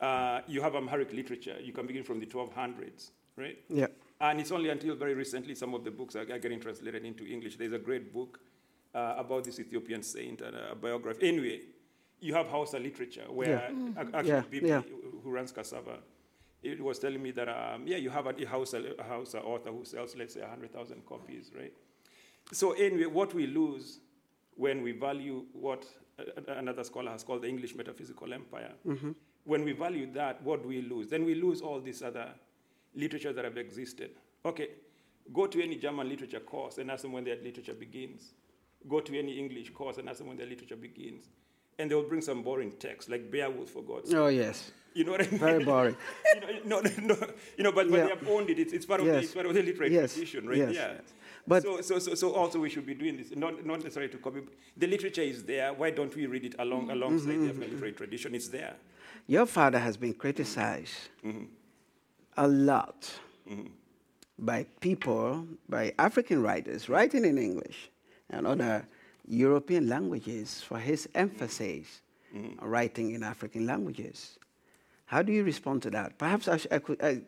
Uh, 0.00 0.40
you 0.46 0.60
have 0.60 0.74
Amharic 0.74 1.12
literature. 1.12 1.56
You 1.62 1.72
can 1.72 1.86
begin 1.86 2.04
from 2.04 2.20
the 2.20 2.26
1200s, 2.26 3.10
right? 3.36 3.58
Yeah. 3.68 3.86
And 4.20 4.40
it's 4.40 4.50
only 4.50 4.70
until 4.70 4.94
very 4.94 5.14
recently 5.14 5.54
some 5.54 5.74
of 5.74 5.84
the 5.84 5.90
books 5.90 6.16
are, 6.16 6.24
getting 6.24 6.60
translated 6.60 7.04
into 7.04 7.26
English. 7.26 7.56
There's 7.56 7.72
a 7.72 7.78
great 7.78 8.12
book 8.12 8.40
uh, 8.94 9.14
about 9.18 9.44
this 9.44 9.58
Ethiopian 9.58 10.02
saint 10.02 10.40
and 10.40 10.56
a 10.56 10.74
biography. 10.74 11.28
Anyway, 11.28 11.60
you 12.20 12.34
have 12.34 12.48
Hausa 12.48 12.78
literature 12.78 13.26
where 13.28 13.48
yeah. 13.48 13.70
Mm-hmm. 13.70 14.14
actually 14.14 14.28
yeah. 14.28 14.42
Bibi, 14.50 14.68
yeah. 14.68 14.82
who 15.22 15.30
runs 15.30 15.52
Cassava, 15.52 15.98
it 16.62 16.80
was 16.80 16.98
telling 16.98 17.22
me 17.22 17.30
that, 17.32 17.48
um, 17.48 17.86
yeah, 17.86 17.98
you 17.98 18.10
have 18.10 18.26
a 18.26 18.46
Hausa, 18.46 18.82
a 18.98 19.02
Hausa 19.02 19.40
author 19.40 19.70
who 19.70 19.84
sells, 19.84 20.16
let's 20.16 20.34
say, 20.34 20.40
100,000 20.40 21.04
copies, 21.06 21.50
right? 21.56 21.72
So 22.52 22.72
anyway, 22.72 23.06
what 23.06 23.34
we 23.34 23.46
lose 23.46 24.00
when 24.56 24.82
we 24.82 24.92
value 24.92 25.44
what 25.52 25.84
another 26.48 26.82
scholar 26.82 27.10
has 27.10 27.22
called 27.22 27.42
the 27.42 27.48
English 27.48 27.74
metaphysical 27.74 28.32
empire 28.32 28.72
mm-hmm 28.86 29.10
when 29.46 29.64
we 29.64 29.72
value 29.72 30.12
that, 30.12 30.42
what 30.42 30.62
do 30.62 30.68
we 30.68 30.82
lose? 30.82 31.08
Then 31.08 31.24
we 31.24 31.34
lose 31.34 31.60
all 31.62 31.80
this 31.80 32.02
other 32.02 32.28
literature 32.94 33.32
that 33.32 33.44
have 33.44 33.56
existed. 33.56 34.10
Okay, 34.44 34.68
go 35.32 35.46
to 35.46 35.62
any 35.62 35.76
German 35.76 36.08
literature 36.08 36.40
course 36.40 36.78
and 36.78 36.90
ask 36.90 37.02
them 37.02 37.12
when 37.12 37.24
their 37.24 37.36
literature 37.36 37.72
begins. 37.74 38.32
Go 38.88 39.00
to 39.00 39.18
any 39.18 39.38
English 39.38 39.70
course 39.70 39.98
and 39.98 40.08
ask 40.08 40.18
them 40.18 40.28
when 40.28 40.36
their 40.36 40.46
literature 40.46 40.76
begins. 40.76 41.26
And 41.78 41.90
they'll 41.90 42.08
bring 42.08 42.22
some 42.22 42.42
boring 42.42 42.72
text, 42.78 43.08
like 43.10 43.30
Beowulf, 43.30 43.70
for 43.70 43.82
God's 43.82 44.10
sake. 44.10 44.18
Oh, 44.18 44.28
yes. 44.28 44.70
You 44.94 45.04
know 45.04 45.12
what 45.12 45.26
I 45.26 45.30
mean? 45.30 45.38
Very 45.40 45.64
boring. 45.64 45.96
you 46.34 46.64
know, 46.64 46.80
no, 46.80 46.90
no, 47.02 47.16
you 47.58 47.64
know, 47.64 47.72
but, 47.72 47.90
but 47.90 47.98
Yeah. 47.98 48.04
they 48.04 48.10
have 48.10 48.28
owned 48.28 48.48
it. 48.50 48.58
It's, 48.58 48.72
it's, 48.72 48.86
part, 48.86 49.00
of 49.00 49.06
the, 49.06 49.12
Yes. 49.12 49.24
it's 49.24 49.34
part 49.34 49.46
of 49.46 49.54
the 49.54 49.62
literary 49.62 49.92
Yes. 49.92 50.14
tradition, 50.14 50.48
right? 50.48 50.56
Yes. 50.58 50.74
Yeah. 50.74 50.92
But- 51.46 51.62
so, 51.62 51.80
so, 51.82 51.98
so, 51.98 52.14
so 52.14 52.32
also 52.32 52.58
we 52.60 52.70
should 52.70 52.86
be 52.86 52.94
doing 52.94 53.16
this, 53.18 53.30
not, 53.36 53.64
not 53.66 53.80
necessarily 53.82 54.10
to 54.12 54.18
copy. 54.18 54.40
The 54.76 54.86
literature 54.86 55.20
is 55.22 55.44
there. 55.44 55.74
Why 55.74 55.90
don't 55.90 56.14
we 56.16 56.24
read 56.26 56.44
it 56.44 56.54
along, 56.58 56.90
alongside 56.90 57.34
Mm-hmm, 57.34 57.60
the 57.60 57.66
literary 57.66 57.92
tradition? 57.92 58.34
It's 58.34 58.48
there. 58.48 58.74
Your 59.26 59.46
father 59.46 59.78
has 59.78 59.96
been 59.96 60.14
criticized 60.14 61.08
a 62.36 62.46
lot 62.46 63.10
by 64.38 64.66
people, 64.80 65.46
by 65.68 65.92
African 65.98 66.42
writers 66.42 66.88
writing 66.88 67.24
in 67.24 67.38
English 67.38 67.90
and 68.30 68.46
other 68.46 68.86
European 69.26 69.88
languages 69.88 70.62
for 70.62 70.78
his 70.78 71.08
emphasis 71.14 72.02
on 72.34 72.68
writing 72.68 73.12
in 73.12 73.22
African 73.22 73.66
languages. 73.66 74.38
How 75.06 75.22
do 75.22 75.32
you 75.32 75.42
respond 75.44 75.82
to 75.82 75.90
that? 75.90 76.18
Perhaps 76.18 76.48
I, 76.48 76.56
sh- 76.58 76.66
I 76.70 76.78
could, 76.78 77.02
I, 77.02 77.22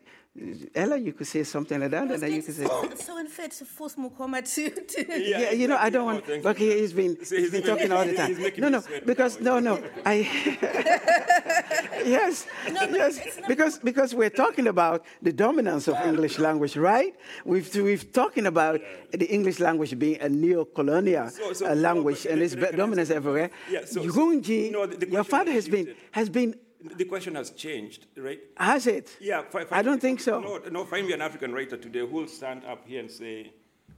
Ellah, 0.75 0.97
you 0.97 1.13
could 1.13 1.27
say 1.27 1.43
something 1.43 1.79
like 1.81 1.91
that, 1.91 2.09
and 2.11 2.21
then 2.21 2.31
you 2.31 2.41
could 2.41 2.55
say. 2.55 2.65
It's 2.83 3.05
so 3.05 3.17
unfair 3.17 3.47
to 3.49 3.65
force 3.65 3.95
Mukoma 3.95 4.39
to. 4.55 4.69
to 4.69 5.19
Yeah, 5.29 5.51
you 5.51 5.67
know, 5.67 5.77
I 5.77 5.89
don't 5.89 6.03
Oh, 6.03 6.05
want. 6.13 6.25
thank 6.25 6.43
But 6.43 6.59
you. 6.59 6.71
he, 6.71 6.79
he's 6.79 6.93
been, 6.93 7.13
See, 7.25 7.35
he's 7.37 7.51
he's 7.51 7.51
been 7.51 7.63
talking 7.63 7.91
all 7.91 8.05
the 8.05 8.13
time. 8.13 8.37
No, 8.57 8.69
no, 8.69 8.83
because 9.05 9.39
no, 9.41 9.59
no, 9.59 9.81
I. 10.05 10.15
yes, 12.05 12.45
but 12.65 12.91
yes, 12.91 13.17
it's 13.25 13.37
not- 13.39 13.47
because 13.47 13.79
because 13.79 14.15
we're 14.15 14.29
talking 14.29 14.67
about 14.67 15.05
the 15.21 15.33
dominance 15.33 15.87
of 15.87 15.95
English 16.05 16.39
language, 16.39 16.75
right? 16.77 17.13
We've 17.45 17.73
we've 17.75 18.11
talking 18.13 18.45
about 18.47 18.79
the 19.11 19.25
English 19.25 19.59
language 19.59 19.97
being 19.99 20.19
a 20.21 20.29
neo-colonial 20.29 21.29
So- 21.29 21.53
so- 21.53 21.65
uh, 21.65 21.73
no, 21.73 21.81
language 21.81 22.23
but 22.23 22.31
and 22.33 22.41
its 22.41 22.53
can 22.55 22.63
I- 22.63 22.67
can 22.67 22.75
I 22.75 22.77
dominance 22.77 23.09
everywhere. 23.09 23.49
Yeah, 23.69 23.85
so- 23.85 24.01
so- 24.03 24.09
Yunji, 24.09 24.71
no, 24.71 24.85
the- 24.85 24.97
the 24.97 25.09
your 25.09 25.23
father 25.23 25.51
has 25.51 25.65
has 25.65 25.69
been 25.75 25.95
has 26.11 26.29
been 26.29 26.55
The 26.81 27.05
question 27.05 27.35
has 27.35 27.51
changed, 27.51 28.05
right? 28.15 28.39
has 28.55 28.87
it? 28.87 29.17
Yeah, 29.19 29.43
I 29.71 29.81
don't 29.81 29.99
think 29.99 30.21
so. 30.21 30.39
No, 30.39 30.57
no, 30.71 30.85
find 30.85 31.05
me 31.05 31.13
an 31.13 31.21
African 31.21 31.53
writer 31.53 31.75
today 31.75 31.99
who 31.99 32.07
will 32.07 32.27
stand 32.27 32.63
up 32.65 32.87
here 32.87 33.01
and 33.01 33.11
say 33.11 33.51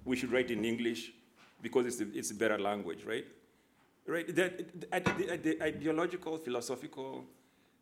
we 0.03 0.15
should 0.15 0.31
write 0.31 0.49
in 0.49 0.65
English 0.65 1.11
because 1.61 1.85
it's 1.85 2.01
a, 2.01 2.17
it's 2.17 2.31
a 2.31 2.35
better 2.35 2.57
language, 2.57 3.03
right? 3.05 3.25
Right. 4.07 4.25
The, 4.27 4.65
the, 4.89 5.39
the 5.43 5.63
ideological, 5.63 6.37
philosophical 6.37 7.23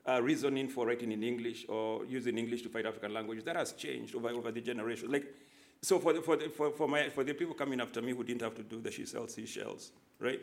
uh, 0.07 0.21
reasoning 0.21 0.67
for 0.67 0.85
writing 0.85 1.11
in 1.11 1.23
English 1.23 1.65
or 1.69 2.05
using 2.05 2.37
English 2.37 2.61
to 2.63 2.69
fight 2.69 2.85
African 2.85 3.13
languages 3.13 3.43
that 3.45 3.55
has 3.55 3.71
changed 3.73 4.15
over, 4.15 4.29
over 4.29 4.51
the 4.51 4.61
generations. 4.61 5.11
Like, 5.11 5.33
so 5.81 5.97
for 5.99 6.11
the, 6.13 6.21
for, 6.21 6.35
the, 6.35 6.49
for, 6.49 6.71
for, 6.71 6.87
my, 6.89 7.09
for 7.09 7.23
the 7.23 7.33
people 7.33 7.53
coming 7.53 7.79
after 7.79 8.01
me 8.01 8.11
who 8.11 8.23
didn't 8.23 8.41
have 8.41 8.55
to 8.55 8.63
do 8.63 8.81
the 8.81 8.91
she 8.91 9.05
sells 9.05 9.33
seashells, 9.33 9.91
right? 10.19 10.41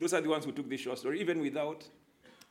Those 0.00 0.14
are 0.14 0.20
the 0.20 0.28
ones 0.28 0.44
who 0.44 0.52
took 0.52 0.68
this 0.68 0.80
short 0.80 0.98
story, 0.98 1.20
even 1.20 1.40
without 1.40 1.84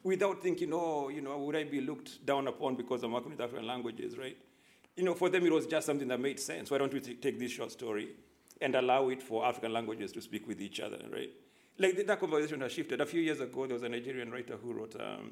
without 0.03 0.41
thinking, 0.41 0.71
oh, 0.73 1.09
you 1.09 1.21
know, 1.21 1.37
would 1.37 1.55
I 1.55 1.63
be 1.63 1.81
looked 1.81 2.25
down 2.25 2.47
upon 2.47 2.75
because 2.75 3.03
I'm 3.03 3.13
working 3.13 3.31
with 3.31 3.41
African 3.41 3.65
languages, 3.65 4.17
right? 4.17 4.37
You 4.95 5.03
know, 5.03 5.13
for 5.13 5.29
them 5.29 5.45
it 5.45 5.51
was 5.51 5.65
just 5.65 5.85
something 5.85 6.07
that 6.09 6.19
made 6.19 6.39
sense. 6.39 6.69
Why 6.69 6.77
don't 6.77 6.93
we 6.93 6.99
t- 6.99 7.15
take 7.15 7.39
this 7.39 7.51
short 7.51 7.71
story 7.71 8.09
and 8.61 8.75
allow 8.75 9.09
it 9.09 9.21
for 9.23 9.45
African 9.45 9.73
languages 9.73 10.11
to 10.13 10.21
speak 10.21 10.47
with 10.47 10.61
each 10.61 10.79
other, 10.79 10.99
right? 11.11 11.31
Like 11.79 12.05
that 12.05 12.19
conversation 12.19 12.61
has 12.61 12.71
shifted. 12.71 13.01
A 13.01 13.05
few 13.05 13.21
years 13.21 13.39
ago, 13.39 13.65
there 13.65 13.73
was 13.73 13.83
a 13.83 13.89
Nigerian 13.89 14.31
writer 14.31 14.57
who 14.61 14.73
wrote 14.73 14.95
um, 14.99 15.31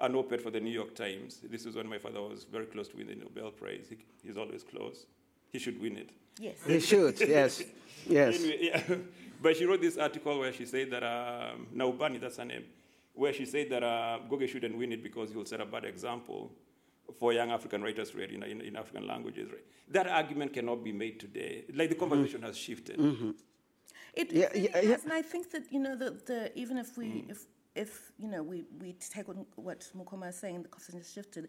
an 0.00 0.14
op-ed 0.14 0.40
for 0.40 0.50
the 0.50 0.60
New 0.60 0.70
York 0.70 0.94
Times. 0.94 1.40
This 1.42 1.66
is 1.66 1.74
when 1.74 1.88
my 1.88 1.98
father 1.98 2.22
was 2.22 2.44
very 2.44 2.66
close 2.66 2.88
to 2.88 2.96
winning 2.96 3.18
the 3.18 3.24
Nobel 3.24 3.50
Prize. 3.50 3.86
He, 3.90 3.98
he's 4.22 4.38
always 4.38 4.62
close. 4.62 5.06
He 5.52 5.58
should 5.58 5.80
win 5.80 5.96
it. 5.98 6.10
yes. 6.38 6.56
He 6.66 6.80
should. 6.80 7.20
Yes, 7.20 7.62
yes. 8.06 8.38
Anyway, 8.38 8.58
yeah. 8.62 8.96
but 9.42 9.56
she 9.56 9.66
wrote 9.66 9.80
this 9.82 9.98
article 9.98 10.38
where 10.38 10.52
she 10.52 10.64
said 10.64 10.90
that 10.90 11.02
um, 11.02 11.66
Nwaubani, 11.74 12.20
that's 12.20 12.38
her 12.38 12.44
name, 12.44 12.64
where 13.16 13.32
she 13.32 13.44
said 13.46 13.70
that 13.70 13.82
uh, 13.82 14.18
Goge 14.30 14.48
shouldn't 14.48 14.76
win 14.76 14.92
it 14.92 15.02
because 15.02 15.30
he 15.30 15.36
will 15.36 15.46
set 15.46 15.60
a 15.60 15.66
bad 15.66 15.84
example 15.84 16.52
for 17.18 17.32
young 17.32 17.50
African 17.50 17.82
writers 17.82 18.10
to 18.10 18.18
read 18.18 18.30
in, 18.30 18.42
in, 18.42 18.60
in 18.60 18.76
African 18.76 19.06
languages. 19.06 19.50
Right? 19.50 19.64
That 19.90 20.06
argument 20.06 20.52
cannot 20.52 20.84
be 20.84 20.92
made 20.92 21.18
today. 21.18 21.64
Like 21.74 21.88
the 21.88 21.94
conversation 21.94 22.42
has 22.42 22.56
shifted. 22.56 22.96
It, 24.14 24.32
Yeah, 24.32 24.46
it 24.46 24.52
really 24.54 24.68
yeah, 24.68 24.80
yeah. 24.82 24.90
has, 24.92 25.04
and 25.04 25.12
I 25.12 25.22
think 25.22 25.50
that 25.52 25.64
you 25.70 25.80
know 25.80 25.94
the, 25.96 26.10
the 26.30 26.38
even 26.58 26.76
if 26.78 26.96
we 26.98 27.06
Mm. 27.06 27.30
if 27.30 27.46
if 27.74 28.12
you 28.18 28.28
know 28.28 28.42
we 28.42 28.64
we 28.80 28.94
take 28.94 29.28
on 29.28 29.46
what 29.56 29.80
Mukoma 29.98 30.28
is 30.30 30.36
saying, 30.36 30.62
the 30.62 30.68
conversation 30.68 31.00
has 31.00 31.12
shifted. 31.12 31.48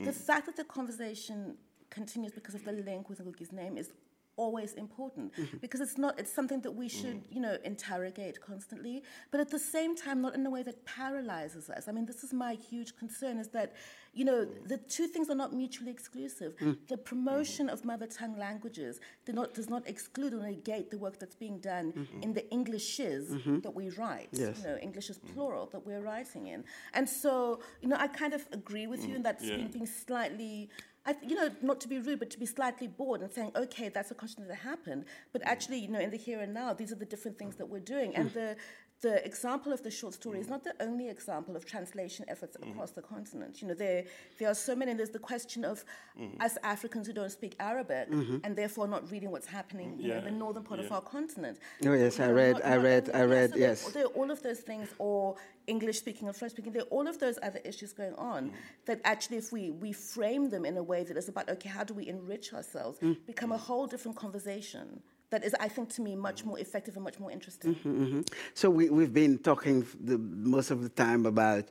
Mm. 0.00 0.04
The 0.06 0.12
fact 0.12 0.46
that 0.46 0.56
the 0.56 0.64
conversation 0.64 1.56
continues 1.90 2.32
because 2.32 2.54
of 2.54 2.64
the 2.64 2.72
link 2.72 3.08
with 3.10 3.20
Ngugi's 3.24 3.52
name 3.52 3.76
is 3.76 3.88
always 4.36 4.74
important 4.74 5.32
Mm-hmm. 5.36 5.56
because 5.58 5.80
it's 5.80 5.98
not 5.98 6.18
it's 6.20 6.32
something 6.32 6.60
that 6.60 6.72
we 6.72 6.88
should 6.88 7.20
you 7.30 7.40
know 7.40 7.56
interrogate 7.64 8.40
constantly. 8.40 9.02
But 9.30 9.40
at 9.40 9.50
the 9.50 9.58
same 9.58 9.96
time 9.96 10.20
not 10.22 10.34
in 10.34 10.44
a 10.46 10.50
way 10.50 10.62
that 10.62 10.84
paralyzes 10.84 11.68
us. 11.70 11.88
I 11.88 11.92
mean 11.92 12.06
this 12.06 12.22
is 12.22 12.32
my 12.32 12.54
huge 12.54 12.96
concern 12.96 13.38
is 13.38 13.48
that 13.48 13.74
you 14.16 14.24
know 14.24 14.46
the 14.72 14.78
two 14.78 15.06
things 15.06 15.28
are 15.28 15.40
not 15.44 15.52
mutually 15.52 15.90
exclusive. 15.90 16.56
Mm. 16.56 16.78
The 16.88 16.96
promotion 16.96 17.68
of 17.68 17.84
mother 17.84 18.06
tongue 18.06 18.38
languages 18.38 18.98
do 19.26 19.32
not, 19.32 19.52
does 19.52 19.68
not 19.68 19.86
exclude 19.86 20.32
or 20.32 20.42
negate 20.42 20.90
the 20.90 20.98
work 20.98 21.18
that's 21.18 21.36
being 21.36 21.58
done 21.58 21.92
mm-hmm. 21.92 22.22
in 22.22 22.32
the 22.32 22.50
englishes 22.50 23.30
mm-hmm. 23.30 23.60
that 23.60 23.74
we 23.74 23.90
write 23.90 24.28
Yes. 24.32 24.58
you 24.58 24.64
know 24.68 24.78
english 24.88 25.10
is 25.10 25.18
mm. 25.18 25.34
plural 25.34 25.66
that 25.72 25.86
we're 25.86 26.00
writing 26.00 26.46
in. 26.46 26.64
And 26.94 27.06
so 27.08 27.60
you 27.82 27.88
know 27.90 27.96
i 27.98 28.08
kind 28.22 28.32
of 28.32 28.42
agree 28.52 28.86
with 28.86 29.02
you 29.06 29.12
mm. 29.12 29.16
in 29.18 29.22
that 29.28 29.38
Yeah. 29.40 29.56
being, 29.56 29.68
being 29.68 29.90
slightly 30.04 30.70
I, 31.08 31.12
th- 31.12 31.30
you 31.30 31.36
know, 31.36 31.48
not 31.62 31.80
to 31.82 31.88
be 31.88 32.00
rude, 32.00 32.18
but 32.18 32.30
to 32.30 32.38
be 32.38 32.46
slightly 32.46 32.88
bored 32.88 33.20
and 33.20 33.30
saying, 33.32 33.52
okay, 33.54 33.88
that's 33.88 34.10
a 34.10 34.14
question 34.14 34.46
that 34.48 34.56
happened. 34.56 35.04
But 35.32 35.42
actually, 35.44 35.78
you 35.78 35.86
know, 35.86 36.00
in 36.00 36.10
the 36.10 36.16
here 36.16 36.40
and 36.40 36.52
now, 36.52 36.72
these 36.74 36.90
are 36.90 36.96
the 36.96 37.04
different 37.04 37.38
things 37.38 37.54
that 37.56 37.66
we're 37.66 37.78
doing. 37.78 38.16
And 38.16 38.32
the, 38.32 38.56
the 39.02 39.24
example 39.26 39.72
of 39.72 39.82
the 39.82 39.90
short 39.90 40.14
story 40.14 40.40
is 40.40 40.46
mm. 40.46 40.50
not 40.50 40.64
the 40.64 40.74
only 40.80 41.08
example 41.08 41.54
of 41.54 41.66
translation 41.66 42.24
efforts 42.28 42.56
mm-hmm. 42.56 42.70
across 42.70 42.92
the 42.92 43.02
continent. 43.02 43.60
You 43.60 43.68
know, 43.68 43.74
there, 43.74 44.04
there 44.38 44.48
are 44.48 44.54
so 44.54 44.74
many. 44.74 44.94
There's 44.94 45.10
the 45.10 45.18
question 45.18 45.64
of 45.64 45.84
mm-hmm. 46.18 46.40
us 46.40 46.56
Africans 46.62 47.06
who 47.06 47.12
don't 47.12 47.30
speak 47.30 47.56
Arabic 47.60 48.10
mm-hmm. 48.10 48.38
and 48.42 48.56
therefore 48.56 48.88
not 48.88 49.10
reading 49.10 49.30
what's 49.30 49.46
happening 49.46 49.98
you 49.98 50.08
know, 50.08 50.14
in 50.14 50.24
Yeah, 50.24 50.30
the 50.30 50.36
northern 50.36 50.62
part 50.62 50.80
of 50.80 50.90
our 50.90 51.02
continent. 51.02 51.58
Oh, 51.84 51.92
yes, 51.92 52.18
You 52.18 52.24
I 52.24 52.28
know, 52.28 52.34
read- 52.34 52.52
not- 52.54 52.64
I 52.64 52.76
read- 52.76 53.08
only- 53.10 53.20
I 53.20 53.24
read, 53.24 53.50
so 53.50 53.56
yes. 53.58 53.92
there 53.92 54.04
are 54.04 54.16
all 54.18 54.30
of 54.30 54.42
those 54.42 54.60
things, 54.60 54.88
or 54.98 55.36
English 55.66 55.98
speaking 55.98 56.28
or 56.28 56.32
French 56.32 56.52
speaking, 56.52 56.72
there 56.72 56.82
are 56.82 56.86
all 56.96 57.06
of 57.06 57.18
those 57.18 57.38
other 57.42 57.60
issues 57.64 57.92
going 57.92 58.14
on 58.14 58.50
mm. 58.50 58.52
that 58.86 59.00
actually, 59.04 59.36
if 59.36 59.52
we, 59.52 59.72
we 59.72 59.92
frame 59.92 60.48
them 60.48 60.64
in 60.64 60.76
a 60.78 60.82
way 60.82 61.04
that 61.04 61.16
is 61.16 61.28
about, 61.28 61.48
okay, 61.50 61.68
how 61.68 61.84
do 61.84 61.92
we 61.92 62.08
enrich 62.08 62.54
ourselves, 62.54 62.98
become 63.26 63.52
a 63.52 63.58
whole 63.58 63.86
different 63.86 64.16
conversation 64.16 65.02
that 65.30 65.44
is, 65.44 65.54
I 65.60 65.68
think, 65.68 65.88
to 65.94 66.02
me, 66.02 66.14
much 66.16 66.44
more 66.44 66.58
effective 66.58 66.94
and 66.96 67.04
much 67.04 67.18
more 67.18 67.30
interesting. 67.32 67.74
hmm 67.74 68.20
So 68.54 68.70
we, 68.70 68.90
we've 68.90 69.12
been 69.12 69.38
talking 69.38 69.84
the, 70.04 70.18
most 70.18 70.70
of 70.70 70.82
the 70.82 70.88
time 70.88 71.26
about 71.26 71.64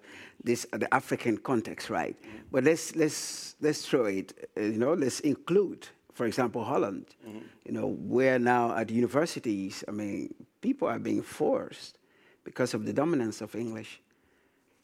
this 0.44 0.65
uh, 0.74 0.78
the 0.78 0.94
African 0.94 1.38
context, 1.38 1.89
right? 1.89 2.15
But 2.52 2.63
let's 2.63 2.96
let's 2.96 3.56
let's 3.62 3.86
throw 3.88 4.06
it. 4.06 4.34
uh, 4.58 4.62
You 4.62 4.78
know, 4.78 4.94
let's 4.94 5.20
include, 5.22 5.88
for 6.13 6.26
example, 6.26 6.63
Holland. 6.63 7.06
You 7.65 7.72
know, 7.72 7.88
where 8.15 8.39
now 8.39 8.76
at 8.78 8.89
universities, 8.91 9.84
I 9.88 9.91
mean, 9.91 10.34
people 10.62 10.88
are 10.88 11.00
being 11.00 11.24
forced 11.24 11.98
because 12.44 12.74
of 12.78 12.86
the 12.86 12.94
dominance 12.94 13.44
of 13.44 13.56
English 13.56 14.02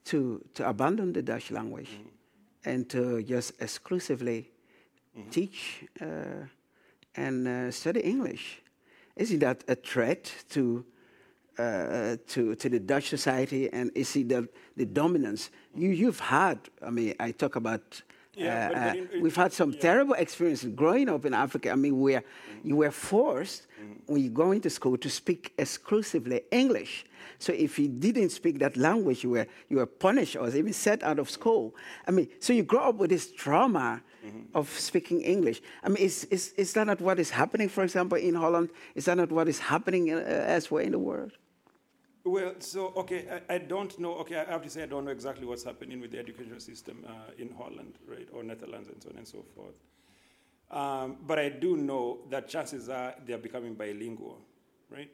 to 0.05 0.41
to 0.53 0.67
abandon 0.67 1.13
the 1.13 1.21
Dutch 1.21 1.51
language 1.51 1.89
and 2.65 2.89
to 2.89 3.21
just 3.23 3.53
exclusively 3.61 4.49
teach 5.29 5.83
uh, 6.01 6.45
and 7.15 7.47
uh, 7.47 7.71
study 7.71 8.01
English. 8.01 8.61
Isn't 9.15 9.39
that 9.39 9.63
a 9.67 9.75
threat 9.75 10.31
to, 10.49 10.85
uh, 11.57 12.15
to, 12.27 12.55
to 12.55 12.69
the 12.69 12.79
Dutch 12.79 13.09
society? 13.09 13.71
And 13.71 13.91
is 13.95 14.15
it 14.15 14.29
the, 14.29 14.47
the 14.77 14.85
dominance? 14.85 15.49
You, 15.75 15.89
you've 15.89 16.19
had, 16.19 16.59
I 16.81 16.89
mean, 16.89 17.13
I 17.19 17.31
talk 17.31 17.55
about, 17.55 18.01
Yeah, 18.33 18.69
but- 18.69 18.77
uh, 18.77 18.83
but 18.87 18.95
in- 18.97 19.09
in- 19.17 19.21
we've 19.23 19.35
had 19.35 19.51
some 19.53 19.71
yeah. 19.73 19.79
terrible 19.81 20.13
experiences 20.15 20.71
growing 20.73 21.09
up 21.09 21.25
in 21.25 21.33
Africa. 21.33 21.71
I 21.71 21.75
mean, 21.75 21.99
where 21.99 22.23
you 22.63 22.77
were 22.77 22.91
forced, 22.91 23.67
when 24.07 24.23
you 24.23 24.29
go 24.29 24.51
into 24.51 24.69
school, 24.69 24.97
to 24.97 25.09
speak 25.09 25.53
exclusively 25.57 26.41
English. 26.51 27.05
So 27.39 27.53
if 27.53 27.79
you 27.79 27.87
didn't 27.87 28.29
speak 28.29 28.59
that 28.59 28.77
language, 28.77 29.23
you 29.23 29.31
were, 29.31 29.47
you 29.69 29.77
were 29.77 29.85
punished 29.85 30.35
or 30.35 30.47
even 30.49 30.73
set 30.73 31.03
out 31.03 31.19
of 31.19 31.29
school. 31.29 31.75
I 32.07 32.11
mean, 32.11 32.27
so 32.39 32.53
you 32.53 32.63
grow 32.63 32.89
up 32.89 32.95
with 32.95 33.09
this 33.09 33.31
trauma 33.31 34.01
of 34.53 34.69
speaking 34.69 35.21
English. 35.21 35.61
I 35.83 35.89
mean, 35.89 35.97
is, 35.97 36.25
is, 36.25 36.53
is 36.57 36.73
that 36.73 36.87
not 36.87 37.01
what 37.01 37.19
is 37.19 37.31
happening, 37.31 37.69
for 37.69 37.83
example, 37.83 38.17
in 38.17 38.35
Holland? 38.35 38.69
Is 38.95 39.05
that 39.05 39.17
not 39.17 39.31
what 39.31 39.47
is 39.47 39.59
happening 39.59 40.13
uh, 40.13 40.45
elsewhere 40.47 40.83
in 40.83 40.91
the 40.91 40.99
world? 40.99 41.31
Well, 42.23 42.53
so, 42.59 42.93
okay, 42.97 43.41
I, 43.49 43.55
I 43.55 43.57
don't 43.57 43.97
know, 43.97 44.13
okay, 44.17 44.35
I 44.35 44.45
have 44.51 44.61
to 44.61 44.69
say 44.69 44.83
I 44.83 44.85
don't 44.85 45.05
know 45.05 45.11
exactly 45.11 45.47
what's 45.47 45.63
happening 45.63 45.99
with 45.99 46.11
the 46.11 46.19
educational 46.19 46.59
system 46.59 47.03
uh, 47.07 47.31
in 47.39 47.49
Holland, 47.51 47.97
right, 48.07 48.27
or 48.31 48.43
Netherlands 48.43 48.89
and 48.89 49.01
so 49.01 49.09
on 49.09 49.17
and 49.17 49.27
so 49.27 49.43
forth. 49.55 49.73
Um, 50.71 51.17
but 51.27 51.37
I 51.37 51.49
do 51.49 51.75
know 51.77 52.19
that 52.29 52.47
chances 52.47 52.89
are 52.89 53.13
they're 53.25 53.37
becoming 53.37 53.75
bilingual, 53.75 54.39
right? 54.89 55.11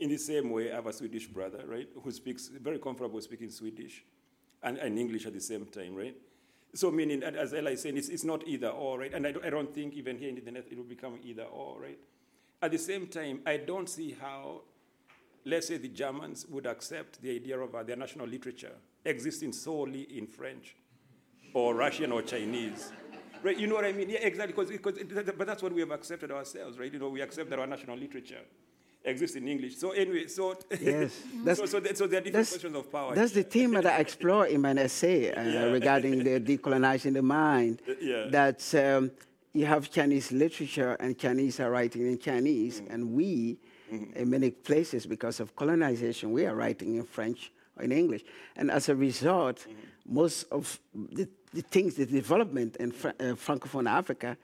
In 0.00 0.08
the 0.10 0.18
same 0.18 0.50
way, 0.50 0.70
I 0.70 0.76
have 0.76 0.86
a 0.86 0.92
Swedish 0.92 1.26
brother, 1.26 1.64
right, 1.66 1.88
who 2.02 2.12
speaks, 2.12 2.48
very 2.48 2.78
comfortable 2.78 3.20
speaking 3.22 3.50
Swedish 3.50 4.04
and, 4.62 4.78
and 4.78 4.98
English 4.98 5.26
at 5.26 5.32
the 5.32 5.40
same 5.40 5.64
time, 5.66 5.94
right? 5.94 6.16
So 6.74 6.90
meaning, 6.90 7.22
as 7.22 7.54
Ellah 7.54 7.70
is 7.70 7.82
saying, 7.82 7.96
it's, 7.96 8.08
it's 8.10 8.24
not 8.24 8.46
either 8.46 8.68
or, 8.68 8.98
right? 8.98 9.14
And 9.14 9.26
I 9.26 9.32
don't, 9.32 9.44
I 9.46 9.50
don't 9.50 9.74
think 9.74 9.94
even 9.94 10.18
here 10.18 10.28
in 10.28 10.44
the 10.44 10.50
net 10.50 10.66
it 10.70 10.76
will 10.76 10.84
become 10.84 11.18
either 11.24 11.44
or, 11.44 11.80
right? 11.80 11.98
At 12.60 12.72
the 12.72 12.78
same 12.78 13.06
time, 13.06 13.40
I 13.46 13.56
don't 13.56 13.88
see 13.88 14.16
how 14.20 14.62
let's 15.44 15.68
say 15.68 15.78
the 15.78 15.88
Germans 15.88 16.46
would 16.48 16.66
accept 16.66 17.22
the 17.22 17.30
idea 17.34 17.58
of 17.58 17.74
uh, 17.74 17.82
their 17.82 17.96
national 17.96 18.26
literature 18.26 18.72
existing 19.04 19.52
solely 19.52 20.02
in 20.18 20.26
French. 20.26 20.76
or 21.54 21.74
Russian 21.74 22.12
or 22.12 22.22
Chinese. 22.22 22.92
Right, 23.42 23.58
you 23.58 23.66
know 23.66 23.74
what 23.74 23.84
I 23.84 23.92
mean? 23.92 24.10
Yeah, 24.10 24.18
exactly. 24.18 24.52
Because, 24.52 24.70
because, 24.70 25.30
but 25.36 25.46
that's 25.46 25.62
what 25.62 25.72
we 25.72 25.80
have 25.80 25.90
accepted 25.90 26.30
ourselves, 26.30 26.78
right? 26.78 26.92
You 26.92 26.98
know, 26.98 27.08
we 27.08 27.20
accept 27.20 27.50
that 27.50 27.58
our 27.58 27.66
national 27.66 27.96
literature 27.96 28.42
exists 29.04 29.36
in 29.36 29.48
English. 29.48 29.76
So 29.76 29.90
anyway, 29.90 30.26
so 30.26 30.56
yes, 30.80 31.22
so, 31.44 31.66
so, 31.66 31.82
so 31.94 32.06
there 32.06 32.20
are 32.20 32.24
different 32.24 32.48
questions 32.48 32.76
of 32.76 32.92
power. 32.92 33.14
That's 33.14 33.32
the 33.32 33.42
theme 33.42 33.72
that 33.72 33.86
I 33.86 33.98
explore 33.98 34.46
in 34.46 34.60
my 34.60 34.72
essay 34.72 35.32
uh, 35.32 35.42
yeah. 35.48 35.62
regarding 35.64 36.22
the 36.24 36.40
decolonizing 36.40 37.14
the 37.14 37.22
mind. 37.22 37.82
Yeah. 38.00 38.26
That 38.30 38.74
um, 38.74 39.10
you 39.52 39.66
have 39.66 39.90
Chinese 39.90 40.32
literature 40.32 40.96
and 41.00 41.18
Chinese 41.18 41.60
are 41.60 41.70
writing 41.70 42.06
in 42.06 42.18
Chinese, 42.18 42.80
mm-hmm. 42.80 42.92
and 42.92 43.12
we, 43.12 43.58
mm-hmm. 43.92 44.16
in 44.16 44.30
many 44.30 44.50
places, 44.50 45.06
because 45.06 45.40
of 45.40 45.54
colonization, 45.56 46.32
we 46.32 46.46
are 46.46 46.54
writing 46.54 46.96
in 46.96 47.04
French 47.04 47.52
or 47.76 47.84
in 47.84 47.92
English, 47.92 48.24
and 48.56 48.70
as 48.70 48.88
a 48.88 48.94
result, 48.94 49.58
mm-hmm. 49.60 50.14
most 50.14 50.44
of 50.50 50.78
the, 50.94 51.28
the, 51.52 51.62
things, 51.62 51.94
the 51.94 52.06
development 52.06 52.76
in 52.76 52.92
Fr- 52.92 53.08
uh, 53.08 53.34
Francophone 53.34 53.88
Africa, 53.88 54.36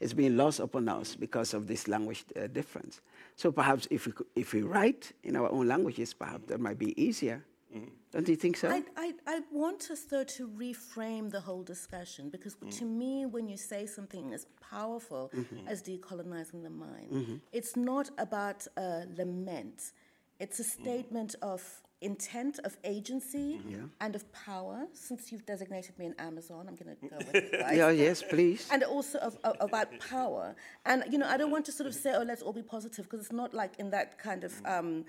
is 0.00 0.12
being 0.12 0.36
lost 0.36 0.60
upon 0.60 0.88
us 0.88 1.16
because 1.16 1.54
of 1.54 1.66
this 1.66 1.88
language 1.88 2.24
uh, 2.36 2.46
difference. 2.48 3.00
So 3.34 3.52
perhaps 3.52 3.88
if 3.90 4.06
we, 4.06 4.12
if 4.34 4.52
we 4.52 4.62
write 4.62 5.12
in 5.22 5.36
our 5.36 5.50
own 5.50 5.66
languages, 5.66 6.12
perhaps 6.14 6.46
that 6.48 6.60
might 6.60 6.78
be 6.78 7.00
easier. 7.02 7.44
Mm-hmm. 7.74 7.88
Don't 8.12 8.28
you 8.28 8.36
think 8.36 8.56
so? 8.56 8.70
I, 8.70 8.82
I, 8.96 9.12
I, 9.26 9.40
want 9.52 9.90
us, 9.90 10.02
though, 10.02 10.24
to 10.24 10.48
reframe 10.48 11.30
the 11.30 11.40
whole 11.40 11.62
discussion 11.62 12.30
because 12.30 12.54
mm 12.56 12.78
to 12.78 12.84
me, 12.84 13.26
when 13.26 13.48
you 13.48 13.56
say 13.56 13.86
something 13.86 14.32
as 14.32 14.46
powerful 14.60 15.30
mm-hmm. 15.34 15.68
as 15.68 15.82
decolonizing 15.82 16.62
the 16.62 16.70
mind, 16.70 17.10
mm-hmm. 17.12 17.36
it's 17.52 17.76
not 17.76 18.10
about 18.18 18.66
a 18.76 19.04
lament, 19.16 19.92
it's 20.38 20.60
a 20.60 20.64
statement 20.64 21.34
of 21.42 21.62
intent 22.00 22.58
of 22.64 22.76
agency 22.84 23.60
yeah. 23.68 23.78
and 24.00 24.14
of 24.14 24.30
power. 24.32 24.86
Since 24.92 25.32
you've 25.32 25.46
designated 25.46 25.98
me 25.98 26.06
an 26.06 26.14
Amazon, 26.18 26.66
I'm 26.68 26.74
going 26.76 26.96
to 26.96 27.08
go 27.08 27.16
with 27.18 27.34
it. 27.34 27.60
Right? 27.60 27.76
yeah, 27.76 27.90
yes, 27.90 28.22
please. 28.22 28.68
And 28.70 28.82
also 28.84 29.18
of, 29.18 29.38
of, 29.44 29.56
about 29.60 29.88
power. 30.00 30.54
And 30.84 31.04
you 31.10 31.18
know, 31.18 31.26
I 31.26 31.36
don't 31.36 31.50
want 31.50 31.64
to 31.66 31.72
sort 31.72 31.86
of 31.86 31.94
say, 31.94 32.14
"Oh, 32.14 32.22
let's 32.22 32.42
all 32.42 32.52
be 32.52 32.62
positive," 32.62 33.04
because 33.06 33.20
it's 33.20 33.32
not 33.32 33.54
like 33.54 33.78
in 33.78 33.90
that 33.90 34.18
kind 34.18 34.44
of. 34.44 34.52
Um, 34.64 35.04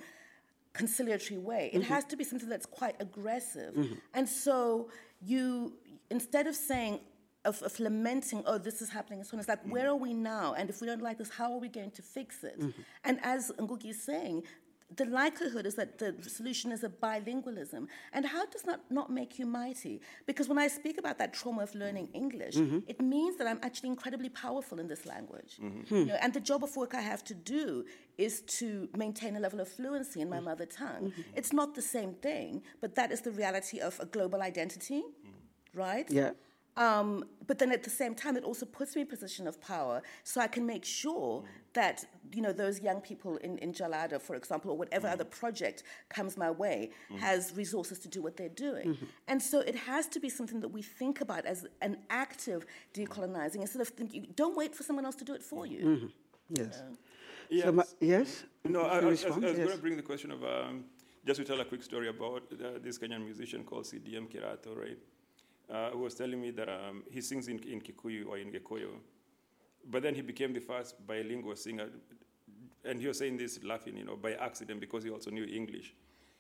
conciliatory 0.74 1.40
way. 1.40 1.72
It 1.74 1.82
mm-hmm. 1.82 1.94
has 1.94 2.06
to 2.06 2.16
be 2.16 2.24
something 2.24 2.48
that's 2.48 2.68
quite 2.68 2.96
aggressive. 3.00 3.74
Mm-hmm. 3.74 3.96
And 4.14 4.30
so 4.30 4.92
you, 5.26 5.74
instead 6.12 6.46
of 6.46 6.56
saying, 6.56 7.00
of, 7.46 7.62
of, 7.64 7.80
lamenting, 7.80 8.44
oh, 8.46 8.60
this 8.60 8.82
is 8.84 8.90
happening, 8.90 9.20
and 9.20 9.28
so 9.28 9.36
on, 9.36 9.40
it's 9.40 9.50
like, 9.50 9.62
mm-hmm. 9.62 9.72
where 9.72 9.88
are 9.88 9.96
we 9.96 10.14
now? 10.14 10.54
And 10.54 10.70
if 10.70 10.80
we 10.80 10.86
don't 10.86 11.02
like 11.02 11.18
this, 11.18 11.32
how 11.32 11.52
are 11.54 11.60
we 11.60 11.70
going 11.70 11.90
to 11.92 12.02
fix 12.04 12.44
it? 12.44 12.60
Mm-hmm. 12.60 12.82
And 13.06 13.20
as 13.24 13.52
Ngugi 13.58 13.90
is 13.90 14.04
saying, 14.04 14.44
the 14.96 15.06
likelihood 15.06 15.66
is 15.66 15.76
that 15.76 15.98
the 15.98 16.16
solution 16.30 16.72
is 16.72 16.84
a 16.84 16.90
bilingualism. 16.90 17.88
And 18.14 18.26
how 18.26 18.46
does 18.46 18.62
that 18.64 18.82
not 18.90 19.12
make 19.12 19.38
you 19.38 19.46
mighty? 19.46 20.02
Because 20.26 20.48
when 20.48 20.58
I 20.58 20.68
speak 20.68 20.98
about 20.98 21.18
that 21.20 21.34
trauma 21.34 21.64
of 21.64 21.76
learning 21.76 22.10
English, 22.14 22.56
mm-hmm. 22.56 22.80
it 22.88 23.02
means 23.02 23.38
that 23.38 23.48
I'm 23.48 23.60
actually 23.64 23.90
incredibly 23.90 24.30
powerful 24.30 24.80
in 24.80 24.88
this 24.88 25.06
language. 25.06 25.60
Mm-hmm. 25.62 25.96
You 25.96 26.06
know, 26.06 26.18
and 26.22 26.34
the 26.34 26.40
job 26.40 26.64
of 26.64 26.76
work 26.78 26.96
I 26.96 27.02
have 27.02 27.24
to 27.26 27.34
do 27.34 27.86
is 28.18 28.42
to 28.60 28.88
maintain 28.96 29.36
a 29.36 29.40
level 29.40 29.60
of 29.60 29.68
fluency 29.68 30.22
in 30.22 30.30
my 30.30 30.40
mother 30.40 30.66
tongue. 30.66 31.12
Mm-hmm. 31.12 31.22
It's 31.36 31.52
not 31.52 31.76
the 31.76 31.82
same 31.82 32.14
thing, 32.14 32.64
but 32.80 32.96
that 32.96 33.12
is 33.12 33.22
the 33.22 33.32
reality 33.32 33.80
of 33.80 34.00
a 34.00 34.06
global 34.06 34.42
identity, 34.42 35.04
right? 35.74 36.10
Yeah. 36.10 36.32
Um, 36.78 37.26
but 37.48 37.60
then 37.60 37.72
at 37.72 37.84
the 37.84 37.90
same 37.90 38.14
time, 38.14 38.38
it 38.38 38.44
also 38.44 38.66
puts 38.66 38.96
me 38.96 39.02
in 39.02 39.08
a 39.08 39.10
position 39.10 39.48
of 39.48 39.60
power 39.62 40.02
so 40.24 40.40
I 40.42 40.48
can 40.48 40.66
make 40.66 40.86
sure 40.86 41.44
that, 41.74 42.06
you 42.34 42.42
know, 42.42 42.52
those 42.52 42.82
young 42.82 43.02
people 43.02 43.38
in, 43.38 43.58
in 43.60 43.74
Jalada, 43.74 44.22
for 44.22 44.36
example, 44.36 44.72
or 44.72 44.78
whatever 44.78 45.08
other 45.08 45.24
project 45.24 45.84
comes 46.10 46.38
my 46.38 46.52
way, 46.52 46.92
has 47.20 47.54
resources 47.56 48.00
to 48.00 48.08
do 48.08 48.22
what 48.22 48.38
they're 48.38 48.50
doing. 48.50 48.90
Mm-hmm. 48.90 49.06
And 49.28 49.42
so 49.42 49.60
it 49.62 49.76
has 49.76 50.08
to 50.10 50.20
be 50.20 50.30
something 50.30 50.60
that 50.62 50.70
we 50.70 50.82
think 50.82 51.22
about 51.22 51.46
as 51.46 51.66
an 51.82 51.98
active 52.10 52.66
decolonizing 52.94 53.62
instead 53.62 53.82
of 53.82 53.90
thinking, 53.90 54.28
don't 54.36 54.56
wait 54.56 54.76
for 54.76 54.84
someone 54.84 55.06
else 55.06 55.16
to 55.16 55.26
do 55.26 55.34
it 55.34 55.44
for 55.44 55.66
you. 55.66 55.80
Mm-hmm. 55.86 56.08
Yes. 56.50 56.84
yes. 57.50 57.66
So 57.66 57.72
my, 57.72 57.84
yes? 58.00 58.44
No, 58.66 58.82
I, 58.82 58.98
I, 58.98 59.00
I, 59.00 59.06
was, 59.06 59.26
I 59.26 59.30
was 59.30 59.38
yes. 59.42 59.58
going 59.58 59.72
to 59.72 59.78
bring 59.78 59.96
the 59.96 60.04
question 60.04 60.32
of, 60.32 60.44
um, 60.44 60.86
just 61.26 61.40
to 61.40 61.46
tell 61.46 61.60
a 61.60 61.66
quick 61.66 61.84
story 61.84 62.10
about 62.10 62.44
uh, 62.54 62.80
this 62.82 62.98
Kenyan 62.98 63.24
musician 63.24 63.64
called 63.64 63.86
CDM 63.86 64.28
Kirato, 64.32 64.78
right? 64.78 64.98
Uh, 65.72 65.90
who 65.92 66.00
was 66.00 66.16
telling 66.16 66.42
me 66.42 66.52
that 66.52 66.70
um, 66.70 67.04
he 67.12 67.22
sings 67.22 67.48
in, 67.48 67.60
in 67.60 67.82
Kikuyu 67.82 68.28
or 68.28 68.38
in 68.38 68.52
Gikuyu. 68.52 68.90
But 69.90 70.04
then 70.04 70.16
he 70.16 70.22
became 70.22 70.54
the 70.54 70.60
first 70.60 70.96
bilingual 71.06 71.56
singer. 71.56 71.90
And 72.86 73.00
he 73.02 73.08
was 73.08 73.18
saying 73.18 73.38
this 73.38 73.64
laughing, 73.64 73.98
you 73.98 74.06
know, 74.06 74.16
by 74.16 74.34
accident 74.34 74.80
because 74.80 75.04
he 75.04 75.10
also 75.10 75.32
knew 75.32 75.46
English. 75.46 75.94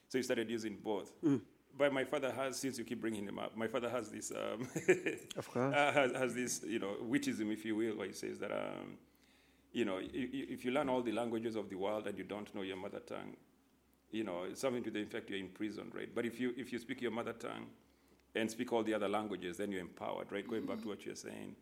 So 0.08 0.18
he 0.18 0.24
started 0.24 0.50
using 0.50 0.78
both. 0.82 1.12
Mm. 1.22 1.42
But 1.78 1.94
my 1.94 2.04
father 2.04 2.32
has, 2.32 2.58
since 2.58 2.78
you 2.80 2.86
keep 2.86 3.02
bringing 3.02 3.26
him 3.26 3.38
up, 3.38 3.56
my 3.56 3.68
father 3.68 3.90
has 3.90 4.10
this, 4.10 4.32
um, 4.32 4.68
of 5.38 5.50
course, 5.52 5.76
uh, 5.76 5.92
has, 5.92 6.12
has, 6.14 6.34
this, 6.34 6.62
you 6.66 6.80
know, 6.80 6.96
wittism, 7.04 7.52
if 7.54 7.64
you 7.66 7.76
will, 7.76 7.98
where 7.98 8.08
he 8.08 8.14
says 8.14 8.40
that, 8.40 8.52
um, 8.52 8.98
you 9.74 9.86
know, 9.86 10.00
if 10.02 10.66
you 10.66 10.72
learn 10.72 10.90
all 10.90 11.04
the 11.04 11.12
languages 11.12 11.56
of 11.56 11.70
the 11.70 11.76
world 11.76 12.08
and 12.08 12.18
you 12.18 12.24
don't 12.24 12.54
know 12.56 12.64
your 12.64 12.78
mother 12.78 13.00
tongue, 13.00 13.36
you 14.12 14.24
know, 14.24 14.44
it's 14.50 14.62
something 14.62 14.84
to 14.84 14.90
the 14.90 15.02
effect 15.02 15.30
you're 15.30 15.38
in 15.38 15.50
prison, 15.50 15.92
right? 15.94 16.10
But 16.14 16.26
if 16.26 16.40
you 16.40 16.54
if 16.58 16.72
you 16.72 16.80
speak 16.80 17.02
your 17.02 17.12
mother 17.12 17.34
tongue, 17.34 17.68
and 18.36 18.50
speak 18.50 18.72
all 18.74 18.84
the 18.84 18.94
other 18.94 19.08
languages, 19.08 19.58
then 19.58 19.72
you're 19.72 19.82
empowered, 19.82 20.32
right? 20.32 20.48
Going 20.48 20.66
back 20.66 20.82
to 20.82 20.88
what 20.88 21.06
you're 21.06 21.16
saying. 21.16 21.56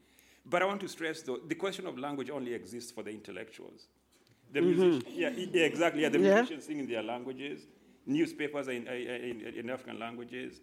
But 0.45 0.61
I 0.61 0.65
want 0.65 0.81
to 0.81 0.87
stress, 0.87 1.21
though, 1.21 1.39
the 1.47 1.55
question 1.55 1.87
of 1.87 1.97
language 1.97 2.29
only 2.29 2.53
exists 2.53 2.91
for 2.91 3.03
the 3.03 3.11
intellectuals. 3.11 3.87
The 4.51 4.59
mm-hmm. 4.59 4.79
musicians, 4.79 5.03
yeah, 5.09 5.29
yeah, 5.29 5.65
exactly. 5.65 6.01
Yeah, 6.03 6.09
the 6.09 6.19
yeah. 6.19 6.35
musicians 6.35 6.65
sing 6.65 6.79
in 6.79 6.87
their 6.87 7.01
languages, 7.01 7.61
newspapers 8.05 8.67
are 8.67 8.71
in, 8.71 8.87
in, 8.87 9.41
in, 9.41 9.69
African 9.69 9.97
languages, 9.97 10.61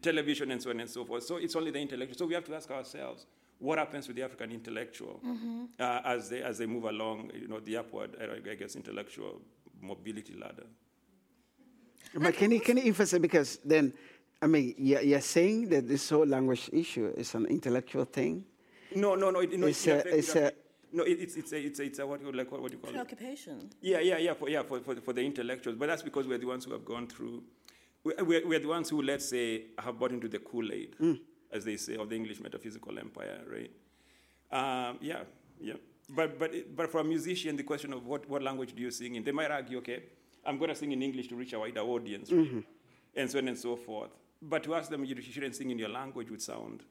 television, 0.00 0.52
and 0.52 0.62
so 0.62 0.70
on 0.70 0.80
and 0.80 0.88
so 0.88 1.04
forth. 1.04 1.24
So 1.24 1.36
it's 1.36 1.56
only 1.56 1.72
the 1.72 1.80
intellectuals. 1.80 2.18
So 2.18 2.26
we 2.26 2.34
have 2.34 2.44
to 2.44 2.54
ask 2.54 2.70
ourselves, 2.70 3.26
what 3.58 3.78
happens 3.78 4.06
with 4.06 4.16
the 4.16 4.22
African 4.22 4.52
intellectual 4.52 5.20
mm-hmm. 5.24 5.64
uh, 5.80 6.00
as 6.04 6.28
they 6.28 6.42
as 6.42 6.58
they 6.58 6.66
move 6.66 6.84
along, 6.84 7.30
you 7.34 7.48
know, 7.48 7.60
the 7.60 7.76
upward, 7.76 8.16
I 8.20 8.54
guess, 8.54 8.76
intellectual 8.76 9.40
mobility 9.80 10.34
ladder. 10.34 10.66
But 12.14 12.34
can 12.34 12.52
you 12.52 12.60
can 12.60 12.76
you 12.76 12.84
emphasize 12.84 13.18
because 13.18 13.58
then 13.64 13.92
I 14.40 14.46
mean, 14.46 14.74
you're 14.78 15.20
saying 15.20 15.68
that 15.70 15.88
this 15.88 16.08
whole 16.10 16.26
language 16.26 16.70
issue 16.72 17.12
is 17.16 17.34
an 17.34 17.46
intellectual 17.46 18.04
thing? 18.04 18.44
No, 18.94 19.14
no, 19.16 19.30
no. 19.30 19.40
It, 19.40 19.58
no 19.58 19.66
it's, 19.66 19.86
a, 19.86 20.16
it's 20.16 20.34
a, 20.36 20.52
no, 20.92 21.02
it's 21.02 21.36
it's 21.36 21.52
a, 21.52 21.58
it's 21.58 21.78
a, 21.80 21.82
it's 21.82 21.98
a 21.98 22.06
what 22.06 22.22
like 22.34 22.50
what, 22.50 22.62
what 22.62 22.70
do 22.70 22.76
you 22.76 22.82
call 22.82 22.92
Preoccupation. 22.92 23.58
it? 23.58 23.74
Yeah, 23.80 23.98
yeah, 23.98 24.18
yeah, 24.18 24.34
for, 24.34 24.48
yeah, 24.48 24.62
for, 24.62 24.80
for, 24.80 24.94
for 24.96 25.12
the 25.12 25.22
intellectuals. 25.22 25.76
But 25.76 25.88
that's 25.88 26.02
because 26.02 26.26
we're 26.26 26.38
the 26.38 26.46
ones 26.46 26.64
who 26.64 26.72
have 26.72 26.84
gone 26.84 27.08
through. 27.08 27.42
We're, 28.04 28.46
we're 28.46 28.60
the 28.60 28.68
ones 28.68 28.88
who, 28.88 29.02
let's 29.02 29.28
say, 29.28 29.64
have 29.78 29.98
bought 29.98 30.12
into 30.12 30.28
the 30.28 30.38
Kool 30.38 30.72
Aid, 30.72 30.94
mm. 31.00 31.20
as 31.52 31.64
they 31.64 31.76
say, 31.76 31.96
of 31.96 32.08
the 32.08 32.16
English 32.16 32.40
metaphysical 32.40 32.96
empire, 32.96 33.40
right? 33.50 33.70
Um, 34.50 34.98
yeah, 35.00 35.24
yeah. 35.60 35.74
But 36.08 36.38
but 36.38 36.76
but 36.76 36.90
for 36.90 37.00
a 37.00 37.04
musician, 37.04 37.56
the 37.56 37.64
question 37.64 37.92
of 37.92 38.06
what, 38.06 38.26
what 38.30 38.42
language 38.42 38.74
do 38.74 38.80
you 38.80 38.90
sing 38.92 39.16
in, 39.16 39.24
they 39.24 39.32
might 39.32 39.50
argue, 39.50 39.78
okay, 39.78 40.04
I'm 40.46 40.58
going 40.58 40.70
to 40.70 40.76
sing 40.76 40.92
in 40.92 41.02
English 41.02 41.28
to 41.28 41.34
reach 41.34 41.52
a 41.52 41.58
wider 41.58 41.80
audience, 41.80 42.30
right? 42.30 42.46
mm-hmm. 42.46 42.60
and 43.16 43.30
so 43.30 43.38
on 43.38 43.48
and 43.48 43.58
so 43.58 43.76
forth. 43.76 44.10
But 44.40 44.62
to 44.64 44.74
ask 44.74 44.90
them 44.90 45.04
you 45.04 45.20
shouldn't 45.20 45.56
sing 45.56 45.70
in 45.70 45.78
your 45.78 45.88
language 45.88 46.30
would 46.30 46.42
sound 46.42 46.84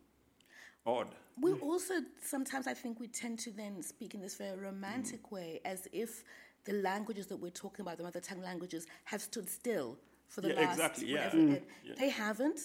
odd. 0.86 1.15
We 1.39 1.53
also 1.53 1.95
sometimes 2.21 2.67
I 2.67 2.73
think 2.73 2.99
we 2.99 3.07
tend 3.07 3.39
to 3.39 3.51
then 3.51 3.83
speak 3.83 4.13
in 4.15 4.21
this 4.21 4.36
very 4.36 4.57
romantic 4.57 5.23
mm. 5.27 5.31
way, 5.31 5.62
as 5.65 5.88
if 5.91 6.23
the 6.65 6.73
languages 6.73 7.27
that 7.27 7.38
we're 7.38 7.49
talking 7.49 7.81
about, 7.83 7.97
the 7.97 8.03
mother 8.03 8.19
tongue 8.19 8.41
languages, 8.41 8.88
have 9.05 9.21
stood 9.21 9.49
still 9.49 9.97
for 10.27 10.41
the 10.41 10.49
yeah, 10.49 10.62
last 10.62 10.73
exactly, 10.73 11.07
yeah. 11.07 11.29
Mm. 11.29 11.62
yeah. 11.83 11.93
They 11.97 12.10
haven't. 12.10 12.60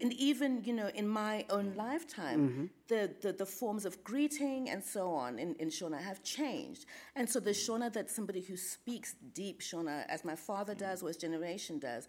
And 0.00 0.12
even, 0.14 0.64
you 0.64 0.72
know, 0.72 0.90
in 0.94 1.06
my 1.06 1.46
own 1.50 1.72
lifetime, 1.76 2.48
mm-hmm. 2.48 2.64
the, 2.88 3.14
the, 3.22 3.32
the, 3.32 3.46
forms 3.46 3.84
of 3.84 4.02
greeting 4.02 4.68
and 4.68 4.82
so 4.82 5.12
on 5.12 5.38
in, 5.38 5.54
in 5.60 5.68
Shona 5.68 6.00
have 6.00 6.20
changed. 6.24 6.86
And 7.14 7.30
so 7.30 7.38
the 7.38 7.50
Shona 7.50 7.92
that 7.92 8.10
somebody 8.10 8.40
who 8.40 8.56
speaks 8.56 9.14
deep 9.34 9.60
Shona, 9.60 10.04
as 10.08 10.24
my 10.24 10.34
father 10.34 10.74
does 10.74 11.02
or 11.04 11.08
his 11.08 11.16
generation 11.16 11.78
does, 11.78 12.08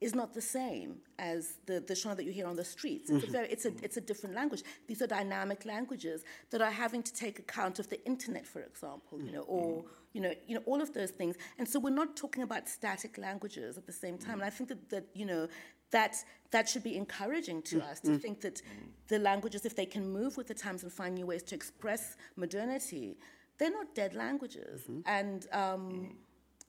is 0.00 0.14
not 0.14 0.32
the 0.32 0.40
same 0.40 0.96
as 1.18 1.54
the, 1.66 1.80
the 1.80 1.94
Shona 1.94 2.16
that 2.16 2.24
you 2.24 2.30
hear 2.30 2.46
on 2.46 2.54
the 2.54 2.64
streets. 2.64 3.10
It's, 3.10 3.24
mm-hmm. 3.24 3.28
a 3.28 3.32
very, 3.32 3.48
it's, 3.48 3.64
a, 3.64 3.72
it's 3.82 3.96
a 3.96 4.00
different 4.00 4.34
language. 4.34 4.62
These 4.86 5.02
are 5.02 5.08
dynamic 5.08 5.64
languages 5.64 6.24
that 6.50 6.62
are 6.62 6.70
having 6.70 7.02
to 7.02 7.12
take 7.12 7.38
account 7.40 7.78
of 7.80 7.88
the 7.88 8.04
internet, 8.06 8.46
for 8.46 8.60
example, 8.60 9.20
you 9.20 9.32
know, 9.32 9.42
or 9.42 9.84
you 10.12 10.20
know, 10.20 10.32
you 10.46 10.54
know, 10.54 10.62
all 10.66 10.80
of 10.80 10.94
those 10.94 11.10
things. 11.10 11.36
And 11.58 11.68
so 11.68 11.78
we're 11.78 11.90
not 11.90 12.16
talking 12.16 12.42
about 12.42 12.68
static 12.68 13.18
languages 13.18 13.76
at 13.76 13.86
the 13.86 13.92
same 13.92 14.18
time. 14.18 14.34
And 14.34 14.44
I 14.44 14.50
think 14.50 14.68
that, 14.68 14.88
that 14.90 15.04
you 15.14 15.26
know, 15.26 15.48
that 15.90 16.16
that 16.50 16.68
should 16.68 16.84
be 16.84 16.96
encouraging 16.96 17.62
to 17.62 17.82
us 17.82 18.00
to 18.00 18.08
mm-hmm. 18.08 18.18
think 18.18 18.40
that 18.42 18.62
the 19.08 19.18
languages, 19.18 19.66
if 19.66 19.74
they 19.76 19.86
can 19.86 20.08
move 20.08 20.36
with 20.36 20.46
the 20.46 20.54
times 20.54 20.82
and 20.82 20.92
find 20.92 21.14
new 21.14 21.26
ways 21.26 21.42
to 21.44 21.54
express 21.54 22.16
modernity, 22.36 23.18
they're 23.58 23.70
not 23.70 23.94
dead 23.94 24.14
languages. 24.14 24.82
Mm-hmm. 24.82 25.00
And 25.06 25.46
um, 25.52 26.16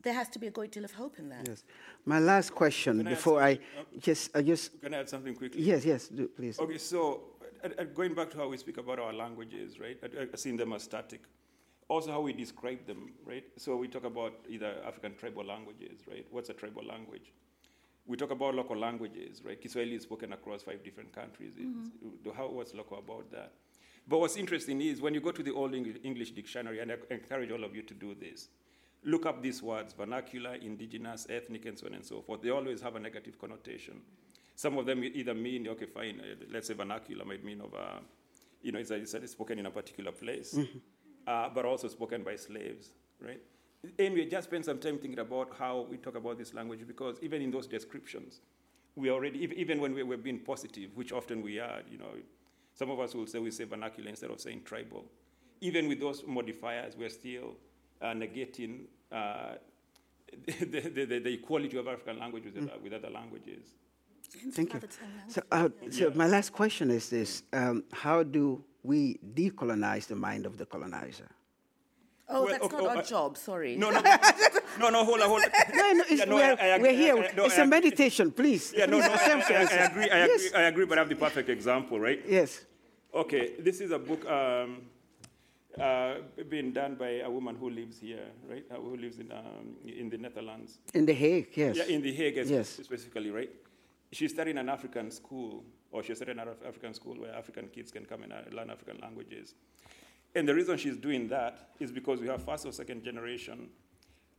there 0.04 0.14
has 0.14 0.30
to 0.30 0.40
be 0.40 0.48
a 0.48 0.52
great 0.52 0.72
deal 0.72 0.86
of 0.86 0.94
hope 0.94 1.20
in 1.20 1.30
that. 1.30 1.48
Yes. 1.48 1.64
My 2.06 2.20
last 2.20 2.54
question 2.56 3.04
before 3.04 3.42
I, 3.42 3.60
just, 4.00 4.36
I 4.36 4.42
just. 4.42 4.82
Can 4.82 4.94
I 4.94 5.00
add 5.00 5.10
something 5.10 5.36
quickly? 5.36 5.62
Yes, 5.62 5.86
yes, 5.86 6.08
do, 6.08 6.28
please. 6.28 6.60
Okay, 6.60 6.78
so 6.78 7.22
uh, 7.64 7.70
uh, 7.78 7.84
going 7.84 8.14
back 8.14 8.30
to 8.32 8.38
how 8.38 8.48
we 8.48 8.58
speak 8.58 8.78
about 8.78 9.00
our 9.00 9.14
languages, 9.14 9.80
right? 9.80 9.98
Uh, 10.04 10.26
seeing 10.36 10.58
them 10.58 10.74
as 10.74 10.84
static. 10.84 11.22
Also, 11.88 12.12
how 12.12 12.22
we 12.22 12.34
describe 12.34 12.86
them, 12.86 13.14
right? 13.26 13.44
So 13.58 13.76
we 13.76 13.88
talk 13.88 14.06
about 14.06 14.34
either 14.48 14.76
African 14.86 15.16
tribal 15.16 15.44
languages, 15.44 16.02
right? 16.08 16.26
What's 16.30 16.50
a 16.50 16.54
tribal 16.54 16.86
language? 16.86 17.34
we 18.10 18.18
talk 18.18 18.32
about 18.32 18.56
local 18.56 18.76
languages, 18.76 19.42
right? 19.46 19.62
Kiswahili 19.62 19.96
is 19.96 20.02
spoken 20.02 20.34
across 20.34 20.64
five 20.64 20.84
different 20.84 21.14
countries. 21.14 21.54
It's- 21.58 22.36
How, 22.36 22.48
what's 22.48 22.74
local 22.74 22.98
about 22.98 23.30
that? 23.32 23.54
But 24.08 24.20
what's 24.20 24.36
interesting 24.36 24.82
is 24.82 25.00
when 25.00 25.14
you 25.14 25.22
go 25.22 25.32
to 25.32 25.44
the 25.44 25.54
Old 25.54 25.76
English, 25.76 25.98
English 26.04 26.32
Dictionary, 26.32 26.80
and 26.80 26.92
I 26.92 26.96
encourage 27.12 27.52
all 27.52 27.64
of 27.64 27.76
you 27.76 27.84
to 27.84 27.94
do 27.94 28.16
this, 28.16 28.50
look 29.04 29.26
up 29.26 29.42
these 29.42 29.62
words 29.62 29.94
vernacular, 29.94 30.56
indigenous, 30.56 31.28
ethnic, 31.30 31.66
and 31.66 31.78
so 31.78 31.88
on 31.88 31.94
and 31.94 32.06
so 32.06 32.22
forth. 32.22 32.42
They 32.42 32.50
always 32.50 32.82
have 32.82 32.96
a 32.96 33.00
negative 33.00 33.40
connotation. 33.40 34.02
Some 34.56 34.78
of 34.78 34.86
them 34.86 35.04
either 35.04 35.34
mean, 35.34 35.68
okay, 35.70 35.86
fine, 35.86 36.20
uh, 36.20 36.46
let's 36.52 36.68
say 36.68 36.74
vernacular 36.74 37.24
might 37.24 37.46
mean 37.46 37.62
of, 37.62 37.74
uh, 37.74 38.00
you 38.62 38.72
know, 38.72 38.80
it's, 38.80 38.92
it's, 38.92 39.14
it's 39.14 39.32
spoken 39.32 39.58
in 39.58 39.66
a 39.66 39.72
particular 39.72 40.12
place, 40.12 40.58
uh, 41.28 41.50
but 41.54 41.66
also 41.66 41.88
spoken 41.88 42.24
by 42.24 42.36
slaves, 42.36 42.90
right? 43.22 43.42
Anyway, 43.98 44.26
just 44.26 44.50
spend 44.50 44.66
some 44.66 44.78
time 44.78 44.98
thinking 44.98 45.20
about 45.20 45.54
how 45.58 45.88
we 45.90 45.96
talk 45.96 46.18
about 46.18 46.38
this 46.38 46.54
language 46.54 46.86
because 46.86 47.18
even 47.22 47.42
in 47.42 47.52
those 47.52 47.68
descriptions, 47.68 48.42
we 48.98 49.10
already, 49.10 49.50
even 49.56 49.80
when 49.80 49.94
we 49.94 50.04
were 50.04 50.18
being 50.18 50.40
positive, 50.40 50.92
which 50.96 51.14
often 51.14 51.42
we 51.42 51.58
are, 51.58 51.80
you 51.90 51.98
know, 51.98 52.12
some 52.76 52.92
of 52.92 53.00
us 53.00 53.16
will 53.16 53.28
say 53.28 53.40
we 53.40 53.52
say 53.52 53.64
vernacular 53.64 54.10
instead 54.10 54.30
of 54.30 54.42
saying 54.42 54.64
tribal. 54.66 55.06
Even 55.62 55.88
with 55.88 56.02
those 56.02 56.24
modifiers, 56.28 56.96
we're 56.98 57.10
still 57.10 57.56
negating 58.08 58.82
uh, 59.12 59.54
the, 60.46 60.66
the, 60.66 61.06
the, 61.06 61.20
the 61.20 61.34
equality 61.34 61.78
of 61.78 61.88
African 61.88 62.20
languages 62.20 62.54
with, 62.54 62.70
other- 62.70 62.80
with 62.84 62.94
other 62.94 63.10
languages. 63.10 63.64
Thank 64.54 64.74
you. 64.74 64.80
Mother 64.80 64.88
tongue 64.88 65.10
language. 65.18 65.34
So, 65.34 65.42
uh, 65.52 65.70
so 65.90 66.12
my 66.16 66.28
last 66.28 66.52
question 66.54 66.92
is 66.92 67.10
this: 67.10 67.42
um, 67.52 67.84
How 67.92 68.22
do 68.22 68.64
we 68.84 69.20
decolonize 69.34 70.06
the 70.08 70.16
mind 70.16 70.46
of 70.46 70.58
the 70.58 70.66
colonizer? 70.68 71.28
Oh, 72.32 72.44
Well, 72.44 72.52
that's 72.52 72.64
okay, 72.66 72.76
not 72.78 72.84
oh, 72.86 72.90
our 72.90 72.98
I- 72.98 73.02
job, 73.02 73.38
sorry. 73.40 73.76
No, 73.76 73.90
no, 73.90 74.02
no, 74.80 74.90
no, 74.92 75.04
hold 75.04 75.22
on, 75.22 75.28
hold 75.30 75.42
on. 75.42 75.50
No, 75.74 75.92
no, 75.94 76.04
it's, 76.08 76.20
Yeah, 76.20 76.26
no, 76.26 76.36
we're, 76.36 76.44
I- 76.44 76.64
I 76.64 76.66
agree, 76.76 76.90
we're 76.90 76.96
here. 76.96 77.18
I- 77.18 77.28
I- 77.28 77.32
no, 77.36 77.46
it's 77.46 77.56
I 77.56 77.62
a 77.62 77.62
agree. 77.64 77.70
meditation, 77.72 78.32
please. 78.32 78.72
Yeah, 78.78 78.86
no, 78.86 79.00
no, 79.00 79.06
I, 79.06 79.08
Please 79.10 79.20
I, 79.20 79.26
attempt 79.26 79.52
I, 79.52 79.56
I 79.56 79.86
agree, 79.88 80.10
I 80.12 80.18
yes. 80.28 80.46
agree, 80.46 80.60
I 80.60 80.68
agree, 80.68 80.86
but 80.86 80.98
I 81.00 81.02
have 81.02 81.10
the 81.10 81.16
perfect 81.16 81.50
example, 81.50 82.00
right? 82.00 82.22
Yes. 82.28 82.66
Okay, 83.16 83.54
this 83.60 83.82
is 83.82 83.90
a 83.90 83.98
book 83.98 84.30
um, 84.30 84.84
uh, 85.80 86.16
being 86.50 86.72
done 86.72 86.96
by 86.96 87.20
a 87.20 87.30
woman 87.30 87.56
who 87.56 87.70
lives 87.70 88.00
here, 88.00 88.28
right? 88.50 88.66
Uh, 88.72 88.76
who 88.76 88.98
lives 88.98 89.20
in, 89.20 89.32
um, 89.32 89.76
in 89.86 90.10
the 90.10 90.18
Netherlands. 90.18 90.80
In 90.94 91.06
The 91.06 91.14
Hague, 91.14 91.50
yes. 91.56 91.78
Yeah, 91.78 91.86
in 91.86 92.02
The 92.02 92.14
Hague 92.14 92.36
Yes. 92.46 92.70
specifically, 92.70 93.30
right? 93.32 93.50
She 94.12 94.28
studied 94.28 94.52
in 94.52 94.58
an 94.58 94.70
African 94.70 95.12
school, 95.12 95.64
or 95.92 96.04
she 96.04 96.16
studied 96.16 96.32
in 96.34 96.40
an 96.40 96.50
African 96.66 96.94
school 96.94 97.16
where 97.16 97.34
African 97.34 97.68
kids 97.68 97.92
can 97.92 98.06
come 98.06 98.24
and 98.24 98.34
uh, 98.34 98.38
learn 98.52 98.70
African 98.70 98.98
languages. 99.02 99.54
And 100.36 100.48
the 100.48 100.54
reason 100.54 100.78
she's 100.78 100.98
doing 100.98 101.28
that 101.30 101.70
is 101.80 101.92
because 101.92 102.20
we 102.20 102.28
have 102.28 102.44
first 102.44 102.66
or 102.66 102.72
second 102.72 103.04
generation, 103.04 103.70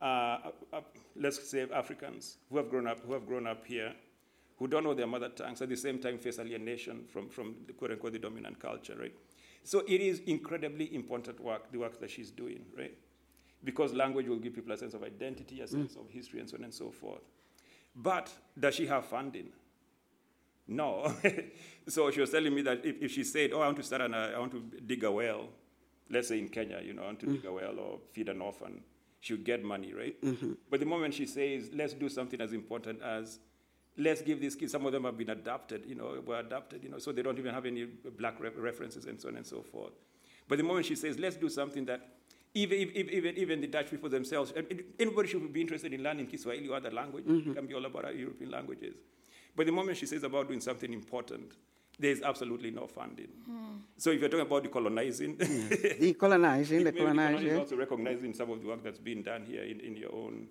uh, 0.01 0.05
uh, 0.05 0.51
uh, 0.73 0.81
let's 1.15 1.49
say 1.49 1.67
Africans 1.73 2.37
who 2.49 2.57
have 2.57 2.69
grown 2.69 2.87
up, 2.87 3.05
who 3.05 3.13
have 3.13 3.27
grown 3.27 3.45
up 3.47 3.65
here, 3.65 3.93
who 4.57 4.67
don't 4.67 4.83
know 4.83 4.93
their 4.93 5.07
mother 5.07 5.29
tongues, 5.29 5.61
at 5.61 5.69
the 5.69 5.75
same 5.75 5.99
time 5.99 6.17
face 6.17 6.39
alienation 6.39 7.03
from, 7.11 7.29
from 7.29 7.55
the 7.67 7.73
quote 7.73 7.91
unquote 7.91 8.13
the 8.13 8.19
dominant 8.19 8.59
culture, 8.59 8.95
right? 8.99 9.13
So 9.63 9.79
it 9.87 10.01
is 10.01 10.19
incredibly 10.25 10.93
important 10.95 11.39
work, 11.39 11.71
the 11.71 11.79
work 11.79 11.99
that 11.99 12.09
she's 12.09 12.31
doing, 12.31 12.65
right? 12.77 12.97
Because 13.63 13.93
language 13.93 14.27
will 14.27 14.39
give 14.39 14.53
people 14.53 14.71
a 14.71 14.77
sense 14.77 14.93
of 14.93 15.03
identity, 15.03 15.61
a 15.61 15.65
mm. 15.65 15.69
sense 15.69 15.95
of 15.95 16.09
history, 16.09 16.39
and 16.39 16.49
so 16.49 16.57
on 16.57 16.63
and 16.63 16.73
so 16.73 16.89
forth. 16.89 17.21
But 17.95 18.31
does 18.59 18.75
she 18.75 18.87
have 18.87 19.05
funding? 19.05 19.49
No. 20.67 21.13
so 21.87 22.09
she 22.11 22.21
was 22.21 22.31
telling 22.31 22.55
me 22.55 22.61
that 22.63 22.85
if, 22.85 23.01
if 23.01 23.11
she 23.11 23.23
said, 23.23 23.51
"Oh, 23.53 23.61
I 23.61 23.65
want 23.65 23.77
to 23.77 23.83
start 23.83 24.01
an, 24.01 24.13
uh, 24.13 24.31
I 24.35 24.39
want 24.39 24.51
to 24.53 24.61
dig 24.85 25.03
a 25.03 25.11
well," 25.11 25.49
let's 26.09 26.29
say 26.29 26.39
in 26.39 26.49
Kenya, 26.49 26.81
you 26.83 26.93
know, 26.93 27.03
I 27.03 27.05
want 27.07 27.19
to 27.19 27.27
mm. 27.27 27.33
dig 27.33 27.45
a 27.45 27.51
well 27.51 27.77
or 27.79 27.99
feed 28.11 28.29
an 28.29 28.41
orphan, 28.41 28.81
she 29.19 29.33
would 29.33 29.43
get 29.43 29.63
money, 29.63 29.93
right? 29.93 30.19
Mm-hmm. 30.21 30.53
But 30.69 30.79
the 30.79 30.85
moment 30.85 31.13
she 31.13 31.25
says, 31.25 31.69
"Let's 31.73 31.93
do 31.93 32.09
something 32.09 32.41
as 32.41 32.53
important 32.53 33.01
as," 33.01 33.39
let's 33.97 34.21
give 34.21 34.39
these 34.41 34.55
kids. 34.55 34.71
Some 34.71 34.85
of 34.85 34.91
them 34.91 35.03
have 35.03 35.17
been 35.17 35.29
adopted, 35.29 35.83
you 35.87 35.95
know, 35.95 36.21
were 36.25 36.39
adopted, 36.39 36.83
you 36.83 36.89
know, 36.89 36.97
so 36.99 37.11
they 37.11 37.21
don't 37.21 37.37
even 37.37 37.53
have 37.53 37.65
any 37.65 37.85
black 37.85 38.39
re- 38.39 38.49
references 38.55 39.05
and 39.05 39.19
so 39.19 39.29
on 39.29 39.35
and 39.37 39.45
so 39.45 39.61
forth. 39.61 39.93
But 40.47 40.57
the 40.57 40.63
moment 40.63 40.85
she 40.85 40.95
says, 40.95 41.17
"Let's 41.19 41.37
do 41.37 41.49
something 41.49 41.85
that," 41.85 42.01
even 42.53 42.77
even 42.77 43.09
even, 43.09 43.37
even 43.37 43.61
the 43.61 43.67
Dutch 43.67 43.89
people 43.89 44.09
themselves, 44.09 44.53
anybody 44.99 45.29
should 45.29 45.53
be 45.53 45.61
interested 45.61 45.93
in 45.93 46.03
learning 46.03 46.27
Kiswahili 46.27 46.67
or 46.69 46.77
other 46.77 46.91
language. 46.91 47.25
Mm-hmm. 47.25 47.51
It 47.51 47.55
can 47.55 47.65
be 47.67 47.73
all 47.73 47.85
about 47.85 48.05
our 48.05 48.11
European 48.13 48.51
languages. 48.51 48.95
But 49.55 49.65
the 49.65 49.71
moment 49.71 49.97
she 49.97 50.05
says 50.05 50.23
about 50.23 50.47
doing 50.47 50.61
something 50.61 50.91
important, 50.93 51.53
there 51.99 52.11
is 52.11 52.21
absolutely 52.21 52.71
no 52.71 52.87
funding. 52.87 53.27
Hmm. 53.45 53.77
So 53.97 54.09
if 54.11 54.19
you're 54.21 54.29
talking 54.29 54.45
about 54.45 54.63
decolonizing, 54.63 55.37
Decolonizing, 55.99 56.83
decolonizing 56.83 56.85
is 56.85 56.95
colonizer. 56.95 57.59
also 57.59 57.75
recognizing 57.75 58.33
some 58.33 58.49
of 58.49 58.61
the 58.61 58.67
work 58.67 58.83
that's 58.83 58.99
being 58.99 59.21
done 59.21 59.45
here 59.45 59.63
in, 59.63 59.79
in 59.81 59.95
your 59.97 60.13
own, 60.15 60.47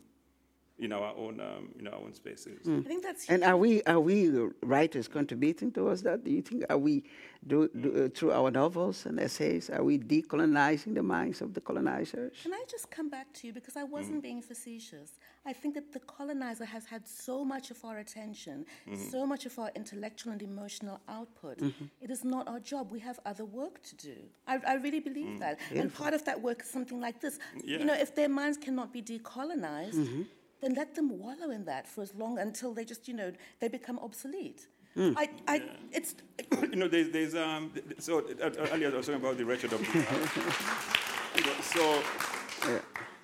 in 0.81 0.93
our 0.93 1.15
own, 1.17 1.41
um, 1.41 1.69
in 1.79 1.87
our 1.87 1.95
own 1.95 2.13
spaces. 2.15 2.67
Mm. 2.67 2.81
I 2.85 2.89
think 2.89 3.03
that's 3.03 3.29
And 3.29 3.45
are 3.45 3.57
we, 3.57 3.83
are 3.83 4.01
we 4.01 4.31
writers 4.63 5.09
contributing 5.09 5.71
towards 5.71 6.03
that? 6.03 6.25
Do 6.25 6.31
you 6.31 6.43
think, 6.43 6.65
are 6.71 6.79
we, 6.79 7.05
do, 7.47 7.69
do, 7.81 8.05
uh, 8.05 8.09
through 8.17 8.33
our 8.33 8.51
novels 8.51 9.07
and 9.07 9.21
essays, 9.21 9.71
are 9.71 9.85
we 9.85 9.99
decolonizing 9.99 10.95
the 10.95 11.03
minds 11.03 11.41
of 11.43 11.55
the 11.55 11.61
colonizers? 11.61 12.33
Can 12.43 12.55
I 12.55 12.65
just 12.69 12.91
come 12.91 13.09
back 13.09 13.33
to 13.35 13.47
you 13.47 13.53
because 13.53 13.77
I 13.77 13.85
wasn't 13.85 14.19
mm. 14.19 14.23
being 14.23 14.43
facetious? 14.43 15.13
I 15.47 15.53
think 15.53 15.75
that 15.75 15.93
the 15.93 16.01
colonizer 16.01 16.67
has 16.67 16.85
had 16.87 17.07
so 17.07 17.45
much 17.45 17.71
of 17.71 17.83
our 17.85 17.99
attention, 17.99 18.67
mm-hmm. 18.89 19.11
so 19.11 19.27
much 19.27 19.47
of 19.47 19.59
our 19.59 19.71
intellectual 19.75 20.33
and 20.33 20.43
emotional 20.43 21.01
output. 21.09 21.59
Mm-hmm. 21.59 21.85
It 22.01 22.11
is 22.11 22.25
not 22.25 22.49
our 22.49 22.61
job. 22.61 22.91
We 22.91 23.01
have 23.01 23.19
other 23.25 23.45
work 23.45 23.83
to 23.85 23.97
do. 23.97 24.17
I, 24.47 24.59
I 24.67 24.75
really 24.75 25.01
believe 25.01 25.37
mm. 25.37 25.39
that. 25.41 25.59
And 25.75 25.93
part 25.93 26.15
of 26.15 26.25
that 26.25 26.41
work 26.41 26.63
is 26.63 26.69
something 26.69 27.01
like 27.01 27.21
this. 27.21 27.39
Yeah. 27.65 27.79
You 27.79 27.85
know, 27.85 27.95
if 27.95 28.15
their 28.15 28.29
minds 28.29 28.59
cannot 28.59 28.93
be 28.93 29.03
decolonized, 29.03 29.95
mm-hmm. 29.95 30.23
Then 30.61 30.75
let 30.75 30.95
them 30.95 31.19
wallow 31.19 31.51
in 31.51 31.65
that 31.65 31.89
for 31.89 32.03
as 32.03 32.15
long 32.15 32.39
until 32.39 32.75
they 32.75 32.85
just, 32.85 33.09
you 33.09 33.15
know, 33.15 33.33
they 33.61 33.69
become 33.69 33.99
obsolete. 33.99 34.67
I, 34.97 35.31
I, 35.47 35.63
it's, 35.93 36.15
you 36.63 36.77
know, 36.77 36.89
there's, 36.89 37.11
there's 37.11 37.35
um, 37.35 37.71
th- 37.71 37.87
th- 37.87 38.01
so 38.01 38.19
uh, 38.19 38.47
uh, 38.47 38.69
earlier 38.73 38.93
I 38.93 38.97
was 38.97 39.07
talking 39.07 39.21
about 39.21 39.39
the 39.39 39.45
wretched 39.45 39.73
of 39.73 39.81
the 39.81 39.99
earth. 39.99 41.33
You 41.37 41.45
know, 41.47 41.53
so, 41.63 42.03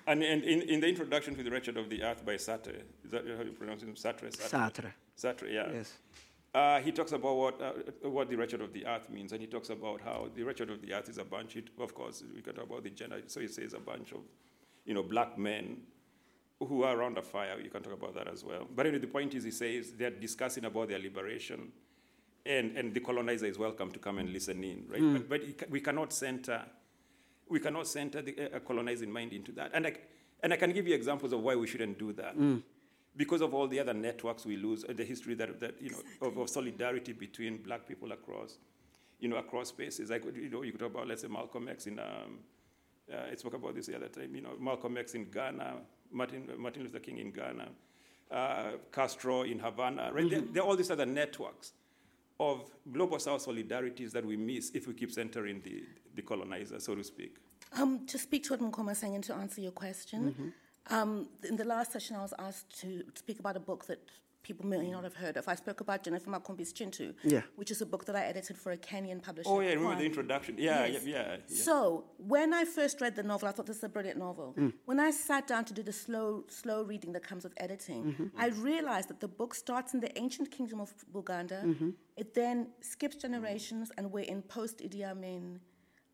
and, 0.07 0.23
and 0.23 0.43
in, 0.43 0.61
in 0.63 0.79
the 0.79 0.87
introduction 0.87 1.35
to 1.35 1.43
the 1.43 1.51
wretched 1.51 1.77
of 1.77 1.89
the 1.89 2.01
earth 2.03 2.25
by 2.25 2.35
Sartre, 2.35 2.81
is 3.03 3.11
that 3.11 3.25
how 3.27 3.43
you 3.43 3.51
pronounce 3.51 3.83
it? 3.83 3.93
Sartre. 3.95 4.31
Sartre. 4.31 4.93
Sartre, 5.17 5.53
yeah. 5.53 5.69
Yes. 5.73 5.93
Uh, 6.55 6.79
he 6.79 6.91
talks 6.91 7.11
about 7.11 7.35
what, 7.35 7.61
uh, 7.61 7.73
what 8.09 8.29
the 8.29 8.35
wretched 8.35 8.61
of 8.61 8.73
the 8.73 8.85
earth 8.85 9.09
means, 9.09 9.33
and 9.33 9.41
he 9.41 9.47
talks 9.47 9.69
about 9.69 10.01
how 10.01 10.29
the 10.33 10.43
wretched 10.43 10.71
of 10.71 10.81
the 10.81 10.93
earth 10.93 11.09
is 11.09 11.17
a 11.17 11.25
bunch. 11.25 11.57
It, 11.57 11.65
of 11.79 11.93
course, 11.93 12.23
we 12.33 12.41
can 12.41 12.55
talk 12.55 12.63
about 12.63 12.83
the 12.83 12.89
gender. 12.89 13.21
So 13.27 13.41
he 13.41 13.47
says 13.47 13.73
a 13.73 13.79
bunch 13.79 14.13
of, 14.13 14.21
you 14.85 14.93
know, 14.93 15.03
black 15.03 15.37
men 15.37 15.81
who 16.59 16.83
are 16.83 16.97
around 16.97 17.17
a 17.17 17.21
fire. 17.21 17.59
You 17.61 17.69
can 17.69 17.83
talk 17.83 17.93
about 17.93 18.15
that 18.15 18.27
as 18.27 18.43
well. 18.43 18.67
But 18.75 18.87
anyway, 18.87 18.99
the 18.99 19.07
point 19.07 19.33
is, 19.35 19.43
he 19.43 19.51
says 19.51 19.91
they're 19.91 20.09
discussing 20.09 20.65
about 20.65 20.89
their 20.89 20.99
liberation, 20.99 21.71
and, 22.45 22.77
and 22.77 22.93
the 22.93 22.99
colonizer 22.99 23.45
is 23.45 23.59
welcome 23.59 23.91
to 23.91 23.99
come 23.99 24.17
and 24.17 24.31
listen 24.31 24.63
in, 24.63 24.85
right? 24.89 25.01
But, 25.29 25.29
but 25.59 25.69
we 25.69 25.81
cannot 25.81 26.13
center, 26.13 26.63
we 27.49 27.59
cannot 27.59 27.87
center 27.87 28.21
the 28.21 28.55
uh, 28.55 28.59
colonizing 28.59 29.11
mind 29.11 29.33
into 29.33 29.51
that. 29.53 29.71
And 29.73 29.87
I, 29.87 29.93
and 30.41 30.53
I 30.53 30.55
can 30.57 30.71
give 30.71 30.87
you 30.87 30.95
examples 30.95 31.33
of 31.33 31.41
why 31.41 31.55
we 31.55 31.67
shouldn't 31.67 31.99
do 31.99 32.13
that. 32.13 32.35
Because 33.15 33.41
of 33.41 33.53
all 33.53 33.67
the 33.67 33.79
other 33.79 33.93
networks 33.93 34.45
we 34.45 34.57
lose, 34.57 34.83
uh, 34.85 34.93
the 34.93 35.03
history 35.03 35.33
that, 35.35 35.59
that 35.59 35.75
you 35.81 35.89
know, 35.89 35.97
of, 36.21 36.37
of 36.37 36.49
solidarity 36.49 37.13
between 37.13 37.57
black 37.57 37.87
people 37.87 38.11
across, 38.11 38.57
you 39.19 39.27
know, 39.27 39.37
across 39.37 39.69
spaces. 39.69 40.09
Like, 40.11 40.23
you 40.35 40.49
know, 40.49 40.61
you 40.61 40.71
could 40.71 40.81
talk 40.81 40.91
about, 40.91 41.07
let's 41.07 41.23
say, 41.23 41.27
Malcolm 41.27 41.67
X 41.67 41.87
in, 41.87 41.97
um, 41.99 42.39
uh, 43.11 43.31
I 43.31 43.35
spoke 43.35 43.55
about 43.55 43.73
this 43.73 43.87
the 43.87 43.95
other 43.95 44.07
time, 44.07 44.35
you 44.35 44.41
know, 44.41 44.51
Malcolm 44.59 44.97
X 44.97 45.15
in 45.15 45.25
Ghana, 45.31 45.77
Martin, 46.11 46.49
Martin 46.57 46.83
Luther 46.83 46.99
King 46.99 47.17
in 47.17 47.31
Ghana, 47.31 47.69
uh, 48.31 48.71
Castro 48.91 49.43
in 49.43 49.59
Havana, 49.59 50.11
right? 50.13 50.29
There, 50.29 50.41
there 50.41 50.63
are 50.63 50.67
all 50.67 50.75
these 50.75 50.91
other 50.91 51.05
networks 51.05 51.73
of 52.39 52.69
global 52.91 53.19
South 53.19 53.45
solidarities 53.45 54.11
that 54.11 54.25
we 54.25 54.37
miss 54.37 54.71
if 54.73 54.87
we 54.87 54.93
keep 54.93 55.11
centering 55.11 55.61
the, 55.61 55.83
the 56.15 56.21
colonizer, 56.21 56.79
so 56.79 56.95
to 56.95 57.03
speak. 57.03 57.37
Um, 57.73 58.05
to 58.07 58.17
speak 58.17 58.43
to 58.45 58.55
what 58.55 58.85
was 58.85 58.97
saying 58.97 59.15
and 59.15 59.23
to 59.25 59.33
answer 59.33 59.61
your 59.61 59.71
question, 59.71 60.53
um, 60.89 61.27
in 61.47 61.55
the 61.57 61.65
last 61.65 61.91
session 61.91 62.15
I 62.15 62.21
was 62.21 62.33
asked 62.39 62.79
to 62.81 63.03
speak 63.15 63.39
about 63.39 63.57
a 63.57 63.59
book 63.59 63.85
that 63.87 63.99
people 64.47 64.65
may 64.65 64.89
not 64.95 65.03
have 65.03 65.17
heard 65.23 65.35
of. 65.39 65.43
I 65.53 65.55
spoke 65.63 65.79
about 65.85 65.97
Jennifer 66.05 66.29
Makumbi's 66.35 66.71
Chintu, 66.77 67.07
Yeah. 67.33 67.41
which 67.59 67.69
is 67.75 67.79
a 67.81 67.85
book 67.93 68.03
that 68.07 68.15
I 68.15 68.23
edited 68.31 68.55
for 68.63 68.71
a 68.71 68.77
Kenyan 68.87 69.19
publisher. 69.27 69.49
Oh, 69.51 69.59
yeah, 69.59 69.71
remember 69.71 69.95
Kwani. 69.95 69.99
the 70.03 70.05
introduction? 70.11 70.53
Yeah, 70.57 70.85
Yes. 70.85 71.05
yeah, 71.05 71.15
yeah. 71.15 71.37
yeah. 71.49 71.63
So 71.67 71.77
when 72.33 72.49
I 72.61 72.63
first 72.79 72.95
read 73.03 73.13
the 73.19 73.23
novel, 73.33 73.45
I 73.49 73.51
thought 73.53 73.67
this 73.71 73.79
is 73.81 73.87
a 73.91 73.93
brilliant 73.97 74.19
novel. 74.27 74.47
Mm. 74.57 74.71
When 74.89 74.99
I 75.07 75.11
sat 75.11 75.43
down 75.53 75.63
to 75.69 75.73
do 75.79 75.83
the 75.83 75.97
slow, 76.05 76.27
slow 76.61 76.79
reading 76.91 77.11
that 77.15 77.23
comes 77.29 77.43
with 77.47 77.53
editing, 77.65 78.01
Mm-hmm. 78.07 78.27
I 78.45 78.47
realized 78.71 79.07
that 79.11 79.19
the 79.25 79.31
book 79.41 79.51
starts 79.65 79.89
in 79.95 79.99
the 80.05 80.11
ancient 80.23 80.47
kingdom 80.57 80.79
of 80.85 80.89
Buganda. 81.15 81.59
Mm-hmm. 81.65 81.89
It 82.21 82.33
then 82.41 82.57
skips 82.93 83.17
generations, 83.25 83.85
and 83.97 84.03
we're 84.13 84.29
in 84.35 84.41
post 84.57 84.75
Idi 84.87 85.01
Amin 85.11 85.59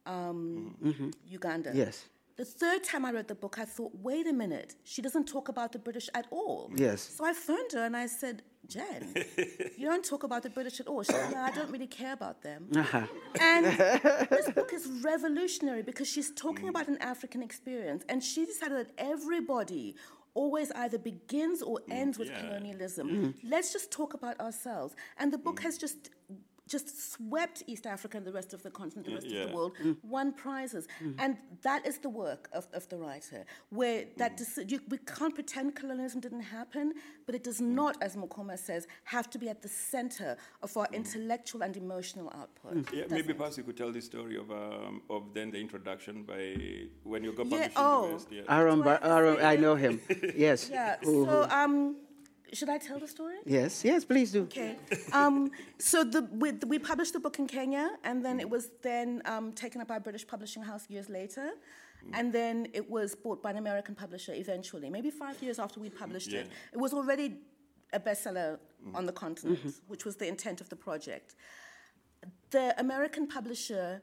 um, 0.06 0.76
Mm-hmm. 0.84 1.10
Uganda. 1.40 1.72
Yes. 1.74 1.96
The 2.36 2.46
third 2.46 2.84
time 2.84 3.06
I 3.06 3.12
read 3.12 3.28
the 3.28 3.36
book, 3.36 3.60
I 3.60 3.66
thought, 3.66 3.92
wait 4.02 4.26
a 4.26 4.34
minute, 4.34 4.76
she 4.84 5.02
doesn't 5.04 5.28
talk 5.28 5.50
about 5.50 5.72
the 5.72 5.80
British 5.80 6.10
at 6.16 6.26
all. 6.32 6.72
Yes. 6.76 7.02
So 7.16 7.24
I 7.26 7.34
phoned 7.34 7.72
her 7.74 7.86
and 7.86 7.96
I 7.96 8.08
said, 8.08 8.42
Jen, 8.68 9.14
you 9.78 9.86
don't 9.86 10.04
talk 10.04 10.24
about 10.24 10.42
the 10.42 10.50
British 10.50 10.80
at 10.80 10.88
all. 10.88 11.04
She 11.04 11.12
said, 11.12 11.32
yeah, 11.32 11.44
I 11.44 11.52
don't 11.52 11.70
really 11.70 11.88
care 11.88 12.14
about 12.14 12.42
them. 12.42 12.70
Uh-huh. 12.76 13.06
And 13.40 13.66
this 14.30 14.50
book 14.50 14.74
is 14.74 14.88
revolutionary 15.04 15.84
because 15.84 16.08
she's 16.08 16.32
talking 16.32 16.70
about 16.70 16.88
an 16.88 16.98
African 17.02 17.44
experience, 17.44 18.04
and 18.10 18.24
she 18.24 18.46
decided 18.46 18.78
that 18.78 18.92
everybody 18.98 19.96
always 20.34 20.72
either 20.72 20.98
begins 20.98 21.62
or 21.62 21.78
mm. 21.80 21.94
ends 21.94 22.18
with 22.18 22.30
yeah. 22.30 22.42
colonialism. 22.42 23.10
Mm. 23.10 23.34
Let's 23.44 23.72
just 23.72 23.92
talk 23.92 24.14
about 24.14 24.40
ourselves. 24.40 24.96
And 25.20 25.32
the 25.32 25.38
book 25.38 25.60
mm. 25.60 25.64
has 25.64 25.78
just 25.78 26.10
just 26.74 27.14
swept 27.14 27.58
East 27.68 27.86
Africa 27.86 28.18
and 28.18 28.26
the 28.26 28.36
rest 28.40 28.52
of 28.56 28.64
the 28.64 28.72
continent, 28.80 29.06
the 29.08 29.14
rest 29.14 29.28
of 29.28 29.50
the 29.50 29.56
world, 29.56 29.74
mm. 29.82 29.96
won 30.16 30.34
prizes. 30.34 30.88
Mm. 31.04 31.16
And 31.24 31.38
that 31.62 31.82
is 31.90 32.00
the 32.00 32.10
work 32.26 32.50
of, 32.52 32.68
of 32.74 32.84
the 32.90 32.98
writer, 32.98 33.42
where 33.70 34.00
that 34.18 34.32
mm. 34.34 34.40
deci- 34.42 34.72
you, 34.72 34.80
we 34.90 34.98
can't 35.18 35.36
pretend 35.36 35.76
colonialism 35.76 36.20
didn't 36.28 36.48
happen, 36.60 36.86
but 37.28 37.36
it 37.36 37.44
does 37.50 37.62
not, 37.62 37.94
as 38.02 38.16
Mukoma 38.16 38.58
says, 38.58 38.88
have 39.04 39.30
to 39.34 39.38
be 39.38 39.48
at 39.50 39.62
the 39.62 39.70
center 39.70 40.36
of 40.66 40.76
our 40.76 40.88
intellectual 40.92 41.62
and 41.62 41.78
emotional 41.78 42.28
output. 42.42 42.92
Yeah, 42.92 43.04
maybe 43.10 43.30
it? 43.30 43.38
perhaps 43.38 43.58
you 43.58 43.64
could 43.64 43.78
tell 43.78 43.92
the 43.92 44.02
story 44.02 44.36
of 44.44 44.48
um, 44.52 45.04
of 45.10 45.22
then 45.36 45.52
the 45.52 45.60
introduction 45.66 46.24
by 46.24 46.44
when 47.04 47.24
you 47.24 47.32
got 47.34 47.46
Yeah, 47.48 47.68
published 47.68 47.78
oh. 47.78 47.96
in 47.96 48.02
the 48.02 48.08
oh. 48.08 48.14
West. 48.14 48.28
Yeah. 48.32 48.56
Aaron, 48.58 48.78
Do 48.80 48.84
Bar- 48.84 49.00
have 49.02 49.12
Aaron 49.18 49.38
I 49.46 49.56
know 49.66 49.76
him. 49.76 50.02
Yes. 50.36 50.70
Yeah, 50.74 50.96
so 51.04 51.48
um, 51.52 51.98
should 52.54 52.70
I 52.70 52.78
tell 52.78 53.00
the 53.00 53.08
story? 53.08 53.38
yes, 53.46 53.84
yes, 53.84 54.06
please 54.06 54.32
do. 54.32 54.44
Okay. 54.44 54.78
Um, 55.12 55.52
so 55.78 56.04
the, 56.04 56.28
we, 56.32 56.52
we 56.68 56.80
published 56.80 57.14
the 57.14 57.20
book 57.20 57.40
in 57.40 57.48
Kenya, 57.48 57.92
and 58.04 58.24
then 58.26 58.40
it 58.40 58.50
was 58.50 58.70
then 58.82 59.22
um, 59.26 59.52
taken 59.54 59.82
up 59.82 59.88
by 59.88 59.98
a 59.98 60.00
British 60.00 60.26
publishing 60.28 60.64
house 60.64 60.90
years 60.90 61.10
later. 61.10 61.52
And 62.12 62.34
then 62.34 62.68
it 62.74 62.90
was 62.90 63.16
bought 63.16 63.42
by 63.42 63.52
an 63.52 63.58
American 63.58 63.96
publisher 63.96 64.34
eventually, 64.34 64.90
maybe 64.90 65.10
five 65.10 65.42
years 65.42 65.58
after 65.58 65.80
we 65.80 65.90
published 65.90 66.34
it. 66.34 66.48
Yeah. 66.48 66.74
It 66.74 66.78
was 66.78 66.94
already 66.94 67.38
a 67.94 68.00
bestseller 68.00 68.60
on 68.94 69.06
the 69.06 69.14
continent, 69.14 69.76
which 69.88 70.04
was 70.04 70.18
the 70.18 70.28
intent 70.28 70.60
of 70.60 70.68
the 70.68 70.76
project. 70.76 71.36
The 72.52 72.78
American 72.78 73.26
publisher 73.28 74.02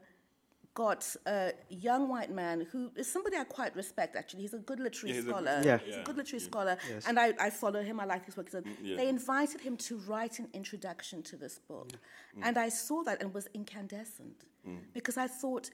got 0.73 1.15
a 1.25 1.51
young 1.69 2.07
white 2.07 2.31
man 2.31 2.67
who 2.71 2.91
is 2.95 3.11
somebody 3.11 3.35
I 3.37 3.43
quite 3.43 3.75
respect, 3.75 4.15
actually. 4.15 4.41
He's 4.41 4.53
a 4.53 4.59
good 4.59 4.79
literary 4.79 5.15
Yeah, 5.15 5.21
he's 5.21 5.25
a- 5.25 5.29
scholar. 5.29 5.61
Yeah. 5.63 5.77
He's 5.77 5.95
a 5.95 6.03
good 6.03 6.17
literary 6.17 6.39
scholar. 6.39 6.77
And 7.07 7.19
I, 7.19 7.33
I 7.39 7.49
follow 7.49 7.83
him, 7.83 7.99
I 7.99 8.05
like 8.05 8.25
his 8.25 8.37
work. 8.37 8.49
So 8.49 8.61
mm, 8.61 8.75
yeah. 8.81 8.95
They 8.95 9.09
invited 9.09 9.61
him 9.61 9.75
to 9.77 9.97
write 9.99 10.39
an 10.39 10.47
introduction 10.53 11.23
to 11.23 11.35
this 11.35 11.59
book. 11.59 11.91
Mm. 12.37 12.41
And 12.43 12.57
I 12.57 12.69
saw 12.69 13.03
that 13.03 13.21
and 13.21 13.33
was 13.33 13.47
incandescent 13.53 14.45
mm. 14.67 14.79
because 14.93 15.17
I 15.17 15.27
thought 15.27 15.69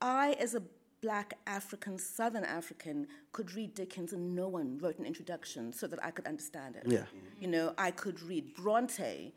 I, 0.00 0.32
as 0.40 0.54
a 0.54 0.62
black 1.00 1.38
African, 1.46 1.98
Southern 1.98 2.44
African, 2.44 3.06
could 3.32 3.54
read 3.54 3.74
Dickens 3.74 4.12
and 4.12 4.34
no 4.34 4.48
one 4.48 4.78
wrote 4.78 4.98
an 4.98 5.06
introduction 5.06 5.72
so 5.72 5.86
that 5.86 6.02
I 6.04 6.10
could 6.10 6.26
understand 6.26 6.76
it. 6.76 6.84
Yeah. 6.86 7.04
You 7.40 7.48
know, 7.48 7.74
I 7.78 7.90
could 7.90 8.20
read 8.22 8.54
Bronte 8.54 9.32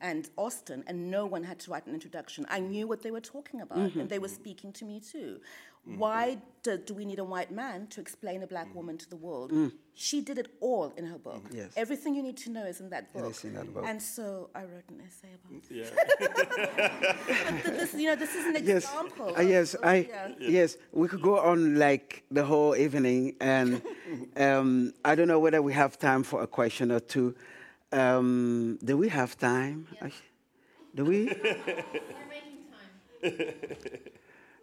and 0.00 0.28
Austen 0.36 0.84
and 0.86 1.10
no 1.10 1.26
one 1.26 1.42
had 1.42 1.58
to 1.60 1.70
write 1.70 1.86
an 1.86 1.94
introduction. 1.94 2.46
I 2.48 2.60
knew 2.60 2.86
what 2.86 3.02
they 3.02 3.10
were 3.10 3.20
talking 3.20 3.60
about 3.60 3.78
mm-hmm. 3.78 4.00
and 4.00 4.08
they 4.08 4.18
were 4.18 4.28
speaking 4.28 4.72
to 4.74 4.84
me 4.84 5.00
too. 5.00 5.40
Why 5.86 6.38
do, 6.62 6.76
do 6.78 6.94
we 6.94 7.04
need 7.04 7.18
a 7.20 7.24
white 7.24 7.50
man 7.52 7.86
to 7.88 8.00
explain 8.00 8.42
a 8.42 8.46
black 8.46 8.74
woman 8.74 8.96
to 8.98 9.08
the 9.08 9.16
world? 9.16 9.52
She 9.94 10.20
did 10.20 10.36
it 10.36 10.48
all 10.60 10.92
in 10.96 11.06
her 11.06 11.16
book. 11.16 11.42
Yes. 11.52 11.72
Everything 11.76 12.14
you 12.16 12.22
need 12.22 12.36
to 12.38 12.50
know 12.50 12.66
is 12.66 12.80
in 12.80 12.90
that 12.90 13.12
book. 13.14 13.30
is 13.30 13.44
in 13.44 13.54
that 13.54 13.72
book. 13.72 13.84
And 13.86 14.02
so 14.02 14.50
I 14.54 14.64
wrote 14.64 14.84
an 14.90 15.00
essay 15.06 15.28
about 15.38 15.52
it. 15.54 15.64
Yeah. 15.70 15.90
This, 17.76 17.94
you 17.94 18.06
know, 18.08 18.16
this 18.16 18.34
is 18.34 18.44
an 18.46 18.54
Yes, 18.64 18.84
example. 18.84 19.32
uh, 19.36 19.40
yes, 19.40 19.74
of- 19.74 19.84
I 19.84 19.94
yeah. 20.08 20.28
yes. 20.38 20.76
We 20.92 21.08
could 21.08 21.22
go 21.22 21.38
on 21.38 21.76
like 21.78 22.24
the 22.30 22.44
whole 22.44 22.74
evening, 22.76 23.36
and 23.40 23.80
um, 24.36 24.92
I 25.04 25.14
don't 25.14 25.28
know 25.28 25.38
whether 25.38 25.62
we 25.62 25.72
have 25.72 25.98
time 25.98 26.22
for 26.24 26.42
a 26.42 26.46
question 26.46 26.90
or 26.90 27.00
two. 27.00 27.34
Um, 27.92 28.78
do 28.84 28.96
we 28.96 29.08
have 29.08 29.36
time? 29.38 29.86
Uh, 30.02 30.08
Do 30.94 31.04
we? 31.04 31.26
We're 31.26 31.34
making 32.28 32.64
time. 33.22 33.32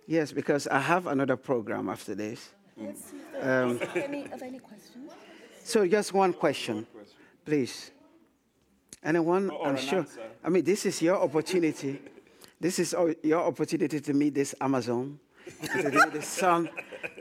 Yes, 0.08 0.32
because 0.32 0.68
I 0.68 0.80
have 0.80 1.08
another 1.08 1.36
program 1.38 1.90
after 1.90 2.16
this. 2.16 2.52
Let's 2.78 3.06
see 3.06 3.18
if 3.18 3.32
there 3.42 3.64
Um, 3.64 3.80
any, 3.96 4.28
any 4.42 4.60
questions. 4.60 5.12
So 5.64 5.88
just 5.88 6.14
one 6.14 6.34
question, 6.34 6.86
please. 7.46 7.92
Anyone? 9.04 9.50
Or 9.50 9.68
I'm 9.68 9.76
an 9.76 9.82
sure. 9.82 10.00
answer. 10.00 10.22
I 10.44 10.50
mean, 10.50 10.64
this 10.64 10.86
is 10.86 11.02
your 11.02 11.18
opportunity. 11.22 12.02
This 12.60 12.80
is 12.80 12.96
your 13.24 13.42
opportunity 13.44 14.00
to 14.00 14.14
meet 14.14 14.34
this 14.34 14.56
Amazon, 14.62 15.20
to 15.66 15.90
meet 15.92 16.14
the 16.14 16.22
son, 16.22 16.70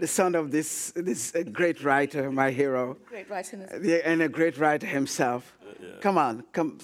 the 0.00 0.06
son 0.06 0.34
of 0.36 0.50
this 0.52 0.92
this 0.94 1.34
uh, 1.34 1.42
great 1.52 1.82
writer, 1.82 2.30
my 2.30 2.50
hero, 2.52 2.96
Great 3.08 3.28
writing 3.28 3.62
is 3.62 4.02
and 4.04 4.22
a 4.22 4.28
great 4.28 4.56
writer 4.58 4.86
himself. 4.86 5.56
Come 6.00 6.16
on, 6.18 6.44
come. 6.52 6.78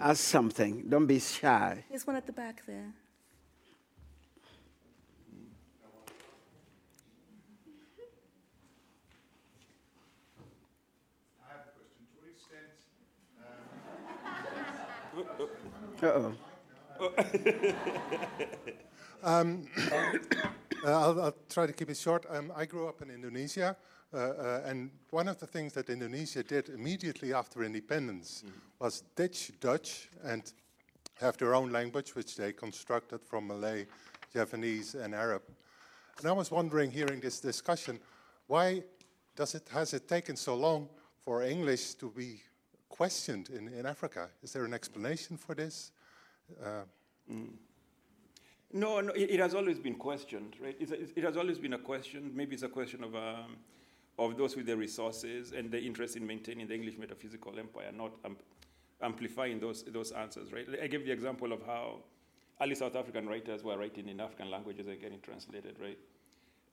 Ask 0.00 0.24
something. 0.24 0.88
Don't 0.88 1.06
be 1.06 1.20
shy. 1.20 1.84
There's 1.90 2.06
one 2.06 2.16
at 2.16 2.24
the 2.24 2.32
back 2.32 2.62
there. 2.66 2.94
I 11.44 11.52
have 11.52 11.66
a 11.66 11.72
question. 12.16 12.64
To 15.10 15.16
what 15.16 15.40
extent 15.40 15.91
Uh 16.02 16.06
oh. 16.06 16.34
Uh, 20.84 20.90
I'll, 20.90 21.22
I'll 21.22 21.36
try 21.48 21.64
to 21.64 21.72
keep 21.72 21.90
it 21.90 21.96
short. 21.96 22.26
Um, 22.28 22.52
I 22.56 22.64
grew 22.64 22.88
up 22.88 23.02
in 23.02 23.10
Indonesia, 23.10 23.76
uh, 24.12 24.16
uh, 24.16 24.62
and 24.66 24.90
one 25.10 25.28
of 25.28 25.38
the 25.38 25.46
things 25.46 25.74
that 25.74 25.88
Indonesia 25.88 26.42
did 26.42 26.70
immediately 26.70 27.32
after 27.32 27.62
independence 27.62 28.42
was 28.80 29.04
ditch 29.14 29.52
Dutch 29.60 30.08
and 30.24 30.52
have 31.20 31.36
their 31.36 31.54
own 31.54 31.70
language, 31.70 32.16
which 32.16 32.34
they 32.34 32.52
constructed 32.52 33.22
from 33.22 33.46
Malay, 33.46 33.86
Javanese, 34.34 34.96
and 34.96 35.14
Arab. 35.14 35.42
And 36.18 36.26
I 36.26 36.32
was 36.32 36.50
wondering, 36.50 36.90
hearing 36.90 37.20
this 37.20 37.38
discussion, 37.38 38.00
why 38.48 38.82
does 39.36 39.54
it 39.54 39.68
has 39.72 39.94
it 39.94 40.08
taken 40.08 40.34
so 40.34 40.56
long 40.56 40.88
for 41.24 41.44
English 41.44 41.94
to 41.94 42.10
be 42.10 42.42
questioned 42.92 43.48
in, 43.48 43.68
in 43.68 43.86
Africa? 43.86 44.28
Is 44.42 44.52
there 44.52 44.64
an 44.64 44.74
explanation 44.74 45.36
for 45.36 45.54
this? 45.54 45.90
No, 48.74 49.00
no, 49.00 49.12
it, 49.12 49.30
it 49.30 49.40
has 49.40 49.54
always 49.54 49.78
been 49.78 49.94
questioned, 49.96 50.56
right? 50.60 50.76
It's 50.78 50.92
a, 50.92 51.00
it 51.18 51.24
has 51.24 51.36
always 51.36 51.58
been 51.58 51.72
a 51.74 51.78
question. 51.78 52.30
Maybe 52.34 52.54
it's 52.54 52.62
a 52.62 52.68
question 52.68 53.02
of, 53.04 53.14
um, 53.14 53.56
of 54.18 54.36
those 54.36 54.56
with 54.56 54.66
the 54.66 54.76
resources 54.76 55.52
and 55.52 55.70
the 55.70 55.80
interest 55.80 56.16
in 56.16 56.26
maintaining 56.26 56.66
the 56.68 56.74
English 56.74 56.96
metaphysical 56.98 57.58
empire, 57.58 57.90
not 57.92 58.12
um, 58.24 58.36
amplifying 59.02 59.58
those, 59.60 59.82
those 59.84 60.12
answers, 60.12 60.52
right? 60.52 60.66
I 60.82 60.86
gave 60.86 61.04
the 61.04 61.12
example 61.12 61.52
of 61.52 61.62
how 61.66 61.98
early 62.60 62.74
South 62.74 62.96
African 62.96 63.26
writers 63.28 63.62
were 63.62 63.76
writing 63.76 64.08
in 64.08 64.20
African 64.20 64.50
languages 64.50 64.86
and 64.86 65.00
getting 65.00 65.20
translated, 65.20 65.76
right? 65.80 65.98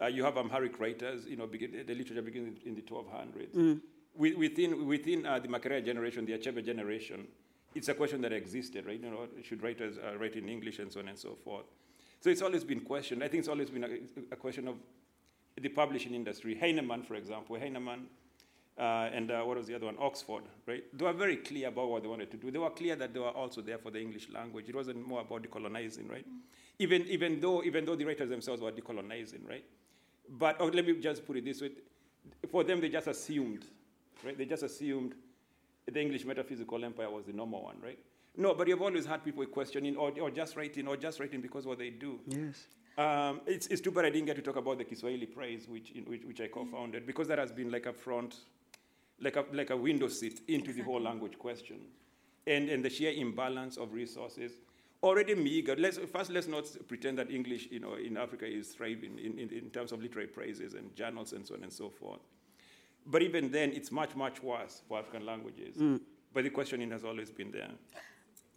Uh, 0.01 0.07
you 0.07 0.23
have 0.23 0.37
Amharic 0.37 0.79
writers, 0.79 1.25
you 1.25 1.35
know, 1.35 1.47
begin, 1.47 1.83
the 1.85 1.95
literature 1.95 2.21
begins 2.21 2.59
in 2.65 2.75
the 2.75 2.81
1200s. 2.81 3.53
Wi- 3.53 3.79
Within, 4.19 4.85
within 4.85 5.25
uh, 5.25 5.39
the 5.39 5.47
Makerere 5.47 5.83
generation, 5.83 6.25
the 6.25 6.33
Achebe 6.33 6.63
generation, 6.63 7.25
it's 7.73 7.87
a 7.87 7.93
question 7.93 8.21
that 8.21 8.33
existed, 8.33 8.85
right? 8.85 8.99
You 9.01 9.09
know, 9.09 9.27
should 9.43 9.63
writers 9.63 9.97
uh, 9.97 10.17
write 10.17 10.35
in 10.35 10.49
English 10.49 10.79
and 10.79 10.91
so 10.91 10.99
on 10.99 11.07
and 11.07 11.17
so 11.17 11.37
forth. 11.43 11.65
So 12.19 12.29
it's 12.29 12.41
always 12.41 12.65
been 12.65 12.81
questioned. 12.81 13.23
I 13.23 13.29
think 13.29 13.39
it's 13.39 13.47
always 13.47 13.69
been 13.69 13.85
a, 13.85 14.33
a 14.33 14.35
question 14.35 14.67
of 14.67 14.75
the 15.59 15.69
publishing 15.69 16.13
industry. 16.13 16.57
Heinemann, 16.59 17.03
for 17.03 17.15
example, 17.15 17.57
Heinemann 17.57 18.07
uh, 18.79 19.09
and 19.13 19.29
uh, 19.29 19.41
what 19.41 19.57
was 19.57 19.67
the 19.67 19.75
other 19.75 19.87
one? 19.87 19.97
Oxford, 19.99 20.43
right? 20.65 20.83
They 20.93 21.03
were 21.03 21.13
very 21.13 21.35
clear 21.37 21.67
about 21.67 21.89
what 21.89 22.01
they 22.01 22.07
wanted 22.07 22.31
to 22.31 22.37
do. 22.37 22.49
They 22.49 22.59
were 22.59 22.69
clear 22.69 22.95
that 22.95 23.13
they 23.13 23.19
were 23.19 23.29
also 23.29 23.61
there 23.61 23.77
for 23.77 23.91
the 23.91 23.99
English 23.99 24.29
language. 24.33 24.69
It 24.69 24.75
wasn't 24.75 25.05
more 25.05 25.19
about 25.19 25.43
decolonizing, 25.43 26.09
right? 26.09 26.25
Even, 26.79 27.05
even, 27.07 27.41
though, 27.41 27.61
even 27.63 27.83
though 27.83 27.95
the 27.95 28.05
writers 28.05 28.29
themselves 28.29 28.61
were 28.61 28.71
decolonizing, 28.71 29.47
right? 29.47 29.65
But 30.29 30.57
oh, 30.61 30.67
let 30.67 30.85
me 30.85 30.93
just 31.01 31.27
put 31.27 31.35
it 31.35 31.43
this 31.43 31.61
way. 31.61 31.71
For 32.49 32.63
them, 32.63 32.79
they 32.79 32.87
just 32.87 33.07
assumed, 33.07 33.65
right? 34.23 34.37
They 34.37 34.45
just 34.45 34.63
assumed 34.63 35.15
the 35.85 35.99
English 35.99 36.25
metaphysical 36.25 36.83
empire 36.83 37.09
was 37.09 37.25
the 37.25 37.33
normal 37.33 37.63
one, 37.63 37.77
right? 37.81 37.99
No, 38.37 38.53
but 38.53 38.67
you've 38.67 38.81
always 38.81 39.05
had 39.05 39.23
people 39.23 39.45
questioning 39.45 39.97
or, 39.97 40.11
or 40.21 40.29
just 40.31 40.55
writing 40.55 40.87
or 40.87 40.95
just 40.95 41.19
writing 41.19 41.41
because 41.41 41.65
what 41.65 41.79
they 41.79 41.89
do. 41.89 42.19
Yes. 42.27 42.67
Um, 42.97 43.41
it's, 43.45 43.67
it's 43.67 43.81
too 43.81 43.91
bad 43.91 44.05
I 44.05 44.09
didn't 44.09 44.27
get 44.27 44.35
to 44.35 44.41
talk 44.41 44.57
about 44.57 44.77
the 44.77 44.83
Kiswahili 44.83 45.25
Prize, 45.25 45.67
which, 45.67 45.91
in, 45.91 46.03
which, 46.03 46.23
which 46.25 46.41
I 46.41 46.47
co-founded, 46.47 47.07
because 47.07 47.27
that 47.29 47.39
has 47.39 47.51
been 47.51 47.71
like 47.71 47.85
a 47.85 47.93
front, 47.93 48.35
like 49.21 49.35
a, 49.35 49.45
like 49.53 49.69
a 49.69 49.77
window 49.77 50.07
seat 50.09 50.41
into 50.47 50.73
the 50.73 50.81
whole 50.81 51.01
language 51.01 51.39
question. 51.39 51.77
And, 52.45 52.69
and 52.69 52.83
the 52.83 52.89
sheer 52.89 53.11
imbalance 53.11 53.77
of 53.77 53.93
resources, 53.93 54.53
already 55.01 55.35
meager. 55.35 55.75
Let's, 55.77 55.97
first, 55.97 56.29
let's 56.31 56.47
not 56.47 56.65
pretend 56.87 57.17
that 57.19 57.31
English 57.31 57.67
you 57.71 57.79
know, 57.79 57.95
in 57.95 58.17
Africa 58.17 58.45
is 58.45 58.69
thriving 58.69 59.17
in, 59.17 59.37
in, 59.39 59.49
in 59.49 59.69
terms 59.69 59.91
of 59.91 60.01
literary 60.01 60.27
prizes 60.27 60.73
and 60.73 60.93
journals 60.95 61.33
and 61.33 61.45
so 61.45 61.55
on 61.55 61.63
and 61.63 61.71
so 61.71 61.89
forth. 61.89 62.19
But 63.05 63.21
even 63.23 63.51
then, 63.51 63.71
it's 63.71 63.91
much, 63.91 64.15
much 64.15 64.41
worse 64.43 64.81
for 64.87 64.99
African 64.99 65.25
languages. 65.25 65.77
Mm. 65.77 66.01
But 66.33 66.43
the 66.43 66.49
questioning 66.49 66.91
has 66.91 67.03
always 67.03 67.31
been 67.31 67.51
there. 67.51 67.69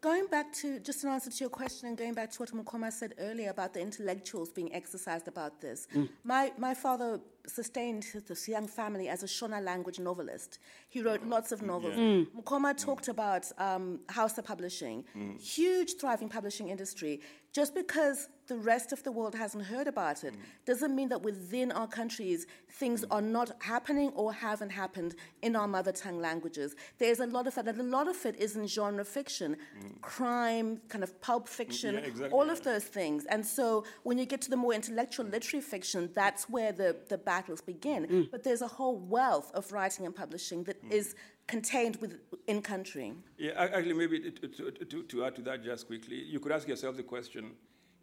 Going 0.02 0.26
back 0.26 0.52
to, 0.54 0.80
just 0.80 1.04
an 1.04 1.10
answer 1.10 1.30
to 1.30 1.36
your 1.38 1.48
question 1.48 1.88
and 1.88 1.96
going 1.96 2.12
back 2.12 2.30
to 2.32 2.38
what 2.40 2.50
Mukoma 2.50 2.92
said 2.92 3.14
earlier 3.18 3.50
about 3.50 3.72
the 3.72 3.80
intellectuals 3.80 4.50
being 4.50 4.74
exercised 4.74 5.28
about 5.28 5.60
this. 5.60 5.86
Mm. 5.94 6.08
My, 6.24 6.52
my 6.58 6.74
father 6.74 7.20
sustained 7.46 8.06
this 8.28 8.48
young 8.48 8.66
family 8.66 9.08
as 9.08 9.22
a 9.22 9.26
Shona 9.26 9.62
language 9.62 9.98
novelist. 9.98 10.58
He 10.88 11.02
wrote 11.02 11.24
lots 11.26 11.52
of 11.52 11.62
novels. 11.62 11.94
Mm. 11.94 12.28
Mukoma 12.36 12.76
talked 12.76 13.08
about 13.08 13.50
um, 13.58 14.00
Hausa 14.10 14.42
publishing, 14.42 15.04
mm. 15.16 15.40
huge 15.40 15.94
thriving 15.98 16.28
publishing 16.28 16.68
industry. 16.68 17.20
Just 17.52 17.74
because 17.74 18.28
the 18.46 18.56
rest 18.56 18.92
of 18.92 19.02
the 19.02 19.12
world 19.12 19.34
hasn't 19.34 19.64
heard 19.64 19.86
about 19.86 20.24
it 20.24 20.34
mm. 20.34 20.38
doesn't 20.64 20.94
mean 20.94 21.08
that 21.10 21.22
within 21.22 21.70
our 21.72 21.86
countries 21.86 22.46
things 22.70 23.04
are 23.10 23.20
not 23.20 23.50
happening 23.60 24.10
or 24.14 24.32
haven't 24.32 24.70
happened 24.70 25.14
in 25.42 25.54
our 25.54 25.68
mother 25.68 25.92
tongue 25.92 26.20
languages. 26.20 26.74
There's 26.98 27.20
a 27.20 27.26
lot 27.26 27.46
of 27.46 27.54
that, 27.56 27.68
and 27.68 27.80
a 27.80 27.82
lot 27.82 28.08
of 28.08 28.24
it 28.24 28.36
is 28.36 28.56
in 28.56 28.66
genre 28.66 29.04
fiction, 29.04 29.56
crime, 30.00 30.80
kind 30.88 31.04
of 31.04 31.20
pulp 31.20 31.46
fiction, 31.48 31.94
Yeah, 31.94 32.00
exactly, 32.00 32.30
all 32.30 32.48
of 32.48 32.62
those 32.62 32.84
things. 32.84 33.26
And 33.26 33.44
so 33.44 33.84
when 34.02 34.18
you 34.18 34.26
get 34.26 34.40
to 34.42 34.50
the 34.50 34.56
more 34.56 34.72
intellectual 34.72 35.26
literary 35.26 35.62
fiction, 35.62 36.10
that's 36.14 36.48
where 36.48 36.72
the, 36.72 36.96
the 37.08 37.18
battles 37.34 37.60
begin. 37.74 38.02
But 38.34 38.40
there's 38.46 38.64
a 38.70 38.72
whole 38.78 38.98
wealth 39.16 39.48
of 39.58 39.64
writing 39.76 40.02
and 40.08 40.14
publishing 40.24 40.60
that 40.68 40.78
is 41.00 41.06
contained 41.54 41.96
within 42.04 42.58
country. 42.74 43.08
Yeah, 43.38 43.52
actually, 43.76 43.96
maybe 44.02 44.16
to, 44.30 44.48
to, 44.56 44.70
to, 44.92 45.02
to 45.12 45.16
add 45.26 45.34
to 45.38 45.42
that 45.48 45.58
just 45.70 45.82
quickly, 45.90 46.16
you 46.34 46.38
could 46.42 46.52
ask 46.52 46.64
yourself 46.72 46.92
the 46.96 47.08
question 47.16 47.42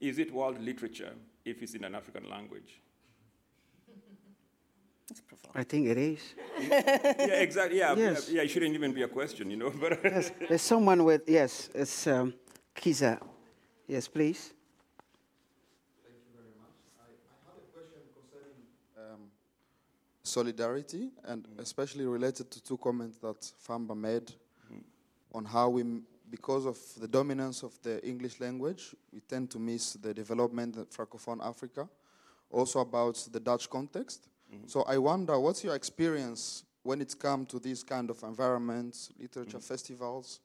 is 0.10 0.18
it 0.24 0.30
world 0.40 0.58
literature 0.70 1.14
if 1.52 1.56
it's 1.64 1.74
in 1.80 1.84
an 1.90 1.94
African 2.02 2.26
language? 2.36 2.72
I 5.62 5.64
think 5.64 5.88
it 5.88 5.98
is. 5.98 6.22
yeah, 6.60 7.46
exactly. 7.48 7.80
Yeah, 7.80 7.96
Yes. 7.96 8.30
yeah, 8.30 8.36
yeah, 8.36 8.46
it 8.46 8.50
shouldn't 8.52 8.76
even 8.80 8.94
be 8.94 9.04
a 9.04 9.08
question, 9.20 9.50
you 9.54 9.58
know. 9.58 9.72
But 9.84 10.00
Yes, 10.04 10.32
there's 10.48 10.62
someone 10.74 11.04
with, 11.04 11.24
yes, 11.28 11.70
it's 11.74 12.08
um, 12.08 12.34
Kiza. 12.76 13.14
Yes, 13.88 14.08
please. 14.08 14.42
Thank 16.06 16.18
you 16.28 16.34
very 16.40 16.54
much. 16.64 16.76
I, 17.06 17.10
I 17.34 17.36
had 17.48 17.58
a 17.58 17.68
question 17.76 18.02
concerning 18.18 18.60
um, 19.02 19.22
solidarity 20.30 21.12
and 21.26 21.44
mm. 21.44 21.60
especially 21.60 22.06
related 22.06 22.50
to 22.52 22.64
two 22.64 22.78
comments 22.78 23.18
that 23.18 23.40
Vamba 23.68 23.96
made 23.96 24.32
mm. 24.72 24.82
on 25.34 25.46
how 25.46 25.70
we, 25.70 25.84
because 26.30 26.66
of 26.66 26.78
the 27.00 27.08
dominance 27.08 27.64
of 27.64 27.74
the 27.82 28.06
English 28.06 28.40
language, 28.40 28.96
we 29.12 29.20
tend 29.22 29.50
to 29.52 29.60
miss 29.60 29.94
the 29.94 30.14
development 30.14 30.78
of 30.78 30.90
Francophone 30.90 31.46
Africa. 31.46 31.90
Also 32.52 32.80
about 32.80 33.16
the 33.32 33.40
Dutch 33.40 33.70
context. 33.70 34.28
Mm-hmm. 34.52 34.68
So 34.68 34.82
I 34.84 34.98
wonder, 34.98 35.40
what's 35.40 35.64
your 35.64 35.76
experience 35.76 36.64
when 36.82 37.02
it 37.02 37.14
comes 37.20 37.48
to 37.50 37.60
these 37.60 37.84
kind 37.84 38.10
of 38.10 38.24
environments, 38.24 39.12
literature 39.20 39.60
mm. 39.60 39.64
festivals, 39.64 40.40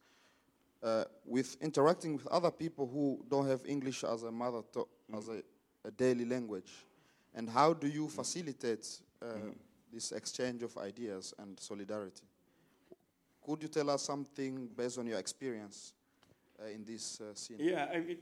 uh, 0.82 1.04
with 1.24 1.56
interacting 1.62 2.16
with 2.16 2.26
other 2.26 2.50
people 2.50 2.86
who 2.86 3.24
don't 3.30 3.48
have 3.48 3.62
English 3.64 4.04
as 4.04 4.22
a 4.22 4.30
mother 4.30 4.60
as 5.16 5.28
a, 5.28 5.42
a 5.84 5.90
daily 5.90 6.26
language, 6.26 6.84
and 7.34 7.48
how 7.48 7.72
do 7.72 7.86
you 7.86 8.08
facilitate 8.08 8.86
uh, 9.22 9.26
this 9.94 10.12
exchange 10.12 10.62
of 10.62 10.76
ideas 10.76 11.32
and 11.38 11.58
solidarity? 11.58 12.26
Could 13.44 13.62
you 13.62 13.68
tell 13.68 13.90
us 13.90 14.02
something 14.02 14.68
based 14.76 14.98
on 14.98 15.06
your 15.06 15.18
experience 15.18 15.92
uh, 16.60 16.66
in 16.66 16.84
this 16.84 17.20
uh, 17.20 17.34
scene? 17.34 17.56
yeah, 17.60 17.86
I 17.92 18.00
mean, 18.00 18.18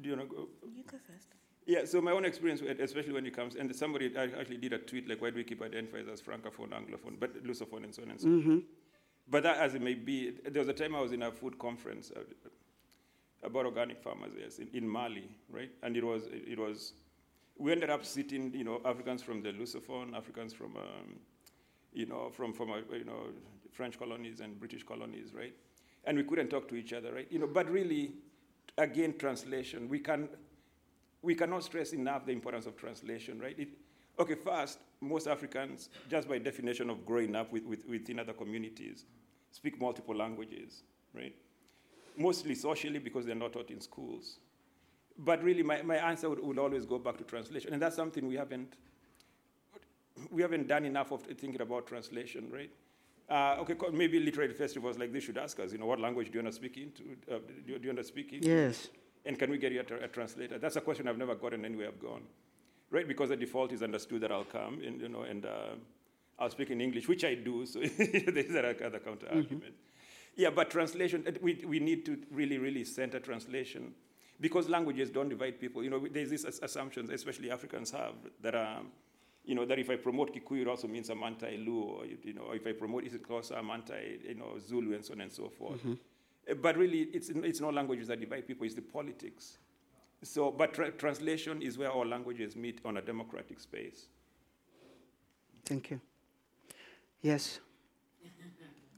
do 0.00 0.10
you 0.10 0.16
want 0.16 0.30
to 0.30 0.36
go? 0.36 0.48
You 0.74 0.82
go 0.84 0.96
first. 1.06 1.28
Yeah, 1.66 1.84
so 1.84 2.00
my 2.00 2.12
own 2.12 2.24
experience, 2.24 2.62
especially 2.80 3.12
when 3.12 3.26
it 3.26 3.36
comes, 3.36 3.54
and 3.54 3.74
somebody 3.76 4.16
I 4.16 4.24
actually 4.40 4.56
did 4.56 4.72
a 4.72 4.78
tweet 4.78 5.08
like, 5.08 5.20
why 5.20 5.30
do 5.30 5.36
we 5.36 5.44
keep 5.44 5.60
identifiers 5.60 6.12
as 6.12 6.20
francophone, 6.20 6.70
anglophone, 6.70 7.20
but 7.20 7.44
lusophone, 7.44 7.84
and 7.84 7.94
so 7.94 8.02
on 8.02 8.10
and 8.10 8.20
so 8.20 8.28
on. 8.28 8.62
But 9.30 9.44
that 9.44 9.58
as 9.58 9.74
it 9.74 9.82
may 9.82 9.94
be, 9.94 10.32
there 10.44 10.60
was 10.60 10.68
a 10.68 10.72
time 10.72 10.96
I 10.96 11.00
was 11.00 11.12
in 11.12 11.22
a 11.22 11.30
food 11.30 11.58
conference 11.58 12.10
uh, 12.16 12.20
about 13.42 13.66
organic 13.66 14.02
farmers, 14.02 14.32
yes, 14.38 14.58
in, 14.58 14.68
in 14.74 14.88
Mali, 14.88 15.28
right? 15.48 15.70
And 15.82 15.96
it 15.96 16.04
was, 16.04 16.24
it 16.32 16.58
was, 16.58 16.94
we 17.60 17.72
ended 17.72 17.90
up 17.90 18.06
sitting, 18.06 18.52
you 18.54 18.64
know, 18.64 18.80
Africans 18.86 19.22
from 19.22 19.42
the 19.42 19.50
lusophone, 19.52 20.16
Africans 20.16 20.54
from, 20.54 20.76
um, 20.76 21.18
you 21.92 22.06
know, 22.06 22.30
from, 22.30 22.54
from 22.54 22.70
uh, 22.72 22.78
you 22.90 23.04
know, 23.04 23.26
French 23.70 23.98
colonies 23.98 24.40
and 24.40 24.58
British 24.58 24.82
colonies, 24.82 25.34
right? 25.34 25.54
And 26.04 26.16
we 26.16 26.24
couldn't 26.24 26.48
talk 26.48 26.68
to 26.68 26.74
each 26.74 26.94
other, 26.94 27.12
right? 27.12 27.26
You 27.30 27.38
know, 27.38 27.46
but 27.46 27.70
really, 27.70 28.14
again, 28.78 29.14
translation, 29.18 29.90
we 29.90 29.98
can, 29.98 30.30
we 31.20 31.34
cannot 31.34 31.62
stress 31.62 31.92
enough 31.92 32.24
the 32.24 32.32
importance 32.32 32.64
of 32.64 32.78
translation, 32.78 33.38
right? 33.38 33.58
It, 33.58 33.68
okay, 34.18 34.36
first, 34.36 34.78
most 35.02 35.28
Africans, 35.28 35.90
just 36.08 36.30
by 36.30 36.38
definition 36.38 36.88
of 36.88 37.04
growing 37.04 37.36
up 37.36 37.52
with, 37.52 37.66
with, 37.66 37.86
within 37.86 38.20
other 38.20 38.32
communities, 38.32 39.04
speak 39.50 39.78
multiple 39.78 40.16
languages, 40.16 40.82
right? 41.14 41.34
Mostly 42.16 42.54
socially 42.54 43.00
because 43.00 43.26
they're 43.26 43.34
not 43.34 43.52
taught 43.52 43.70
in 43.70 43.82
schools. 43.82 44.38
But 45.22 45.42
really, 45.42 45.62
my, 45.62 45.82
my 45.82 45.96
answer 45.96 46.30
would, 46.30 46.40
would 46.42 46.58
always 46.58 46.86
go 46.86 46.98
back 46.98 47.18
to 47.18 47.24
translation. 47.24 47.72
And 47.74 47.82
that's 47.82 47.94
something 47.96 48.26
we 48.26 48.36
haven't, 48.36 48.74
we 50.30 50.42
haven't 50.42 50.66
done 50.66 50.84
enough 50.86 51.12
of 51.12 51.22
thinking 51.22 51.60
about 51.60 51.86
translation, 51.86 52.48
right? 52.50 52.70
Uh, 53.28 53.60
okay, 53.60 53.74
maybe 53.92 54.18
literary 54.18 54.52
festivals 54.52 54.98
like 54.98 55.12
this 55.12 55.24
should 55.24 55.38
ask 55.38 55.60
us, 55.60 55.72
you 55.72 55.78
know, 55.78 55.86
what 55.86 56.00
language 56.00 56.30
do 56.32 56.38
you 56.38 56.42
want 56.44 56.52
to 56.52 56.56
speak 56.56 56.76
into? 56.78 57.02
Uh, 57.30 57.38
do, 57.64 57.72
you- 57.72 57.78
do 57.78 57.82
you 57.84 57.88
want 57.90 57.98
to 57.98 58.04
speak 58.04 58.32
into? 58.32 58.48
Yes. 58.48 58.88
And 59.24 59.38
can 59.38 59.50
we 59.50 59.58
get 59.58 59.72
you 59.72 59.84
a, 59.88 60.04
a 60.04 60.08
translator? 60.08 60.58
That's 60.58 60.76
a 60.76 60.80
question 60.80 61.06
I've 61.06 61.18
never 61.18 61.34
gotten 61.34 61.64
anywhere 61.64 61.88
I've 61.88 62.00
gone, 62.00 62.22
right? 62.90 63.06
Because 63.06 63.28
the 63.28 63.36
default 63.36 63.72
is 63.72 63.82
understood 63.82 64.22
that 64.22 64.32
I'll 64.32 64.44
come, 64.44 64.80
and 64.84 65.00
you 65.00 65.08
know, 65.10 65.22
and 65.22 65.44
uh, 65.44 65.74
I'll 66.38 66.50
speak 66.50 66.70
in 66.70 66.80
English, 66.80 67.06
which 67.06 67.22
I 67.24 67.34
do. 67.34 67.66
So 67.66 67.80
there's 67.98 68.52
that 68.52 68.64
other 68.82 68.98
counter 68.98 69.28
argument. 69.30 69.74
Yeah, 70.36 70.48
but 70.50 70.70
translation, 70.70 71.26
we, 71.42 71.62
we 71.66 71.78
need 71.78 72.06
to 72.06 72.18
really, 72.30 72.56
really 72.56 72.82
center 72.84 73.20
translation 73.20 73.92
because 74.40 74.68
languages 74.68 75.10
don't 75.10 75.28
divide 75.28 75.60
people. 75.60 75.82
You 75.84 75.90
know, 75.90 76.06
there's 76.10 76.30
these 76.30 76.44
as- 76.44 76.60
assumptions, 76.62 77.10
especially 77.10 77.50
Africans 77.50 77.90
have, 77.90 78.14
that 78.42 78.54
um, 78.54 78.88
you 79.44 79.54
know, 79.54 79.64
that 79.64 79.78
if 79.78 79.90
I 79.90 79.96
promote 79.96 80.34
Kikuyu, 80.34 80.62
it 80.62 80.68
also 80.68 80.86
means 80.88 81.08
I'm 81.10 81.22
anti-Luo, 81.22 81.82
or, 82.00 82.06
you 82.06 82.32
know, 82.34 82.52
if 82.52 82.66
I 82.66 82.72
promote 82.72 83.04
isiXhosa, 83.04 83.56
I'm 83.58 83.70
anti, 83.70 84.18
you 84.28 84.34
know, 84.34 84.58
Zulu, 84.58 84.94
and 84.94 85.04
so 85.04 85.14
on 85.14 85.20
and 85.22 85.32
so 85.32 85.48
forth. 85.48 85.80
Uh, 85.86 86.54
But 86.54 86.76
really, 86.76 87.02
it's, 87.12 87.28
it's 87.30 87.60
not 87.60 87.74
languages 87.74 88.08
that 88.08 88.20
divide 88.20 88.46
people, 88.46 88.66
it's 88.66 88.74
the 88.74 88.82
politics. 88.82 89.58
So, 90.22 90.50
but 90.50 90.74
tra- 90.74 90.90
translation 90.92 91.62
is 91.62 91.78
where 91.78 91.90
all 91.90 92.06
languages 92.06 92.54
meet 92.54 92.80
on 92.84 92.98
a 92.98 93.02
democratic 93.02 93.60
space. 93.60 94.06
Thank 95.64 95.90
you. 95.90 96.00
Yes. 97.22 97.60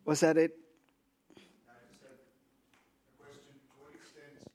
Was 0.05 0.21
that 0.21 0.37
it? 0.37 0.57
question, 3.19 3.55
to 3.63 3.83
what 3.83 3.95
extent, 3.95 4.49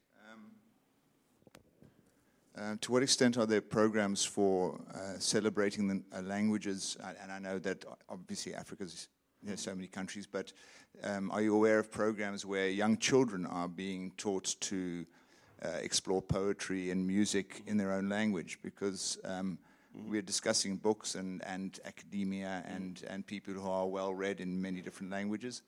um, 2.58 2.74
uh, 2.74 2.76
to 2.82 2.92
what 2.92 3.04
extent 3.04 3.38
are 3.38 3.46
there 3.46 3.62
programs 3.62 4.26
for 4.26 4.80
uh, 4.94 5.20
celebrating 5.20 5.88
the 5.88 6.04
uh, 6.18 6.22
languages? 6.22 6.98
And, 7.22 7.32
I 7.32 7.40
know 7.40 7.60
that 7.60 7.86
obviously 8.10 8.54
Africa's 8.54 9.08
know, 9.44 9.56
so 9.56 9.74
many 9.76 9.88
countries, 9.88 10.28
but 10.28 10.54
um, 11.04 11.32
are 11.32 11.42
you 11.42 11.56
aware 11.56 11.80
of 11.80 11.92
programs 11.92 12.46
where 12.46 12.70
young 12.70 12.98
children 12.98 13.46
are 13.46 13.68
being 13.68 14.12
taught 14.18 14.56
to 14.62 15.06
uh, 15.64 15.70
explore 15.82 16.22
poetry 16.22 16.92
and 16.92 17.06
music 17.06 17.64
in 17.68 17.78
their 17.78 17.92
own 17.92 18.10
language? 18.10 18.60
Because 18.64 19.18
um, 19.24 19.58
we're 19.94 20.22
discussing 20.22 20.78
books 20.78 21.16
and, 21.16 21.44
and 21.46 21.80
academia 21.86 22.64
and, 22.68 23.04
and 23.10 23.26
people 23.26 23.54
who 23.54 23.70
are 23.70 23.88
well 23.88 24.14
read 24.14 24.40
in 24.40 24.62
many 24.62 24.82
different 24.82 25.12
languages. 25.12 25.64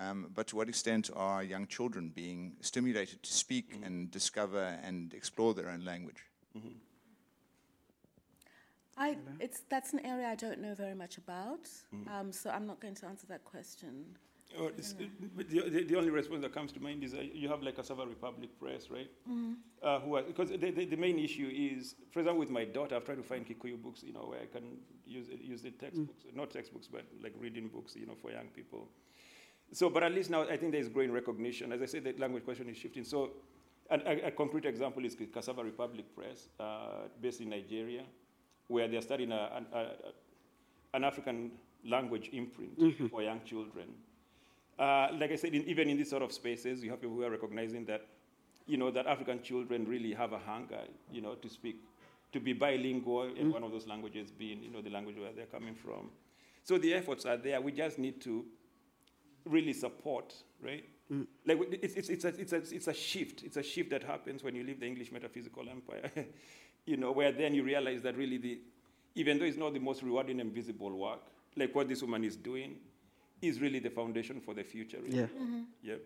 Um, 0.00 0.26
but 0.34 0.48
to 0.48 0.56
what 0.56 0.68
extent 0.68 1.10
are 1.14 1.42
young 1.42 1.66
children 1.66 2.10
being 2.14 2.56
stimulated 2.60 3.22
to 3.22 3.32
speak 3.32 3.78
and 3.84 4.10
discover 4.10 4.76
and 4.82 5.14
explore 5.14 5.54
their 5.54 5.68
own 5.68 5.84
language? 5.84 6.24
I, 8.96 9.16
it's, 9.40 9.62
that's 9.68 9.92
an 9.92 10.00
area 10.06 10.26
I 10.28 10.34
don't 10.36 10.60
know 10.60 10.74
very 10.74 10.94
much 10.94 11.18
about, 11.18 11.68
um, 12.12 12.30
so 12.32 12.50
I'm 12.50 12.66
not 12.66 12.80
going 12.80 12.94
to 12.96 13.06
answer 13.06 13.26
that 13.28 13.44
question. 13.44 14.04
Oh, 14.56 14.68
it's, 14.78 14.94
but 15.36 15.48
the, 15.50 15.68
the, 15.68 15.82
the 15.82 15.96
only 15.96 16.10
response 16.10 16.42
that 16.42 16.54
comes 16.54 16.70
to 16.72 16.80
mind 16.80 17.02
is 17.02 17.12
uh, 17.12 17.18
you 17.32 17.48
have 17.48 17.62
like 17.62 17.74
a 17.74 17.76
Cassava 17.78 18.06
Republic 18.06 18.50
Press, 18.60 18.88
right? 18.90 19.10
Uh, 19.82 19.98
who 19.98 20.14
are, 20.14 20.22
because 20.22 20.50
the, 20.50 20.56
the, 20.70 20.84
the 20.84 20.96
main 20.96 21.18
issue 21.18 21.50
is, 21.52 21.96
for 22.12 22.20
example, 22.20 22.38
with 22.38 22.50
my 22.50 22.64
daughter, 22.64 22.94
I've 22.94 23.04
tried 23.04 23.16
to 23.16 23.24
find 23.24 23.44
Kikuyu 23.44 23.82
books, 23.82 24.04
you 24.04 24.12
know, 24.12 24.26
where 24.28 24.40
I 24.42 24.46
can 24.46 24.76
use 25.06 25.28
it- 25.28 25.40
use 25.40 25.62
the 25.62 25.72
textbooks, 25.72 26.22
not 26.34 26.50
textbooks, 26.52 26.86
but 26.86 27.02
like 27.20 27.34
reading 27.40 27.66
books, 27.66 27.96
you 27.96 28.06
know, 28.06 28.14
for 28.22 28.30
young 28.30 28.46
people. 28.54 28.86
So, 29.74 29.90
but 29.90 30.04
at 30.04 30.12
least 30.14 30.30
now 30.30 30.42
I 30.42 30.56
think 30.56 30.70
there 30.70 30.80
is 30.80 30.88
growing 30.88 31.10
recognition. 31.10 31.72
As 31.72 31.82
I 31.82 31.86
said, 31.86 32.04
the 32.04 32.14
language 32.16 32.44
question 32.44 32.68
is 32.68 32.76
shifting. 32.76 33.02
So, 33.02 33.30
an, 33.90 34.02
a, 34.06 34.28
a 34.28 34.30
concrete 34.30 34.66
example 34.66 35.04
is 35.04 35.16
Cassava 35.32 35.64
Republic 35.64 36.06
Press, 36.14 36.48
uh, 36.60 37.08
based 37.20 37.40
in 37.40 37.50
Nigeria, 37.50 38.02
where 38.68 38.86
they're 38.86 39.02
starting 39.02 39.32
a, 39.32 39.50
an, 39.56 39.66
a, 39.72 39.86
an 40.94 41.02
African 41.02 41.50
language 41.84 42.30
imprint 42.32 43.10
for 43.10 43.20
young 43.20 43.40
children. 43.44 43.88
Uh, 44.78 45.08
like 45.18 45.32
I 45.32 45.36
said, 45.36 45.52
in, 45.52 45.64
even 45.64 45.88
in 45.88 45.96
these 45.96 46.10
sort 46.10 46.22
of 46.22 46.32
spaces, 46.32 46.84
you 46.84 46.90
have 46.90 47.00
people 47.00 47.16
who 47.16 47.24
are 47.24 47.30
recognizing 47.30 47.84
that, 47.86 48.06
you 48.66 48.76
know, 48.76 48.92
that 48.92 49.08
African 49.08 49.42
children 49.42 49.86
really 49.88 50.14
have 50.14 50.32
a 50.32 50.38
hunger, 50.38 50.82
you 51.12 51.20
know, 51.20 51.34
to 51.34 51.48
speak, 51.48 51.80
to 52.32 52.38
be 52.38 52.52
bilingual 52.52 53.34
in 53.34 53.52
one 53.52 53.64
of 53.64 53.72
those 53.72 53.88
languages 53.88 54.30
being, 54.30 54.62
you 54.62 54.70
know, 54.70 54.80
the 54.80 54.90
language 54.90 55.16
where 55.18 55.32
they're 55.32 55.46
coming 55.46 55.74
from. 55.74 56.10
So 56.62 56.78
the 56.78 56.94
efforts 56.94 57.26
are 57.26 57.36
there. 57.36 57.60
We 57.60 57.72
just 57.72 57.98
need 57.98 58.20
to 58.22 58.44
really 59.44 59.72
support, 59.72 60.34
right? 60.62 60.84
Like 61.46 61.58
it's, 61.82 61.94
it's, 61.94 62.08
it's, 62.08 62.24
a, 62.24 62.28
it's, 62.28 62.52
a, 62.52 62.56
it's 62.56 62.86
a 62.88 62.94
shift. 62.94 63.42
It's 63.42 63.56
a 63.56 63.62
shift 63.62 63.90
that 63.90 64.02
happens 64.02 64.42
when 64.42 64.54
you 64.56 64.64
leave 64.64 64.80
the 64.80 64.86
English 64.86 65.12
metaphysical 65.12 65.68
empire, 65.68 66.10
you 66.86 66.96
know, 66.96 67.12
where 67.12 67.30
then 67.30 67.54
you 67.54 67.62
realize 67.62 68.02
that 68.02 68.16
really 68.16 68.38
the, 68.38 68.58
even 69.14 69.38
though 69.38 69.44
it's 69.44 69.56
not 69.58 69.74
the 69.74 69.78
most 69.80 70.02
rewarding 70.02 70.40
and 70.40 70.52
visible 70.52 70.90
work, 70.90 71.20
like 71.56 71.74
what 71.74 71.88
this 71.88 72.02
woman 72.02 72.24
is 72.24 72.36
doing, 72.36 72.76
is 73.42 73.60
really 73.60 73.78
the 73.78 73.90
foundation 73.90 74.40
for 74.40 74.54
the 74.54 74.64
future. 74.64 74.98
Really. 75.02 75.18
Yeah. 75.20 75.26
Yep. 75.82 76.00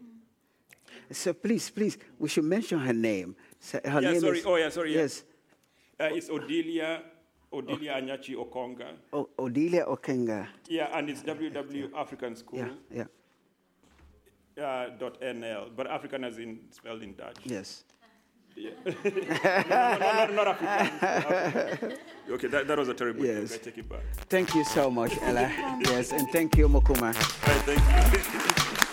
So 1.12 1.32
please, 1.32 1.70
please, 1.70 1.97
we 2.18 2.28
should 2.28 2.45
mention 2.45 2.78
her 2.80 2.93
name. 2.93 3.36
So 3.61 3.80
her 3.84 4.03
Yeah, 4.03 4.12
name 4.12 4.20
sorry. 4.20 4.39
is. 4.41 4.47
Oh, 4.47 4.57
yeah, 4.57 4.68
sorry, 4.68 4.95
yeah. 4.95 5.01
Yes. 5.03 5.24
Uh, 6.01 6.05
it's 6.12 6.28
Odilia, 6.28 7.03
Odilia 7.53 7.97
Anyachi 8.03 8.34
Okonga. 8.34 8.89
O- 9.12 9.28
Odilia 9.39 9.86
Okenga. 9.86 10.49
Yeah, 10.68 10.89
and 10.97 11.09
it's 11.09 11.22
www 11.22 11.91
African 11.95 12.34
School 12.36 12.59
Yeah, 12.59 12.68
yeah, 12.93 13.05
uh, 14.59 14.91
dot 14.99 15.21
NL, 15.21 15.71
but 15.77 15.87
African 15.87 16.25
as 16.25 16.39
in 16.39 16.59
spelled 16.71 17.03
in 17.03 17.15
Dutch. 17.15 17.39
yes. 17.45 17.85
Yeah. 18.57 18.71
no, 18.85 18.93
no, 19.05 19.99
no, 19.99 20.27
no, 20.27 20.35
not 20.35 20.49
African. 20.49 21.93
okay, 22.31 22.49
that, 22.49 22.67
that 22.67 22.77
was 22.79 22.89
a 22.89 22.95
terrible 22.95 23.25
Yes. 23.25 23.51
joke. 23.51 23.61
I 23.61 23.65
take 23.67 23.79
it 23.79 23.89
back. 23.89 24.01
Thank 24.29 24.55
you 24.57 24.65
so 24.65 24.91
much, 24.91 25.13
Ellah. 25.23 25.49
yes, 25.85 26.11
and 26.11 26.27
thank 26.33 26.57
you, 26.57 26.69
Mukoma. 26.69 27.15
Right, 27.15 27.63
thank 27.63 28.23
you. 28.83 28.85